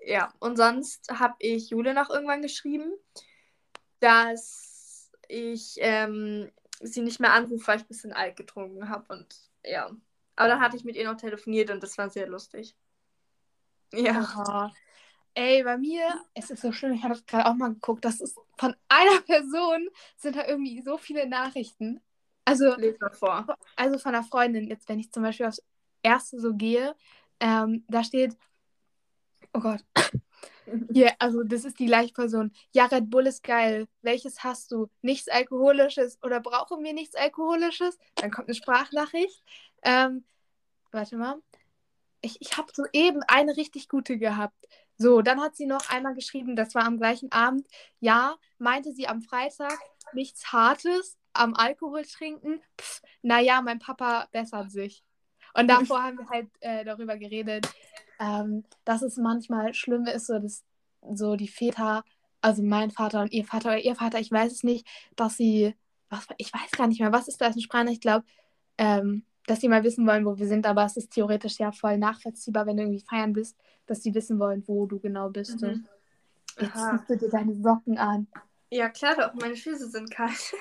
Ja, 0.06 0.32
und 0.38 0.56
sonst 0.56 1.10
habe 1.12 1.34
ich 1.38 1.70
Jule 1.70 1.94
noch 1.94 2.10
irgendwann 2.10 2.42
geschrieben, 2.42 2.92
dass 4.00 5.10
ich 5.28 5.76
ähm, 5.78 6.50
sie 6.80 7.02
nicht 7.02 7.20
mehr 7.20 7.32
anrufe, 7.32 7.66
weil 7.66 7.76
ich 7.76 7.84
ein 7.84 7.88
bisschen 7.88 8.12
Alk 8.12 8.36
getrunken 8.36 8.88
habe 8.88 9.12
und 9.12 9.34
ja. 9.64 9.90
Aber 10.36 10.48
dann 10.48 10.60
hatte 10.60 10.76
ich 10.76 10.84
mit 10.84 10.96
ihr 10.96 11.04
noch 11.04 11.18
telefoniert 11.18 11.70
und 11.70 11.82
das 11.82 11.98
war 11.98 12.08
sehr 12.08 12.26
lustig. 12.26 12.74
Ja. 13.92 14.20
Oha. 14.20 14.72
Ey, 15.34 15.62
bei 15.62 15.78
mir, 15.78 16.08
es 16.34 16.50
ist 16.50 16.62
so 16.62 16.72
schön, 16.72 16.92
ich 16.92 17.04
habe 17.04 17.20
gerade 17.26 17.46
auch 17.46 17.54
mal 17.54 17.72
geguckt, 17.72 18.04
das 18.04 18.20
ist 18.20 18.36
von 18.58 18.74
einer 18.88 19.20
Person 19.22 19.88
sind 20.16 20.36
da 20.36 20.46
irgendwie 20.46 20.82
so 20.82 20.98
viele 20.98 21.28
Nachrichten. 21.28 22.00
Also, 22.44 22.74
also 23.76 23.98
von 23.98 24.14
einer 24.14 24.24
Freundin, 24.24 24.66
jetzt 24.66 24.88
wenn 24.88 24.98
ich 24.98 25.12
zum 25.12 25.22
Beispiel 25.22 25.46
aufs 25.46 25.62
erste 26.02 26.40
so 26.40 26.54
gehe, 26.54 26.96
ähm, 27.38 27.84
da 27.88 28.02
steht, 28.02 28.36
oh 29.52 29.60
Gott, 29.60 29.84
hier, 30.92 31.12
also 31.18 31.42
das 31.42 31.64
ist 31.64 31.78
die 31.78 31.86
gleiche 31.86 32.12
Person. 32.12 32.52
Ja, 32.72 32.86
Red 32.86 33.10
Bull 33.10 33.26
ist 33.26 33.42
geil. 33.42 33.86
Welches 34.02 34.44
hast 34.44 34.72
du? 34.72 34.88
Nichts 35.02 35.28
Alkoholisches 35.28 36.18
oder 36.22 36.40
brauchen 36.40 36.82
wir 36.84 36.92
nichts 36.92 37.14
Alkoholisches? 37.14 37.98
Dann 38.16 38.30
kommt 38.30 38.48
eine 38.48 38.54
Sprachnachricht. 38.54 39.42
Ähm, 39.82 40.24
warte 40.92 41.16
mal. 41.16 41.40
Ich, 42.22 42.40
ich 42.40 42.56
habe 42.58 42.70
soeben 42.74 43.22
eine 43.28 43.56
richtig 43.56 43.88
gute 43.88 44.18
gehabt. 44.18 44.68
So, 44.98 45.22
dann 45.22 45.40
hat 45.40 45.56
sie 45.56 45.64
noch 45.64 45.88
einmal 45.88 46.14
geschrieben, 46.14 46.56
das 46.56 46.74
war 46.74 46.84
am 46.84 46.98
gleichen 46.98 47.32
Abend. 47.32 47.66
Ja, 48.00 48.36
meinte 48.58 48.92
sie 48.92 49.08
am 49.08 49.22
Freitag 49.22 49.78
nichts 50.12 50.52
Hartes, 50.52 51.16
am 51.32 51.54
Alkohol 51.54 52.04
trinken. 52.04 52.60
Pff, 52.78 53.00
naja, 53.22 53.62
mein 53.62 53.78
Papa 53.78 54.28
bessert 54.32 54.70
sich. 54.70 55.02
Und 55.54 55.68
davor 55.68 56.02
haben 56.02 56.18
wir 56.18 56.28
halt 56.28 56.50
äh, 56.60 56.84
darüber 56.84 57.16
geredet, 57.16 57.66
ähm, 58.20 58.64
dass 58.84 59.02
es 59.02 59.16
manchmal 59.16 59.74
schlimm 59.74 60.04
ist, 60.04 60.26
so, 60.26 60.38
dass 60.38 60.62
so 61.10 61.34
die 61.36 61.48
Väter, 61.48 62.04
also 62.42 62.62
mein 62.62 62.90
Vater 62.90 63.22
und 63.22 63.32
ihr 63.32 63.44
Vater 63.44 63.70
oder 63.70 63.78
ihr 63.78 63.96
Vater, 63.96 64.20
ich 64.20 64.30
weiß 64.30 64.52
es 64.52 64.62
nicht, 64.62 64.86
dass 65.16 65.36
sie, 65.36 65.74
was, 66.10 66.26
ich 66.36 66.52
weiß 66.52 66.70
gar 66.72 66.86
nicht 66.86 67.00
mehr, 67.00 67.12
was 67.12 67.28
ist 67.28 67.40
da 67.40 67.46
eine 67.46 67.60
Sprache? 67.60 67.90
Ich 67.90 68.00
glaube, 68.00 68.26
ähm, 68.78 69.24
dass 69.46 69.60
sie 69.60 69.68
mal 69.68 69.82
wissen 69.82 70.06
wollen, 70.06 70.26
wo 70.26 70.38
wir 70.38 70.46
sind, 70.46 70.66
aber 70.66 70.84
es 70.84 70.96
ist 70.96 71.12
theoretisch 71.12 71.58
ja 71.58 71.72
voll 71.72 71.98
nachvollziehbar, 71.98 72.66
wenn 72.66 72.76
du 72.76 72.82
irgendwie 72.82 73.04
feiern 73.08 73.32
bist, 73.32 73.56
dass 73.86 74.02
sie 74.02 74.14
wissen 74.14 74.38
wollen, 74.38 74.62
wo 74.68 74.86
du 74.86 75.00
genau 75.00 75.30
bist. 75.30 75.60
Mhm. 75.62 75.86
Jetzt 76.60 76.74
ziehst 76.74 77.08
du 77.08 77.16
dir 77.16 77.30
deine 77.30 77.54
Socken 77.54 77.96
an. 77.96 78.26
Ja, 78.70 78.90
klar 78.90 79.16
doch, 79.16 79.34
meine 79.34 79.56
Füße 79.56 79.88
sind 79.90 80.10
kalt. 80.10 80.52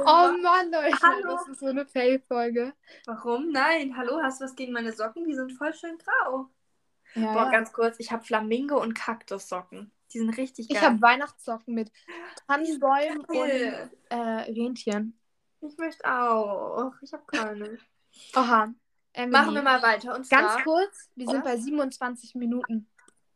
Oh 0.00 0.32
Mann, 0.42 0.70
Leute, 0.70 0.96
Hallo. 1.02 1.36
das 1.36 1.48
ist 1.48 1.60
so 1.60 1.66
eine 1.66 1.86
Fail-Folge. 1.86 2.72
Warum? 3.06 3.50
Nein, 3.50 3.96
hallo, 3.96 4.20
hast 4.22 4.40
du 4.40 4.44
was 4.44 4.54
gegen 4.54 4.72
meine 4.72 4.92
Socken? 4.92 5.24
Die 5.24 5.34
sind 5.34 5.52
voll 5.52 5.74
schön 5.74 5.98
grau. 5.98 6.48
Ja, 7.14 7.32
Boah, 7.32 7.44
ja. 7.44 7.50
ganz 7.50 7.72
kurz, 7.72 7.96
ich 7.98 8.12
habe 8.12 8.24
Flamingo 8.24 8.80
und 8.80 8.94
Kaktussocken. 8.94 9.90
Die 10.12 10.18
sind 10.18 10.30
richtig 10.36 10.68
geil. 10.68 10.76
Ich 10.76 10.82
habe 10.82 11.00
Weihnachtssocken 11.00 11.74
mit 11.74 11.90
Tannenbäumen 12.46 13.24
und 13.26 13.50
äh, 14.08 14.16
Rentieren. 14.16 15.18
Ich 15.60 15.76
möchte 15.76 16.04
auch. 16.04 16.92
Ich 17.02 17.12
habe 17.12 17.24
keine. 17.26 17.78
Oha. 18.34 18.72
Emily. 19.12 19.32
Machen 19.32 19.54
wir 19.54 19.62
mal 19.62 19.82
weiter. 19.82 20.14
Und 20.14 20.28
Ganz 20.30 20.62
kurz, 20.62 21.10
wir 21.16 21.26
sind 21.28 21.44
bei 21.44 21.56
27 21.56 22.34
Minuten. 22.36 22.88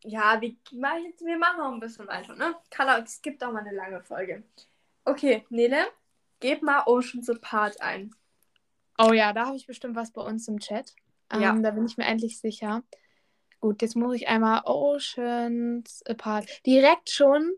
Ja, 0.02 0.40
wir, 0.40 0.54
wir 0.70 1.38
machen 1.38 1.58
noch 1.58 1.72
ein 1.72 1.80
bisschen 1.80 2.06
weiter, 2.06 2.34
ne? 2.36 2.54
Carla, 2.70 2.98
es 2.98 3.22
gibt 3.22 3.42
auch 3.42 3.52
mal 3.52 3.60
eine 3.60 3.74
lange 3.74 4.02
Folge. 4.02 4.44
Okay, 5.04 5.44
Nele, 5.50 5.86
gib 6.40 6.62
mal 6.62 6.84
Oceans 6.86 7.28
Apart 7.28 7.80
ein. 7.80 8.14
Oh 8.98 9.12
ja, 9.12 9.32
da 9.32 9.46
habe 9.46 9.56
ich 9.56 9.66
bestimmt 9.66 9.96
was 9.96 10.12
bei 10.12 10.22
uns 10.22 10.46
im 10.48 10.60
Chat. 10.60 10.94
Ähm, 11.30 11.40
Ja. 11.42 11.52
Da 11.54 11.70
bin 11.72 11.86
ich 11.86 11.96
mir 11.96 12.04
endlich 12.04 12.38
sicher. 12.40 12.82
Gut, 13.60 13.82
jetzt 13.82 13.96
muss 13.96 14.14
ich 14.16 14.28
einmal 14.28 14.62
Oceans 14.64 16.02
Apart. 16.06 16.46
Direkt 16.66 17.10
schon. 17.10 17.52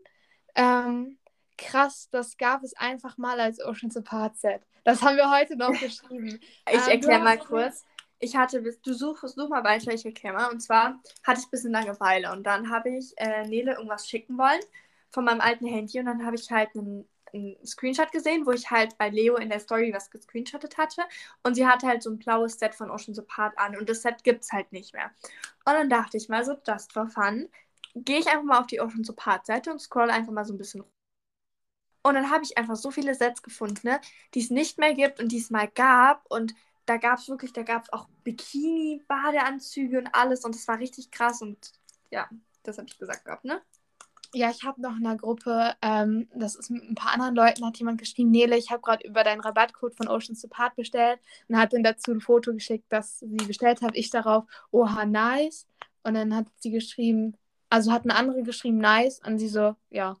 Ähm, 0.55 1.17
krass, 1.57 2.09
das 2.11 2.37
gab 2.37 2.63
es 2.63 2.75
einfach 2.77 3.17
mal 3.17 3.39
als 3.39 3.63
Oceans 3.63 3.97
Apart 3.97 4.37
Set. 4.37 4.61
Das 4.83 5.01
haben 5.01 5.17
wir 5.17 5.29
heute 5.29 5.55
noch 5.57 5.71
geschrieben. 5.79 6.39
Ich 6.69 6.73
Ähm, 6.73 6.89
erkläre 6.89 7.23
mal 7.23 7.37
kurz. 7.37 7.85
Ich 8.19 8.35
hatte, 8.35 8.61
bis, 8.61 8.81
du 8.81 8.93
such, 8.93 9.19
such 9.21 9.49
mal 9.49 9.63
weiter, 9.63 9.93
ich 9.93 10.05
erkläre 10.05 10.33
mal. 10.35 10.49
Und 10.49 10.59
zwar 10.61 10.99
hatte 11.23 11.39
ich 11.39 11.45
ein 11.47 11.51
bisschen 11.51 11.71
Langeweile 11.71 12.31
und 12.31 12.43
dann 12.43 12.71
habe 12.71 12.89
ich 12.89 13.13
äh, 13.17 13.45
Nele 13.47 13.73
irgendwas 13.73 14.07
schicken 14.09 14.37
wollen 14.37 14.61
von 15.11 15.23
meinem 15.25 15.41
alten 15.41 15.67
Handy 15.67 15.99
und 15.99 16.05
dann 16.05 16.25
habe 16.25 16.35
ich 16.35 16.49
halt 16.49 16.69
einen, 16.75 17.07
einen 17.37 17.65
Screenshot 17.65 18.11
gesehen, 18.11 18.45
wo 18.45 18.51
ich 18.51 18.69
halt 18.71 18.97
bei 18.97 19.09
Leo 19.09 19.35
in 19.37 19.49
der 19.49 19.59
Story 19.59 19.93
was 19.93 20.09
gescreenshottet 20.11 20.77
hatte 20.77 21.03
und 21.43 21.55
sie 21.55 21.67
hatte 21.67 21.87
halt 21.87 22.03
so 22.03 22.09
ein 22.09 22.19
blaues 22.19 22.59
Set 22.59 22.75
von 22.75 22.91
Ocean 22.91 23.17
Apart 23.17 23.57
an 23.57 23.77
und 23.77 23.89
das 23.89 24.01
Set 24.01 24.23
gibt 24.23 24.43
es 24.43 24.51
halt 24.51 24.71
nicht 24.71 24.93
mehr. 24.93 25.11
Und 25.65 25.73
dann 25.73 25.89
dachte 25.89 26.17
ich 26.17 26.29
mal 26.29 26.43
so, 26.45 26.55
just 26.67 26.93
for 26.93 27.07
fun, 27.07 27.49
gehe 27.95 28.19
ich 28.19 28.27
einfach 28.27 28.43
mal 28.43 28.59
auf 28.59 28.67
die 28.67 28.81
Ocean 28.81 29.05
Apart 29.07 29.45
Seite 29.45 29.71
und 29.71 29.79
scroll 29.79 30.09
einfach 30.09 30.33
mal 30.33 30.45
so 30.45 30.53
ein 30.53 30.57
bisschen 30.57 30.83
und 32.07 32.13
dann 32.15 32.29
habe 32.31 32.43
ich 32.43 32.57
einfach 32.57 32.77
so 32.77 32.89
viele 32.89 33.13
Sets 33.15 33.43
gefunden, 33.43 33.85
ne, 33.85 33.99
die 34.33 34.39
es 34.39 34.49
nicht 34.49 34.77
mehr 34.77 34.93
gibt 34.93 35.19
und 35.19 35.29
die 35.31 35.39
es 35.39 35.49
mal 35.49 35.67
gab. 35.67 36.25
Und 36.29 36.55
da 36.85 36.95
gab 36.97 37.19
es 37.19 37.27
wirklich, 37.27 37.51
da 37.51 37.63
gab 37.63 37.83
es 37.83 37.91
auch 37.91 38.07
Bikini, 38.23 39.03
Badeanzüge 39.07 39.97
und 39.99 40.07
alles. 40.15 40.45
Und 40.45 40.55
das 40.55 40.67
war 40.69 40.79
richtig 40.79 41.11
krass. 41.11 41.41
Und 41.41 41.73
ja, 42.09 42.29
das 42.63 42.77
habe 42.77 42.87
ich 42.87 42.97
gesagt 42.97 43.25
gehabt, 43.25 43.43
ne? 43.43 43.61
Ja, 44.33 44.49
ich 44.51 44.63
habe 44.63 44.81
noch 44.81 44.97
in 44.97 45.05
einer 45.05 45.17
Gruppe, 45.17 45.73
ähm, 45.81 46.27
das 46.35 46.55
ist 46.55 46.69
mit 46.69 46.83
ein 46.83 46.95
paar 46.95 47.13
anderen 47.13 47.35
Leuten, 47.35 47.65
hat 47.65 47.77
jemand 47.77 47.99
geschrieben, 47.99 48.31
Nele, 48.31 48.57
ich 48.57 48.69
habe 48.71 48.81
gerade 48.81 49.07
über 49.07 49.23
deinen 49.23 49.41
Rabattcode 49.41 49.95
von 49.95 50.07
Oceans 50.07 50.43
Apart 50.43 50.75
bestellt 50.75 51.19
und 51.47 51.57
hat 51.57 51.73
dann 51.73 51.83
dazu 51.83 52.11
ein 52.11 52.21
Foto 52.21 52.53
geschickt, 52.53 52.85
dass 52.89 53.19
sie 53.19 53.45
bestellt 53.47 53.81
hat. 53.81 53.95
Ich 53.95 54.09
darauf, 54.09 54.45
oha, 54.71 55.05
nice. 55.05 55.67
Und 56.03 56.15
dann 56.15 56.35
hat 56.35 56.47
sie 56.57 56.71
geschrieben, 56.71 57.37
also 57.69 57.91
hat 57.91 58.03
eine 58.03 58.15
andere 58.15 58.43
geschrieben, 58.43 58.77
nice. 58.77 59.21
Und 59.25 59.39
sie 59.39 59.49
so, 59.49 59.75
ja. 59.89 60.17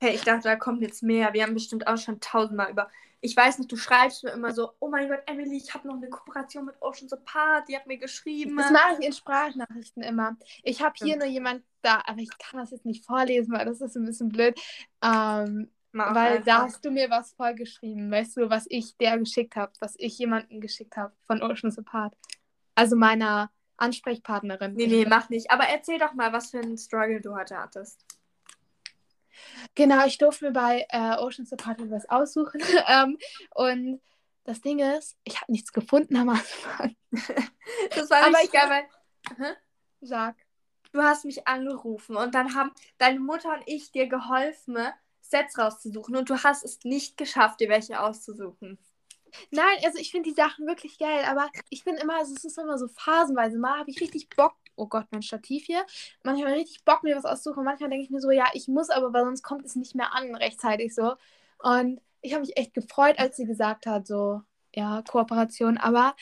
Hey, 0.00 0.14
ich 0.14 0.22
dachte, 0.22 0.48
da 0.48 0.56
kommt 0.56 0.82
jetzt 0.82 1.02
mehr. 1.02 1.32
Wir 1.32 1.42
haben 1.42 1.54
bestimmt 1.54 1.86
auch 1.86 1.98
schon 1.98 2.20
tausendmal 2.20 2.70
über. 2.70 2.88
Ich 3.20 3.36
weiß 3.36 3.58
nicht, 3.58 3.72
du 3.72 3.76
schreibst 3.76 4.22
mir 4.22 4.30
immer 4.30 4.52
so, 4.52 4.70
oh 4.78 4.88
mein 4.88 5.08
Gott, 5.08 5.22
Emily, 5.26 5.56
ich 5.56 5.74
habe 5.74 5.88
noch 5.88 5.96
eine 5.96 6.08
Kooperation 6.08 6.66
mit 6.66 6.76
Ocean 6.80 7.10
Apart, 7.10 7.68
die 7.68 7.76
hat 7.76 7.86
mir 7.88 7.98
geschrieben. 7.98 8.56
Das 8.56 8.70
mache 8.70 8.98
ich 9.00 9.06
in 9.06 9.12
Sprachnachrichten 9.12 10.04
immer. 10.04 10.36
Ich 10.62 10.82
habe 10.82 10.94
hier 10.96 11.16
nur 11.16 11.26
jemand 11.26 11.64
da, 11.82 12.00
aber 12.06 12.20
ich 12.20 12.30
kann 12.38 12.60
das 12.60 12.70
jetzt 12.70 12.86
nicht 12.86 13.04
vorlesen, 13.04 13.52
weil 13.52 13.64
das 13.64 13.80
ist 13.80 13.96
ein 13.96 14.04
bisschen 14.04 14.28
blöd. 14.28 14.60
Ähm, 15.02 15.68
weil 15.92 16.42
da 16.42 16.56
einfach. 16.56 16.66
hast 16.66 16.84
du 16.84 16.92
mir 16.92 17.10
was 17.10 17.32
vorgeschrieben, 17.32 18.10
weißt 18.10 18.36
du, 18.36 18.50
was 18.50 18.66
ich 18.68 18.96
der 18.98 19.18
geschickt 19.18 19.56
habe, 19.56 19.72
was 19.80 19.94
ich 19.98 20.16
jemandem 20.18 20.60
geschickt 20.60 20.96
habe 20.96 21.12
von 21.26 21.42
Oceans 21.42 21.78
Apart. 21.78 22.14
Also 22.76 22.94
meiner 22.94 23.50
Ansprechpartnerin. 23.78 24.74
Nee, 24.74 24.86
nee, 24.86 25.06
mach 25.08 25.28
nicht. 25.28 25.50
Aber 25.50 25.64
erzähl 25.64 25.98
doch 25.98 26.12
mal, 26.12 26.32
was 26.32 26.50
für 26.50 26.60
einen 26.60 26.78
Struggle 26.78 27.20
du 27.20 27.34
heute 27.34 27.56
hattest. 27.56 28.04
Genau, 29.74 30.06
ich 30.06 30.18
durfte 30.18 30.46
mir 30.46 30.52
bei 30.52 30.86
äh, 30.90 31.16
Oceans 31.18 31.52
Apart 31.52 31.78
was 31.90 32.08
aussuchen. 32.08 32.60
ähm, 32.88 33.18
und 33.54 34.00
das 34.44 34.60
Ding 34.60 34.78
ist, 34.78 35.16
ich 35.24 35.40
habe 35.40 35.52
nichts 35.52 35.72
gefunden 35.72 36.16
am 36.16 36.30
Anfang. 36.30 36.96
Das 37.94 38.08
war 38.10 38.24
Aber 38.24 38.42
ich- 38.42 38.52
weil 38.52 38.86
Hä? 39.36 39.54
Sag. 40.00 40.36
du 40.92 41.02
hast 41.02 41.24
mich 41.26 41.46
angerufen 41.46 42.16
und 42.16 42.34
dann 42.34 42.54
haben 42.54 42.72
deine 42.96 43.20
Mutter 43.20 43.52
und 43.52 43.62
ich 43.66 43.92
dir 43.92 44.08
geholfen, 44.08 44.78
Sets 45.20 45.58
rauszusuchen 45.58 46.16
und 46.16 46.30
du 46.30 46.42
hast 46.42 46.64
es 46.64 46.82
nicht 46.84 47.18
geschafft, 47.18 47.60
dir 47.60 47.68
welche 47.68 48.00
auszusuchen. 48.00 48.78
Nein, 49.50 49.78
also 49.84 49.98
ich 49.98 50.10
finde 50.10 50.28
die 50.30 50.34
Sachen 50.34 50.66
wirklich 50.66 50.98
geil, 50.98 51.24
aber 51.26 51.50
ich 51.70 51.84
bin 51.84 51.96
immer, 51.96 52.16
also 52.18 52.34
es 52.34 52.44
ist 52.44 52.58
immer 52.58 52.78
so 52.78 52.88
phasenweise. 52.88 53.58
Mal 53.58 53.78
habe 53.78 53.90
ich 53.90 54.00
richtig 54.00 54.28
Bock, 54.30 54.54
oh 54.76 54.86
Gott, 54.86 55.06
mein 55.10 55.22
Stativ 55.22 55.64
hier. 55.66 55.84
Manchmal 56.22 56.54
richtig 56.54 56.84
Bock, 56.84 57.02
mir 57.02 57.16
was 57.16 57.24
auszusuchen. 57.24 57.64
Manchmal 57.64 57.90
denke 57.90 58.04
ich 58.04 58.10
mir 58.10 58.20
so, 58.20 58.30
ja, 58.30 58.46
ich 58.54 58.68
muss 58.68 58.90
aber, 58.90 59.12
weil 59.12 59.24
sonst 59.24 59.42
kommt 59.42 59.64
es 59.64 59.76
nicht 59.76 59.94
mehr 59.94 60.14
an 60.14 60.34
rechtzeitig 60.34 60.94
so. 60.94 61.14
Und 61.58 62.00
ich 62.20 62.32
habe 62.32 62.42
mich 62.42 62.56
echt 62.56 62.74
gefreut, 62.74 63.18
als 63.18 63.36
sie 63.36 63.46
gesagt 63.46 63.86
hat, 63.86 64.06
so, 64.06 64.42
ja, 64.74 65.02
Kooperation. 65.02 65.78
Aber 65.78 66.14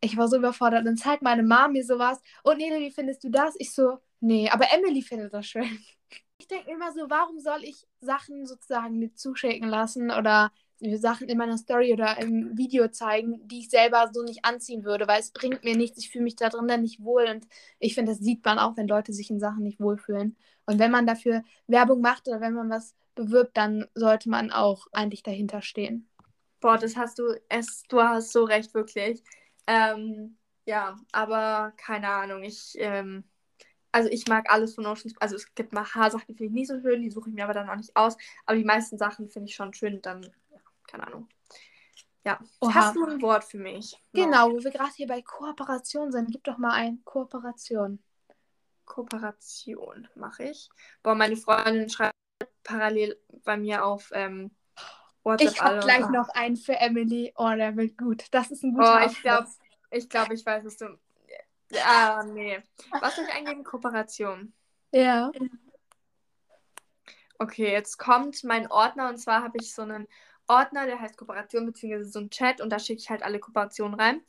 ich 0.00 0.16
war 0.16 0.28
so 0.28 0.36
überfordert. 0.36 0.80
Und 0.80 0.86
dann 0.86 0.96
zeigt 0.96 1.22
meine 1.22 1.42
Mom 1.42 1.72
mir 1.72 1.84
sowas. 1.84 2.20
Und 2.42 2.58
Nele, 2.58 2.80
wie 2.80 2.90
findest 2.90 3.24
du 3.24 3.30
das? 3.30 3.54
Ich 3.58 3.74
so, 3.74 3.98
nee, 4.20 4.48
aber 4.50 4.66
Emily 4.72 5.02
findet 5.02 5.32
das 5.34 5.46
schön. 5.46 5.78
Ich 6.36 6.48
denke 6.48 6.72
immer 6.72 6.92
so, 6.92 7.08
warum 7.08 7.38
soll 7.38 7.62
ich 7.62 7.86
Sachen 8.00 8.44
sozusagen 8.44 8.98
mir 8.98 9.14
zuschicken 9.14 9.68
lassen 9.68 10.10
oder 10.10 10.50
Sachen 10.96 11.28
in 11.28 11.38
meiner 11.38 11.58
Story 11.58 11.92
oder 11.92 12.18
im 12.20 12.56
Video 12.56 12.88
zeigen, 12.88 13.46
die 13.48 13.60
ich 13.60 13.70
selber 13.70 14.10
so 14.12 14.22
nicht 14.22 14.44
anziehen 14.44 14.84
würde, 14.84 15.06
weil 15.06 15.20
es 15.20 15.30
bringt 15.30 15.64
mir 15.64 15.76
nichts. 15.76 15.98
Ich 15.98 16.10
fühle 16.10 16.24
mich 16.24 16.36
da 16.36 16.48
drin 16.48 16.68
dann 16.68 16.82
nicht 16.82 17.02
wohl 17.02 17.26
und 17.26 17.46
ich 17.78 17.94
finde, 17.94 18.12
das 18.12 18.20
sieht 18.20 18.44
man 18.44 18.58
auch, 18.58 18.76
wenn 18.76 18.88
Leute 18.88 19.12
sich 19.12 19.30
in 19.30 19.40
Sachen 19.40 19.62
nicht 19.62 19.80
wohlfühlen. 19.80 20.36
Und 20.66 20.78
wenn 20.78 20.90
man 20.90 21.06
dafür 21.06 21.42
Werbung 21.66 22.00
macht 22.00 22.28
oder 22.28 22.40
wenn 22.40 22.54
man 22.54 22.70
was 22.70 22.94
bewirbt, 23.14 23.56
dann 23.56 23.86
sollte 23.94 24.28
man 24.28 24.50
auch 24.50 24.86
eigentlich 24.92 25.22
dahinter 25.22 25.62
stehen. 25.62 26.08
Boah, 26.60 26.78
das 26.78 26.96
hast 26.96 27.18
du, 27.18 27.24
es, 27.48 27.82
du 27.88 28.00
hast 28.00 28.32
so 28.32 28.44
recht, 28.44 28.74
wirklich. 28.74 29.22
Ähm, 29.66 30.36
ja, 30.66 30.96
aber 31.12 31.72
keine 31.76 32.08
Ahnung, 32.08 32.42
ich, 32.42 32.74
ähm, 32.78 33.24
also 33.92 34.08
ich 34.08 34.26
mag 34.26 34.50
alles 34.50 34.74
von 34.74 34.86
Oceans. 34.86 35.14
Also 35.20 35.36
es 35.36 35.54
gibt 35.54 35.72
mal 35.72 35.84
Haarsachen, 35.84 36.26
die 36.28 36.34
finde 36.34 36.46
ich 36.46 36.52
nicht 36.52 36.68
so 36.68 36.80
schön, 36.80 37.02
die 37.02 37.10
suche 37.10 37.28
ich 37.28 37.34
mir 37.34 37.44
aber 37.44 37.54
dann 37.54 37.68
auch 37.68 37.76
nicht 37.76 37.94
aus. 37.94 38.16
Aber 38.46 38.56
die 38.56 38.64
meisten 38.64 38.98
Sachen 38.98 39.28
finde 39.28 39.48
ich 39.48 39.54
schon 39.54 39.74
schön, 39.74 40.00
dann, 40.02 40.26
keine 40.94 41.06
Ahnung. 41.08 41.28
Ja. 42.24 42.38
Oha. 42.60 42.74
Hast 42.74 42.96
du 42.96 43.04
ein 43.04 43.20
Wort 43.20 43.44
für 43.44 43.58
mich? 43.58 44.00
Genau, 44.12 44.50
wo 44.50 44.62
wir 44.62 44.70
gerade 44.70 44.92
hier 44.94 45.08
bei 45.08 45.20
Kooperation 45.22 46.10
sind, 46.10 46.30
gib 46.30 46.44
doch 46.44 46.56
mal 46.56 46.72
ein 46.72 47.02
Kooperation. 47.04 48.02
Kooperation 48.84 50.08
mache 50.14 50.44
ich. 50.44 50.70
Boah, 51.02 51.14
meine 51.14 51.36
Freundin 51.36 51.90
schreibt 51.90 52.14
parallel 52.62 53.18
bei 53.44 53.56
mir 53.56 53.84
auf 53.84 54.10
ähm, 54.14 54.54
WhatsApp. 55.22 55.50
Ich 55.50 55.60
habe 55.60 55.80
gleich 55.80 56.08
noch 56.08 56.28
einen 56.30 56.56
für 56.56 56.76
Emily. 56.76 57.32
Oh, 57.36 57.52
der 57.54 57.76
wird 57.76 57.98
gut. 57.98 58.24
Das 58.30 58.50
ist 58.50 58.62
ein 58.62 58.74
guter 58.74 59.02
Oh, 59.02 59.06
ich 59.06 59.20
glaube, 59.20 59.48
ich, 59.90 60.08
glaub, 60.08 60.30
ich 60.30 60.46
weiß, 60.46 60.64
was 60.64 60.76
du. 60.76 60.98
Ah, 61.84 62.22
nee. 62.22 62.62
Was 63.00 63.16
soll 63.16 63.24
ich 63.24 63.34
eingeben? 63.34 63.64
Kooperation. 63.64 64.54
Ja. 64.92 65.30
Okay, 67.38 67.72
jetzt 67.72 67.98
kommt 67.98 68.44
mein 68.44 68.70
Ordner 68.70 69.08
und 69.08 69.18
zwar 69.18 69.42
habe 69.42 69.58
ich 69.60 69.74
so 69.74 69.82
einen 69.82 70.06
Ordner, 70.46 70.86
der 70.86 71.00
heißt 71.00 71.16
Kooperation, 71.16 71.66
beziehungsweise 71.66 72.10
so 72.10 72.18
ein 72.20 72.30
Chat 72.30 72.60
und 72.60 72.70
da 72.70 72.78
schicke 72.78 73.00
ich 73.00 73.10
halt 73.10 73.22
alle 73.22 73.38
Kooperationen 73.38 73.98
rein. 73.98 74.22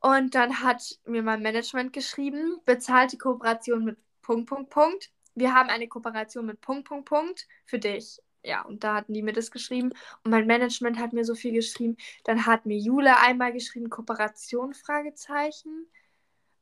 Und 0.00 0.34
dann 0.34 0.60
hat 0.62 0.98
mir 1.04 1.22
mein 1.22 1.42
Management 1.42 1.92
geschrieben, 1.92 2.60
bezahlte 2.64 3.16
Kooperation 3.18 3.84
mit 3.84 3.98
Punkt, 4.20 4.48
Punkt, 4.48 4.70
Punkt. 4.70 5.12
Wir 5.34 5.54
haben 5.54 5.68
eine 5.68 5.88
Kooperation 5.88 6.44
mit 6.46 6.60
Punkt, 6.60 6.88
Punkt, 6.88 7.08
Punkt 7.08 7.46
für 7.66 7.78
dich. 7.78 8.20
Ja, 8.44 8.62
und 8.62 8.82
da 8.82 8.96
hatten 8.96 9.14
die 9.14 9.22
mir 9.22 9.32
das 9.32 9.52
geschrieben. 9.52 9.92
Und 10.24 10.32
mein 10.32 10.46
Management 10.46 10.98
hat 10.98 11.12
mir 11.12 11.24
so 11.24 11.34
viel 11.34 11.52
geschrieben. 11.52 11.96
Dann 12.24 12.46
hat 12.46 12.66
mir 12.66 12.76
Jule 12.76 13.16
einmal 13.18 13.52
geschrieben, 13.52 13.88
Kooperation, 13.90 14.74
Fragezeichen. 14.74 15.86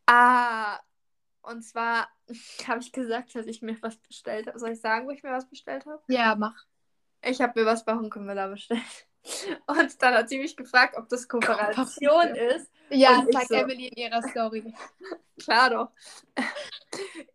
Ah, 0.07 0.79
und 1.43 1.63
zwar 1.63 2.09
habe 2.69 2.81
ich 2.81 2.93
gesagt, 2.93 3.35
dass 3.35 3.47
ich 3.47 3.63
mir 3.63 3.77
was 3.81 3.97
bestellt 3.97 4.47
habe. 4.47 4.59
Soll 4.59 4.73
ich 4.73 4.81
sagen, 4.81 5.07
wo 5.07 5.11
ich 5.11 5.23
mir 5.23 5.33
was 5.33 5.49
bestellt 5.49 5.87
habe? 5.87 6.03
Ja, 6.09 6.35
mach. 6.35 6.67
Ich 7.23 7.41
habe 7.41 7.61
mir 7.61 7.67
was 7.67 7.85
bei 7.85 7.95
Hunkemöller 7.95 8.49
bestellt. 8.49 9.07
Und 9.67 10.03
dann 10.03 10.15
hat 10.15 10.29
sie 10.29 10.39
mich 10.39 10.57
gefragt, 10.57 10.97
ob 10.97 11.09
das 11.09 11.29
Kooperation 11.29 12.35
ist. 12.35 12.71
Ja, 12.89 13.25
sagt 13.31 13.49
so, 13.49 13.55
Emily 13.55 13.89
in 13.89 13.97
ihrer 13.97 14.23
Story. 14.23 14.75
Klar 15.43 15.71
doch. 15.71 15.91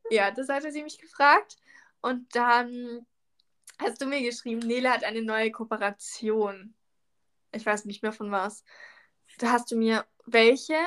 ja, 0.09 0.31
das 0.31 0.49
hatte 0.49 0.71
sie 0.71 0.83
mich 0.83 0.97
gefragt. 0.97 1.57
Und 2.01 2.35
dann 2.35 3.05
hast 3.79 4.01
du 4.01 4.05
mir 4.05 4.21
geschrieben, 4.21 4.59
Nele 4.59 4.91
hat 4.91 5.03
eine 5.03 5.21
neue 5.21 5.51
Kooperation. 5.51 6.73
Ich 7.51 7.65
weiß 7.65 7.85
nicht 7.85 8.03
mehr 8.03 8.11
von 8.11 8.31
was. 8.31 8.63
Da 9.37 9.51
hast 9.51 9.71
du 9.71 9.77
mir 9.77 10.05
welche? 10.25 10.77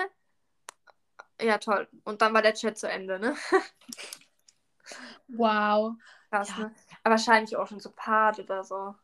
Ja, 1.41 1.59
toll. 1.59 1.89
Und 2.05 2.23
dann 2.23 2.35
war 2.35 2.43
der 2.43 2.55
Chat 2.55 2.77
zu 2.79 2.89
Ende, 2.89 3.19
ne? 3.21 3.37
wow. 5.29 5.95
Krass, 6.31 6.49
ja. 6.51 6.59
ne? 6.59 6.75
Aber 7.09 7.15
wahrscheinlich 7.15 7.57
auch 7.57 7.67
schon 7.67 7.81
so 7.81 7.91
Part 7.91 8.39
oder 8.39 8.63
so. 8.65 8.95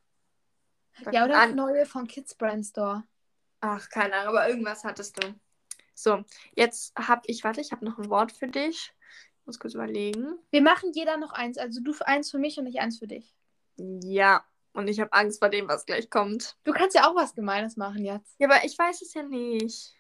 Ja, 1.11 1.25
oder 1.25 1.41
an... 1.41 1.55
neue 1.55 1.87
von 1.87 2.07
Kids 2.07 2.35
Brand 2.35 2.67
Store. 2.67 3.03
Ach, 3.63 3.89
keine 3.89 4.15
Ahnung, 4.17 4.37
aber 4.37 4.47
irgendwas 4.47 4.85
hattest 4.85 5.23
du. 5.23 5.35
So, 5.95 6.23
jetzt 6.55 6.93
habe 6.99 7.23
ich, 7.25 7.45
warte, 7.45 7.63
ich 7.63 7.73
habe 7.73 7.83
noch 7.83 7.97
ein 7.97 8.11
Wort 8.11 8.31
für 8.31 8.47
dich. 8.47 8.93
Ich 9.41 9.47
muss 9.47 9.59
kurz 9.59 9.73
überlegen. 9.73 10.39
Wir 10.51 10.61
machen 10.61 10.93
jeder 10.93 11.17
noch 11.17 11.33
eins. 11.33 11.57
Also 11.57 11.81
du 11.81 11.95
eins 12.05 12.31
für 12.31 12.37
mich 12.39 12.59
und 12.59 12.67
ich 12.67 12.79
eins 12.79 12.99
für 12.99 13.07
dich. 13.07 13.35
Ja, 13.79 14.45
und 14.75 14.89
ich 14.89 15.01
habe 15.01 15.15
Angst 15.15 15.39
vor 15.39 15.49
dem, 15.49 15.67
was 15.67 15.87
gleich 15.87 16.11
kommt. 16.11 16.59
Du 16.65 16.73
kannst 16.73 16.95
ja 16.95 17.09
auch 17.09 17.15
was 17.15 17.35
Gemeines 17.35 17.79
machen 17.79 18.05
jetzt. 18.05 18.39
Ja, 18.39 18.51
aber 18.51 18.67
ich 18.67 18.79
weiß 18.79 19.01
es 19.01 19.15
ja 19.15 19.23
nicht. 19.23 19.95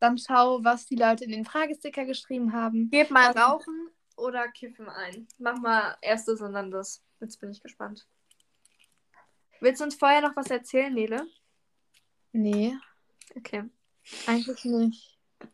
Dann 0.00 0.18
schau, 0.18 0.64
was 0.64 0.86
die 0.86 0.96
Leute 0.96 1.22
in 1.22 1.30
den 1.30 1.44
Fragesticker 1.44 2.04
geschrieben 2.04 2.52
haben. 2.52 2.90
Gib 2.90 3.12
mal 3.12 3.30
Rauchen 3.30 3.92
oder 4.18 4.48
Kiffen 4.48 4.88
ein. 4.88 5.26
Mach 5.38 5.58
mal 5.58 5.96
erstes 6.02 6.40
und 6.40 6.52
dann 6.52 6.70
das. 6.70 7.04
Jetzt 7.20 7.40
bin 7.40 7.50
ich 7.50 7.62
gespannt. 7.62 8.06
Willst 9.60 9.80
du 9.80 9.84
uns 9.84 9.96
vorher 9.96 10.20
noch 10.20 10.36
was 10.36 10.50
erzählen, 10.50 10.92
Nele? 10.92 11.26
Nee. 12.32 12.76
Okay. 13.36 13.64
Eigentlich 14.26 14.64
nicht. 14.64 15.18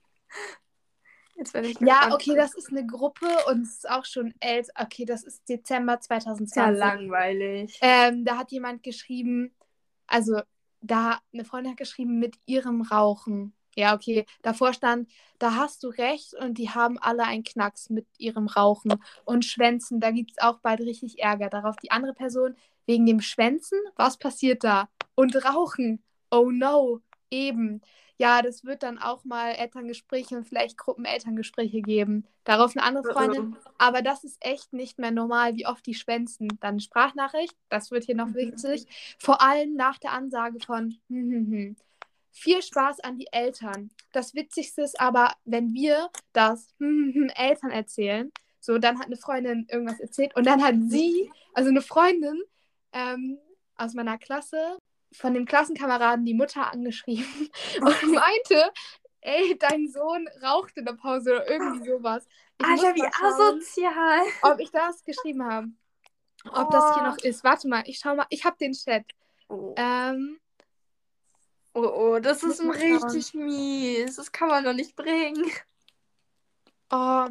Jetzt 1.37 1.53
werde 1.53 1.68
ich 1.68 1.81
Ja, 1.81 2.12
okay, 2.12 2.37
das 2.37 2.55
ist 2.55 2.70
eine 2.70 2.87
Gruppe 2.87 3.27
und 3.48 3.62
es 3.62 3.79
ist 3.79 3.90
auch 3.90 4.05
schon 4.05 4.33
älter. 4.40 4.72
Okay, 4.79 5.05
das 5.05 5.24
ist 5.24 5.48
Dezember 5.48 5.98
2020. 5.98 6.57
Ja, 6.57 6.70
langweilig. 6.70 7.79
Ähm, 7.81 8.24
da 8.24 8.38
hat 8.38 8.53
jemand 8.53 8.83
geschrieben, 8.83 9.53
also 10.07 10.40
da 10.81 11.20
eine 11.33 11.44
Freundin 11.44 11.72
hat 11.72 11.79
geschrieben 11.79 12.18
mit 12.18 12.37
ihrem 12.46 12.83
Rauchen. 12.83 13.55
Ja, 13.76 13.94
okay. 13.94 14.26
Davor 14.42 14.72
stand, 14.72 15.08
da 15.38 15.56
hast 15.56 15.82
du 15.82 15.88
recht 15.88 16.34
und 16.34 16.58
die 16.58 16.70
haben 16.70 16.98
alle 16.98 17.24
einen 17.24 17.44
Knacks 17.44 17.90
mit 17.90 18.06
ihrem 18.18 18.46
Rauchen 18.46 18.94
und 19.24 19.44
Schwänzen. 19.44 20.00
Da 20.00 20.10
gibt 20.10 20.32
es 20.32 20.38
auch 20.38 20.58
bald 20.60 20.80
richtig 20.80 21.20
Ärger. 21.20 21.48
Darauf 21.48 21.76
die 21.76 21.90
andere 21.90 22.14
Person, 22.14 22.56
wegen 22.87 23.06
dem 23.06 23.20
Schwänzen? 23.20 23.78
Was 23.96 24.18
passiert 24.18 24.64
da? 24.64 24.88
Und 25.14 25.37
Rauchen. 25.44 26.02
Oh 26.30 26.50
no. 26.50 27.00
Eben 27.30 27.80
ja, 28.16 28.42
das 28.42 28.64
wird 28.64 28.82
dann 28.82 28.98
auch 28.98 29.24
mal 29.24 29.50
Elterngespräche 29.52 30.37
und 30.37 30.44
vielleicht 30.44 30.78
Gruppenelterngespräche 30.78 31.82
geben. 31.82 32.26
Darauf 32.44 32.76
eine 32.76 32.87
andere 32.87 33.12
Freundin. 33.12 33.56
Aber 33.78 34.02
das 34.02 34.22
ist 34.22 34.37
echt 34.40 34.72
nicht 34.72 34.98
mehr 34.98 35.10
normal, 35.10 35.56
wie 35.56 35.66
oft 35.66 35.84
die 35.84 35.94
schwänzen. 35.94 36.48
Dann 36.60 36.78
Sprachnachricht, 36.78 37.56
das 37.68 37.90
wird 37.90 38.04
hier 38.04 38.14
noch 38.14 38.28
mhm. 38.28 38.34
wichtig. 38.34 38.87
Vor 39.18 39.42
allem 39.42 39.74
nach 39.74 39.98
der 39.98 40.12
Ansage 40.12 40.60
von 40.60 40.96
hm, 41.08 41.30
hm, 41.30 41.46
hm. 41.50 41.76
Viel 42.35 42.61
Spaß 42.62 43.01
an 43.01 43.16
die 43.16 43.29
Eltern. 43.33 43.90
Das 44.12 44.35
Witzigste 44.35 44.83
ist 44.83 45.01
aber, 45.01 45.33
wenn 45.44 45.73
wir 45.73 46.11
das 46.33 46.75
Eltern 46.79 47.70
erzählen, 47.70 48.31
so, 48.61 48.79
dann 48.79 48.99
hat 48.99 49.07
eine 49.07 49.16
Freundin 49.16 49.66
irgendwas 49.70 50.01
erzählt 50.01 50.35
und 50.37 50.47
dann 50.47 50.62
hat 50.62 50.75
sie, 50.88 51.31
also 51.53 51.70
eine 51.70 51.83
Freundin 51.83 52.42
ähm, 52.92 53.38
aus 53.77 53.94
meiner 53.94 54.18
Klasse, 54.18 54.79
von 55.12 55.33
dem 55.33 55.44
Klassenkameraden 55.44 56.25
die 56.25 56.35
Mutter 56.35 56.73
angeschrieben 56.73 57.51
und 57.81 58.12
meinte, 58.12 58.73
ey, 59.20 59.57
dein 59.59 59.88
Sohn 59.88 60.29
raucht 60.42 60.77
in 60.77 60.85
der 60.85 60.94
Pause 60.94 61.33
oder 61.33 61.51
irgendwie 61.51 61.88
sowas. 61.88 62.27
Ich 62.59 62.66
Alter, 62.66 62.94
wie 62.94 63.01
schauen, 63.01 63.33
asozial. 63.33 64.20
Ob 64.42 64.61
ich 64.61 64.70
das 64.70 65.05
geschrieben 65.05 65.44
habe. 65.44 65.68
Ob 66.47 66.68
oh. 66.68 66.70
das 66.70 66.94
hier 66.94 67.03
noch 67.05 67.18
ist. 67.18 67.44
Warte 67.44 67.68
mal, 67.68 67.83
ich 67.87 67.99
schau 67.99 68.14
mal. 68.14 68.27
Ich 68.31 68.44
habe 68.44 68.57
den 68.59 68.73
Chat. 68.73 69.05
Oh. 69.49 69.75
Ähm, 69.77 70.38
oh, 71.74 71.92
oh, 72.14 72.18
das 72.18 72.42
ist 72.42 72.60
richtig 72.62 73.34
mies. 73.34 74.16
Das 74.16 74.32
kann 74.32 74.48
man 74.48 74.64
doch 74.64 74.72
nicht 74.72 74.96
bringen. 74.96 75.44
Oh, 76.90 77.26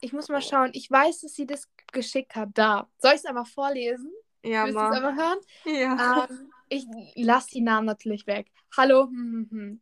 ich 0.00 0.12
muss 0.12 0.28
mal 0.28 0.42
schauen. 0.42 0.70
Ich 0.74 0.90
weiß, 0.90 1.22
dass 1.22 1.34
sie 1.34 1.46
das 1.46 1.68
geschickt 1.92 2.34
hat. 2.34 2.50
Da. 2.54 2.88
Soll 2.98 3.12
ich 3.12 3.20
es 3.20 3.24
aber 3.24 3.44
vorlesen? 3.44 4.12
Ja, 4.44 4.64
Willst 4.64 4.78
du 4.78 4.82
es 4.82 4.96
aber 4.96 5.16
hören? 5.16 5.38
Ja. 5.64 6.26
Ähm, 6.30 6.52
ich 6.68 6.86
lasse 7.14 7.48
die 7.50 7.60
Namen 7.60 7.86
natürlich 7.86 8.26
weg. 8.26 8.50
Hallo, 8.76 9.06
hm, 9.06 9.48
hm, 9.50 9.58
hm. 9.58 9.80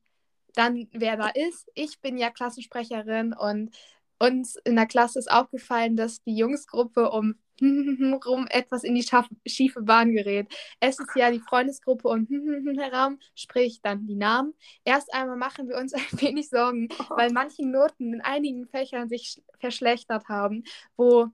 dann 0.55 0.89
wer 0.93 1.17
da 1.17 1.29
ist. 1.29 1.69
Ich 1.75 2.01
bin 2.01 2.17
ja 2.17 2.31
Klassensprecherin 2.31 3.35
und 3.35 3.77
uns 4.19 4.57
in 4.65 4.77
der 4.77 4.87
Klasse 4.87 5.19
ist 5.19 5.31
aufgefallen, 5.31 5.97
dass 5.97 6.23
die 6.23 6.37
Jungsgruppe 6.37 7.11
um 7.11 7.37
rum 8.27 8.47
etwas 8.51 8.85
in 8.85 8.95
die 8.95 9.07
schiefe 9.47 9.83
Bahn 9.83 10.13
gerät. 10.13 10.49
Es 10.81 10.99
ist 10.99 11.15
ja 11.17 11.31
die 11.31 11.41
Freundesgruppe 11.41 12.09
und 12.09 12.29
herum, 12.79 13.19
sprich 13.35 13.81
dann 13.83 14.07
die 14.07 14.17
Namen. 14.17 14.55
Erst 14.85 15.13
einmal 15.13 15.37
machen 15.37 15.69
wir 15.69 15.77
uns 15.77 15.95
ein 15.95 16.21
wenig 16.21 16.49
Sorgen, 16.49 16.89
weil 17.09 17.31
manche 17.33 17.67
Noten 17.67 18.15
in 18.15 18.21
einigen 18.21 18.67
Fächern 18.67 19.09
sich 19.09 19.43
verschlechtert 19.59 20.29
haben, 20.29 20.65
wo 20.97 21.29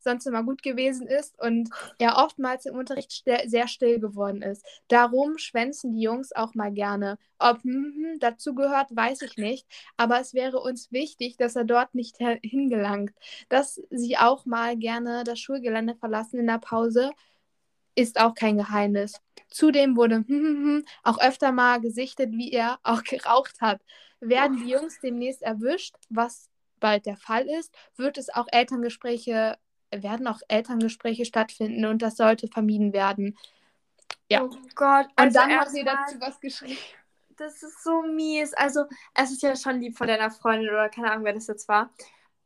sonst 0.00 0.26
immer 0.26 0.42
gut 0.42 0.62
gewesen 0.62 1.06
ist 1.06 1.40
und 1.40 1.70
er 1.98 2.16
oftmals 2.18 2.66
im 2.66 2.76
Unterricht 2.76 3.24
sehr 3.46 3.68
still 3.68 4.00
geworden 4.00 4.42
ist. 4.42 4.64
Darum 4.88 5.38
schwänzen 5.38 5.92
die 5.92 6.02
Jungs 6.02 6.32
auch 6.32 6.54
mal 6.54 6.72
gerne. 6.72 7.18
Ob 7.38 7.60
dazu 8.18 8.54
gehört, 8.54 8.94
weiß 8.94 9.22
ich 9.22 9.36
nicht, 9.36 9.66
aber 9.96 10.20
es 10.20 10.32
wäre 10.32 10.58
uns 10.58 10.90
wichtig, 10.90 11.36
dass 11.36 11.54
er 11.56 11.64
dort 11.64 11.94
nicht 11.94 12.16
hingelangt, 12.42 13.12
dass 13.48 13.80
sie 13.90 14.16
auch 14.16 14.46
mal 14.46 14.76
gerne 14.76 15.22
das 15.24 15.38
Schulgelände 15.46 15.94
verlassen 15.94 16.40
in 16.40 16.46
der 16.46 16.58
Pause, 16.58 17.12
ist 17.94 18.20
auch 18.20 18.34
kein 18.34 18.58
Geheimnis. 18.58 19.20
Zudem 19.48 19.96
wurde 19.96 20.24
auch 21.04 21.18
öfter 21.20 21.52
mal 21.52 21.80
gesichtet, 21.80 22.32
wie 22.32 22.52
er 22.52 22.78
auch 22.82 23.02
geraucht 23.02 23.60
hat. 23.60 23.80
Werden 24.20 24.58
die 24.58 24.70
Jungs 24.70 24.98
demnächst 25.00 25.42
erwischt, 25.42 25.94
was 26.08 26.50
bald 26.80 27.06
der 27.06 27.16
Fall 27.16 27.48
ist, 27.48 27.74
wird 27.96 28.18
es 28.18 28.28
auch 28.28 28.46
Elterngespräche, 28.50 29.56
werden 29.90 30.26
auch 30.26 30.40
Elterngespräche 30.48 31.24
stattfinden 31.24 31.86
und 31.86 32.02
das 32.02 32.16
sollte 32.16 32.48
vermieden 32.48 32.92
werden. 32.92 33.38
Ja. 34.28 34.42
Oh 34.42 34.50
Gott. 34.74 35.06
Und 35.18 35.34
dann 35.34 35.50
hat 35.56 35.70
sie 35.70 35.84
dazu 35.84 36.20
was 36.20 36.40
geschrieben. 36.40 36.78
Das 37.36 37.62
ist 37.62 37.82
so 37.84 38.02
mies. 38.02 38.54
Also, 38.54 38.84
es 39.14 39.30
ist 39.30 39.42
ja 39.42 39.54
schon 39.56 39.80
lieb 39.80 39.96
von 39.96 40.06
deiner 40.06 40.30
Freundin 40.30 40.70
oder 40.70 40.88
keine 40.88 41.10
Ahnung, 41.10 41.24
wer 41.24 41.34
das 41.34 41.46
jetzt 41.46 41.68
war. 41.68 41.90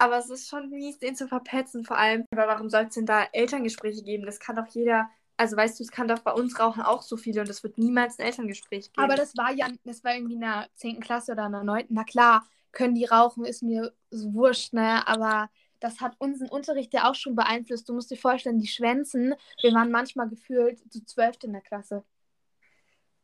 Aber 0.01 0.16
es 0.16 0.30
ist 0.30 0.48
schon 0.48 0.70
mies, 0.70 0.98
den 0.98 1.14
zu 1.14 1.28
verpetzen, 1.28 1.84
vor 1.84 1.98
allem. 1.98 2.24
Aber 2.32 2.46
warum 2.46 2.70
soll 2.70 2.84
es 2.84 2.94
denn 2.94 3.05
da 3.05 3.24
Elterngespräche 3.32 4.03
geben? 4.03 4.24
Das 4.24 4.40
kann 4.40 4.57
doch 4.57 4.66
jeder. 4.68 5.11
Also, 5.36 5.57
weißt 5.57 5.78
du, 5.78 5.84
es 5.84 5.90
kann 5.90 6.09
doch 6.09 6.20
bei 6.20 6.32
uns 6.32 6.59
rauchen 6.59 6.82
auch 6.82 7.03
so 7.03 7.18
viele 7.18 7.42
und 7.42 7.51
es 7.51 7.62
wird 7.62 7.76
niemals 7.76 8.18
ein 8.18 8.26
Elterngespräch 8.26 8.92
geben. 8.92 9.05
Aber 9.05 9.14
das 9.14 9.36
war 9.36 9.53
ja, 9.53 9.68
das 9.84 10.03
war 10.03 10.14
irgendwie 10.14 10.34
in 10.34 10.40
der 10.40 10.68
10. 10.74 11.01
Klasse 11.01 11.32
oder 11.32 11.46
in 11.46 11.53
der 11.53 11.64
9. 11.64 11.84
Na 11.90 12.05
klar, 12.05 12.46
können 12.72 12.94
die 12.94 13.05
rauchen, 13.05 13.44
ist 13.44 13.62
mir 13.62 13.92
so 14.11 14.32
wurscht, 14.32 14.72
ne? 14.72 15.07
Aber 15.07 15.51
das 15.80 16.01
hat 16.01 16.14
unseren 16.18 16.48
Unterricht 16.48 16.94
ja 16.94 17.11
auch 17.11 17.14
schon 17.14 17.36
beeinflusst. 17.36 17.88
Du 17.88 17.92
musst 17.92 18.11
dir 18.11 18.16
vorstellen, 18.16 18.59
die 18.59 18.68
Schwänzen, 18.68 19.34
wir 19.61 19.72
waren 19.74 19.90
manchmal 19.90 20.28
gefühlt 20.28 20.80
zu 20.90 21.05
12. 21.05 21.44
in 21.44 21.53
der 21.53 21.62
Klasse. 21.62 22.05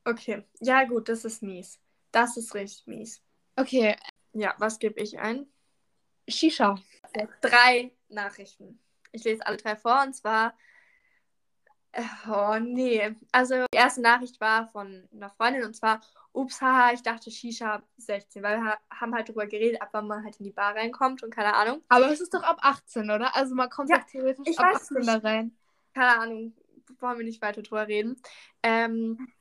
Okay. 0.05 0.45
Ja, 0.61 0.85
gut, 0.85 1.09
das 1.09 1.25
ist 1.25 1.43
mies. 1.43 1.81
Das 2.13 2.37
ist 2.37 2.55
richtig 2.55 2.87
mies. 2.87 3.23
Okay, 3.57 3.97
Ja, 4.33 4.55
was 4.59 4.79
gebe 4.79 5.01
ich 5.01 5.19
ein? 5.19 5.47
Shisha. 6.29 6.77
Drei 7.41 7.93
Nachrichten. 8.09 8.79
Ich 9.13 9.25
lese 9.25 9.47
alle 9.47 9.57
drei 9.57 9.77
vor 9.77 10.03
und 10.03 10.15
zwar. 10.15 10.55
äh, 11.93 12.03
Oh 12.29 12.59
nee. 12.61 13.15
Also 13.33 13.65
die 13.73 13.77
erste 13.77 14.01
Nachricht 14.03 14.41
war 14.41 14.69
von 14.69 15.09
einer 15.13 15.31
Freundin 15.31 15.65
und 15.65 15.75
zwar, 15.75 16.01
ups, 16.33 16.61
haha, 16.61 16.93
ich 16.93 17.03
dachte 17.03 17.31
Shisha 17.31 17.83
16, 17.97 18.43
weil 18.43 18.59
wir 18.61 18.65
ha- 18.73 18.79
haben 18.91 19.15
halt 19.15 19.29
drüber 19.29 19.47
geredet, 19.47 19.81
ab 19.81 19.89
wann 19.93 20.07
man 20.07 20.23
halt 20.25 20.37
in 20.37 20.45
die 20.45 20.53
Bar 20.53 20.75
reinkommt 20.75 21.23
und 21.23 21.31
keine 21.35 21.55
Ahnung. 21.55 21.83
Aber 21.89 22.11
es 22.11 22.21
ist 22.21 22.35
doch 22.35 22.43
ab 22.43 22.59
18, 22.61 23.11
oder? 23.11 23.35
Also 23.35 23.55
man 23.55 23.71
kommt 23.71 23.89
Ja, 23.91 23.99
theoretisch 24.01 24.47
ich 24.47 24.59
ab 24.59 24.75
weiß 24.75 24.83
18 24.93 25.07
da 25.07 25.15
nicht. 25.15 25.25
rein. 25.25 25.57
Keine 25.95 26.21
Ahnung, 26.21 26.55
wollen 27.01 27.19
wir 27.19 27.25
nicht 27.25 27.41
weiter 27.41 27.63
drüber 27.63 27.87
reden. 27.89 28.21
Ähm, 28.63 29.33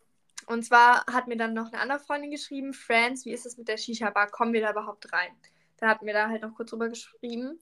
und 0.47 0.63
zwar 0.63 1.05
hat 1.07 1.27
mir 1.27 1.35
dann 1.37 1.53
noch 1.53 1.73
eine 1.73 1.81
andere 1.81 1.99
Freundin 1.99 2.31
geschrieben, 2.31 2.71
Friends, 2.73 3.25
wie 3.25 3.31
ist 3.33 3.45
es 3.45 3.57
mit 3.57 3.67
der 3.67 3.77
Shisha-Bar? 3.77 4.27
Kommen 4.31 4.53
wir 4.53 4.61
da 4.61 4.71
überhaupt 4.71 5.11
rein? 5.11 5.35
Da 5.77 5.87
hatten 5.87 6.05
wir 6.05 6.13
da 6.13 6.29
halt 6.29 6.41
noch 6.41 6.55
kurz 6.55 6.69
drüber 6.69 6.89
geschrieben. 6.89 7.59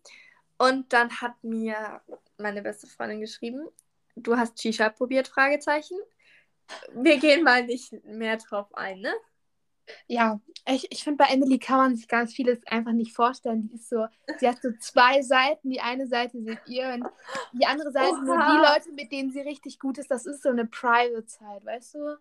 Und 0.58 0.94
dann 0.94 1.10
hat 1.22 1.44
mir 1.44 2.02
meine 2.38 2.62
beste 2.62 2.88
Freundin 2.88 3.22
geschrieben, 3.22 3.68
du 4.16 4.38
hast 4.38 4.62
Shisha 4.62 4.90
probiert, 4.90 5.28
Fragezeichen. 5.28 5.98
Wir 6.94 7.18
gehen 7.18 7.44
mal 7.44 7.66
nicht 7.66 7.92
mehr 8.06 8.38
drauf 8.38 8.74
ein, 8.74 9.00
ne? 9.00 9.14
Ja, 10.08 10.40
ich, 10.66 10.90
ich 10.92 11.04
finde, 11.04 11.18
bei 11.18 11.34
Emily 11.34 11.60
kann 11.60 11.78
man 11.78 11.96
sich 11.96 12.08
ganz 12.08 12.34
vieles 12.34 12.66
einfach 12.68 12.94
nicht 12.94 13.14
vorstellen. 13.14 13.64
Die 13.64 13.76
ist 13.76 13.90
so, 13.90 14.06
sie 14.38 14.48
hat 14.48 14.62
so 14.62 14.72
zwei 14.80 15.22
Seiten. 15.22 15.70
Die 15.70 15.82
eine 15.82 16.08
Seite 16.08 16.42
seht 16.42 16.60
ihr 16.68 16.88
und 16.94 17.06
die 17.52 17.66
andere 17.66 17.92
Seite 17.92 18.24
nur 18.24 18.36
Oha. 18.36 18.52
die 18.52 18.58
Leute, 18.58 18.92
mit 18.94 19.12
denen 19.12 19.32
sie 19.32 19.42
richtig 19.42 19.80
gut 19.80 19.98
ist. 19.98 20.10
Das 20.10 20.26
ist 20.26 20.42
so 20.42 20.50
eine 20.50 20.66
Private-Zeit, 20.66 21.66
weißt 21.66 21.96
du? 21.96 22.18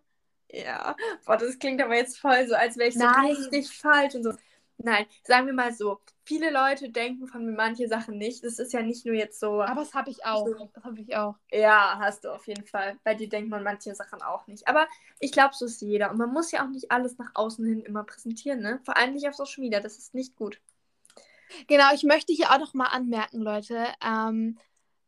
Ja, 0.51 0.95
boah, 1.25 1.37
das 1.37 1.57
klingt 1.57 1.81
aber 1.81 1.95
jetzt 1.95 2.19
voll 2.19 2.47
so, 2.47 2.55
als 2.55 2.77
wäre 2.77 2.89
ich 2.89 2.95
so 2.95 3.05
Nein. 3.05 3.31
richtig 3.31 3.69
falsch 3.69 4.15
und 4.15 4.23
so. 4.23 4.33
Nein, 4.77 5.05
sagen 5.23 5.45
wir 5.45 5.53
mal 5.53 5.71
so, 5.71 6.01
viele 6.23 6.51
Leute 6.51 6.89
denken 6.89 7.27
von 7.27 7.45
mir 7.45 7.53
manche 7.53 7.87
Sachen 7.87 8.17
nicht. 8.17 8.43
Das 8.43 8.59
ist 8.59 8.73
ja 8.73 8.81
nicht 8.81 9.05
nur 9.05 9.15
jetzt 9.15 9.39
so, 9.39 9.61
Aber 9.61 9.81
das 9.81 9.93
habe 9.93 10.09
ich 10.09 10.25
auch. 10.25 10.47
So. 10.47 10.69
Das 10.73 10.83
habe 10.83 10.99
ich 10.99 11.15
auch. 11.15 11.35
ja, 11.51 11.97
hast 11.99 12.25
du 12.25 12.33
auf 12.33 12.47
jeden 12.47 12.65
Fall. 12.65 12.97
Bei 13.03 13.15
dir 13.15 13.29
denkt 13.29 13.49
man 13.49 13.63
manche 13.63 13.93
Sachen 13.95 14.21
auch 14.21 14.47
nicht. 14.47 14.67
Aber 14.67 14.87
ich 15.19 15.31
glaube, 15.31 15.53
so 15.53 15.65
ist 15.65 15.81
jeder. 15.81 16.11
Und 16.11 16.17
man 16.17 16.33
muss 16.33 16.51
ja 16.51 16.63
auch 16.63 16.69
nicht 16.69 16.91
alles 16.91 17.17
nach 17.17 17.31
außen 17.33 17.65
hin 17.65 17.81
immer 17.81 18.03
präsentieren, 18.03 18.59
ne? 18.59 18.79
Vor 18.83 18.97
allem 18.97 19.13
nicht 19.13 19.27
auf 19.27 19.35
Social 19.35 19.61
Media, 19.61 19.79
das 19.79 19.97
ist 19.97 20.13
nicht 20.13 20.35
gut. 20.35 20.59
Genau, 21.67 21.93
ich 21.93 22.03
möchte 22.03 22.33
hier 22.33 22.51
auch 22.51 22.59
noch 22.59 22.73
mal 22.73 22.87
anmerken, 22.87 23.41
Leute. 23.41 23.87
Ähm, 24.03 24.57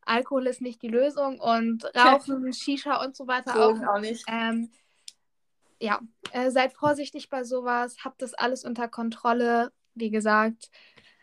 Alkohol 0.02 0.46
ist 0.46 0.62
nicht 0.62 0.80
die 0.82 0.88
Lösung 0.88 1.40
und 1.40 1.84
Rauchen, 1.96 2.52
Shisha 2.52 3.04
und 3.04 3.16
so 3.16 3.26
weiter 3.26 3.52
auch. 3.52 3.72
Drogen 3.72 3.86
auch 3.86 4.00
nicht. 4.00 4.24
Ähm, 4.28 4.70
ja, 5.80 6.00
äh, 6.32 6.50
seid 6.50 6.72
vorsichtig 6.72 7.28
bei 7.28 7.44
sowas, 7.44 7.96
habt 8.04 8.22
das 8.22 8.34
alles 8.34 8.64
unter 8.64 8.88
Kontrolle. 8.88 9.72
Wie 9.94 10.10
gesagt, 10.10 10.70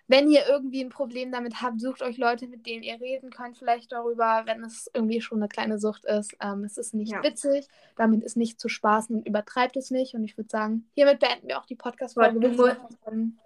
wenn 0.07 0.29
ihr 0.29 0.45
irgendwie 0.47 0.83
ein 0.83 0.89
Problem 0.89 1.31
damit 1.31 1.61
habt, 1.61 1.79
sucht 1.79 2.01
euch 2.01 2.17
Leute, 2.17 2.47
mit 2.47 2.65
denen 2.65 2.83
ihr 2.83 2.99
reden 2.99 3.29
könnt, 3.29 3.57
vielleicht 3.57 3.91
darüber, 3.91 4.43
wenn 4.45 4.63
es 4.63 4.89
irgendwie 4.93 5.21
schon 5.21 5.39
eine 5.39 5.47
kleine 5.47 5.79
Sucht 5.79 6.05
ist. 6.05 6.35
Ähm, 6.41 6.63
es 6.65 6.77
ist 6.77 6.93
nicht 6.93 7.13
Ja. 7.13 7.23
witzig, 7.23 7.67
damit 7.95 8.21
ist 8.23 8.35
nicht 8.35 8.59
zu 8.59 8.67
spaßen 8.67 9.15
und 9.15 9.27
übertreibt 9.27 9.77
es 9.77 9.91
nicht. 9.91 10.13
Und 10.13 10.23
ich 10.23 10.37
würde 10.37 10.49
sagen, 10.49 10.89
hiermit 10.93 11.19
beenden 11.19 11.47
wir 11.47 11.57
auch 11.57 11.65
die 11.65 11.75
Podcast-Folge. 11.75 12.39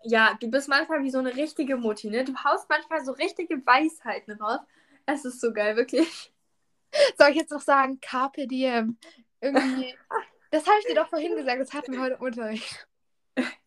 Ja, 0.04 0.38
du 0.42 0.50
bist 0.50 0.68
manchmal 0.68 1.04
wie 1.04 1.12
so 1.12 1.20
eine 1.20 1.36
richtige 1.36 1.78
Mutti, 1.78 2.10
ne? 2.10 2.24
Du 2.24 2.34
haust 2.44 2.68
manchmal 2.70 3.06
so 3.06 3.12
richtige 3.12 3.66
Weisheiten 3.66 4.34
raus. 4.42 4.60
Es 5.06 5.26
ist 5.26 5.40
so 5.40 5.54
geil, 5.54 5.76
wirklich. 5.76 6.34
Soll 7.18 7.30
ich 7.30 7.36
jetzt 7.36 7.52
noch 7.52 7.62
sagen, 7.62 8.00
Carpe 8.02 8.48
Diem? 8.48 8.98
Irgendwie. 9.42 9.96
Das 10.52 10.66
habe 10.66 10.78
ich 10.80 10.86
dir 10.86 10.96
doch 10.96 11.10
vorhin 11.10 11.36
gesagt, 11.36 11.60
das 11.60 11.74
hatten 11.74 11.94
wir 11.94 12.02
heute 12.02 12.18
Unterricht. 12.18 12.88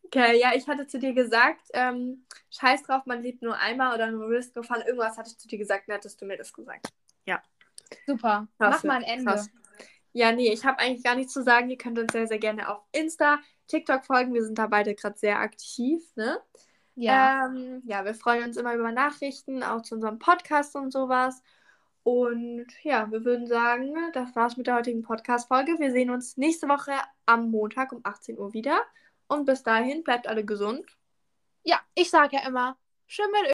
Okay, 0.04 0.40
ja, 0.40 0.52
ich 0.54 0.66
hatte 0.66 0.88
zu 0.88 0.98
dir 0.98 1.12
gesagt, 1.12 1.68
ähm, 1.72 2.26
scheiß 2.50 2.82
drauf, 2.82 3.06
man 3.06 3.22
lebt 3.22 3.42
nur 3.42 3.56
einmal 3.56 3.94
oder 3.94 4.10
nur 4.10 4.28
Risk 4.28 4.54
gefahren. 4.54 4.82
Irgendwas 4.84 5.16
hatte 5.16 5.30
ich 5.30 5.38
zu 5.38 5.46
dir 5.46 5.58
gesagt, 5.58 5.84
dann 5.86 5.96
hattest 5.96 6.20
du 6.20 6.26
mir 6.26 6.36
das 6.36 6.52
gesagt. 6.52 6.88
Super. 8.06 8.48
Krass, 8.58 8.76
Mach 8.76 8.84
mal 8.84 8.96
ein 8.96 9.02
Ende. 9.02 9.24
krass. 9.24 9.50
Ja, 10.12 10.32
nee, 10.32 10.52
ich 10.52 10.64
habe 10.64 10.78
eigentlich 10.80 11.04
gar 11.04 11.14
nichts 11.14 11.32
zu 11.32 11.42
sagen. 11.42 11.70
Ihr 11.70 11.78
könnt 11.78 11.98
uns 11.98 12.12
sehr, 12.12 12.26
sehr 12.26 12.38
gerne 12.38 12.68
auf 12.68 12.82
Insta, 12.92 13.38
TikTok 13.68 14.04
folgen. 14.04 14.34
Wir 14.34 14.44
sind 14.44 14.58
da 14.58 14.66
beide 14.66 14.94
gerade 14.94 15.16
sehr 15.16 15.38
aktiv, 15.38 16.02
ne? 16.16 16.40
Ja. 16.96 17.46
Ähm, 17.46 17.82
ja, 17.86 18.04
wir 18.04 18.14
freuen 18.14 18.44
uns 18.44 18.56
immer 18.56 18.74
über 18.74 18.90
Nachrichten, 18.90 19.62
auch 19.62 19.82
zu 19.82 19.94
unserem 19.94 20.18
Podcast 20.18 20.74
und 20.74 20.92
sowas. 20.92 21.42
Und 22.02 22.66
ja, 22.82 23.10
wir 23.10 23.24
würden 23.24 23.46
sagen, 23.46 23.94
das 24.12 24.34
war's 24.34 24.56
mit 24.56 24.66
der 24.66 24.76
heutigen 24.76 25.02
Podcast-Folge. 25.02 25.78
Wir 25.78 25.92
sehen 25.92 26.10
uns 26.10 26.36
nächste 26.36 26.68
Woche 26.68 26.92
am 27.26 27.50
Montag 27.50 27.92
um 27.92 28.00
18 28.02 28.38
Uhr 28.38 28.52
wieder. 28.52 28.80
Und 29.28 29.44
bis 29.44 29.62
dahin 29.62 30.02
bleibt 30.02 30.26
alle 30.26 30.44
gesund. 30.44 30.84
ja, 31.62 31.78
ich 31.94 32.10
sage 32.10 32.36
ja 32.36 32.48
immer, 32.48 32.76
Schimmel 33.06 33.44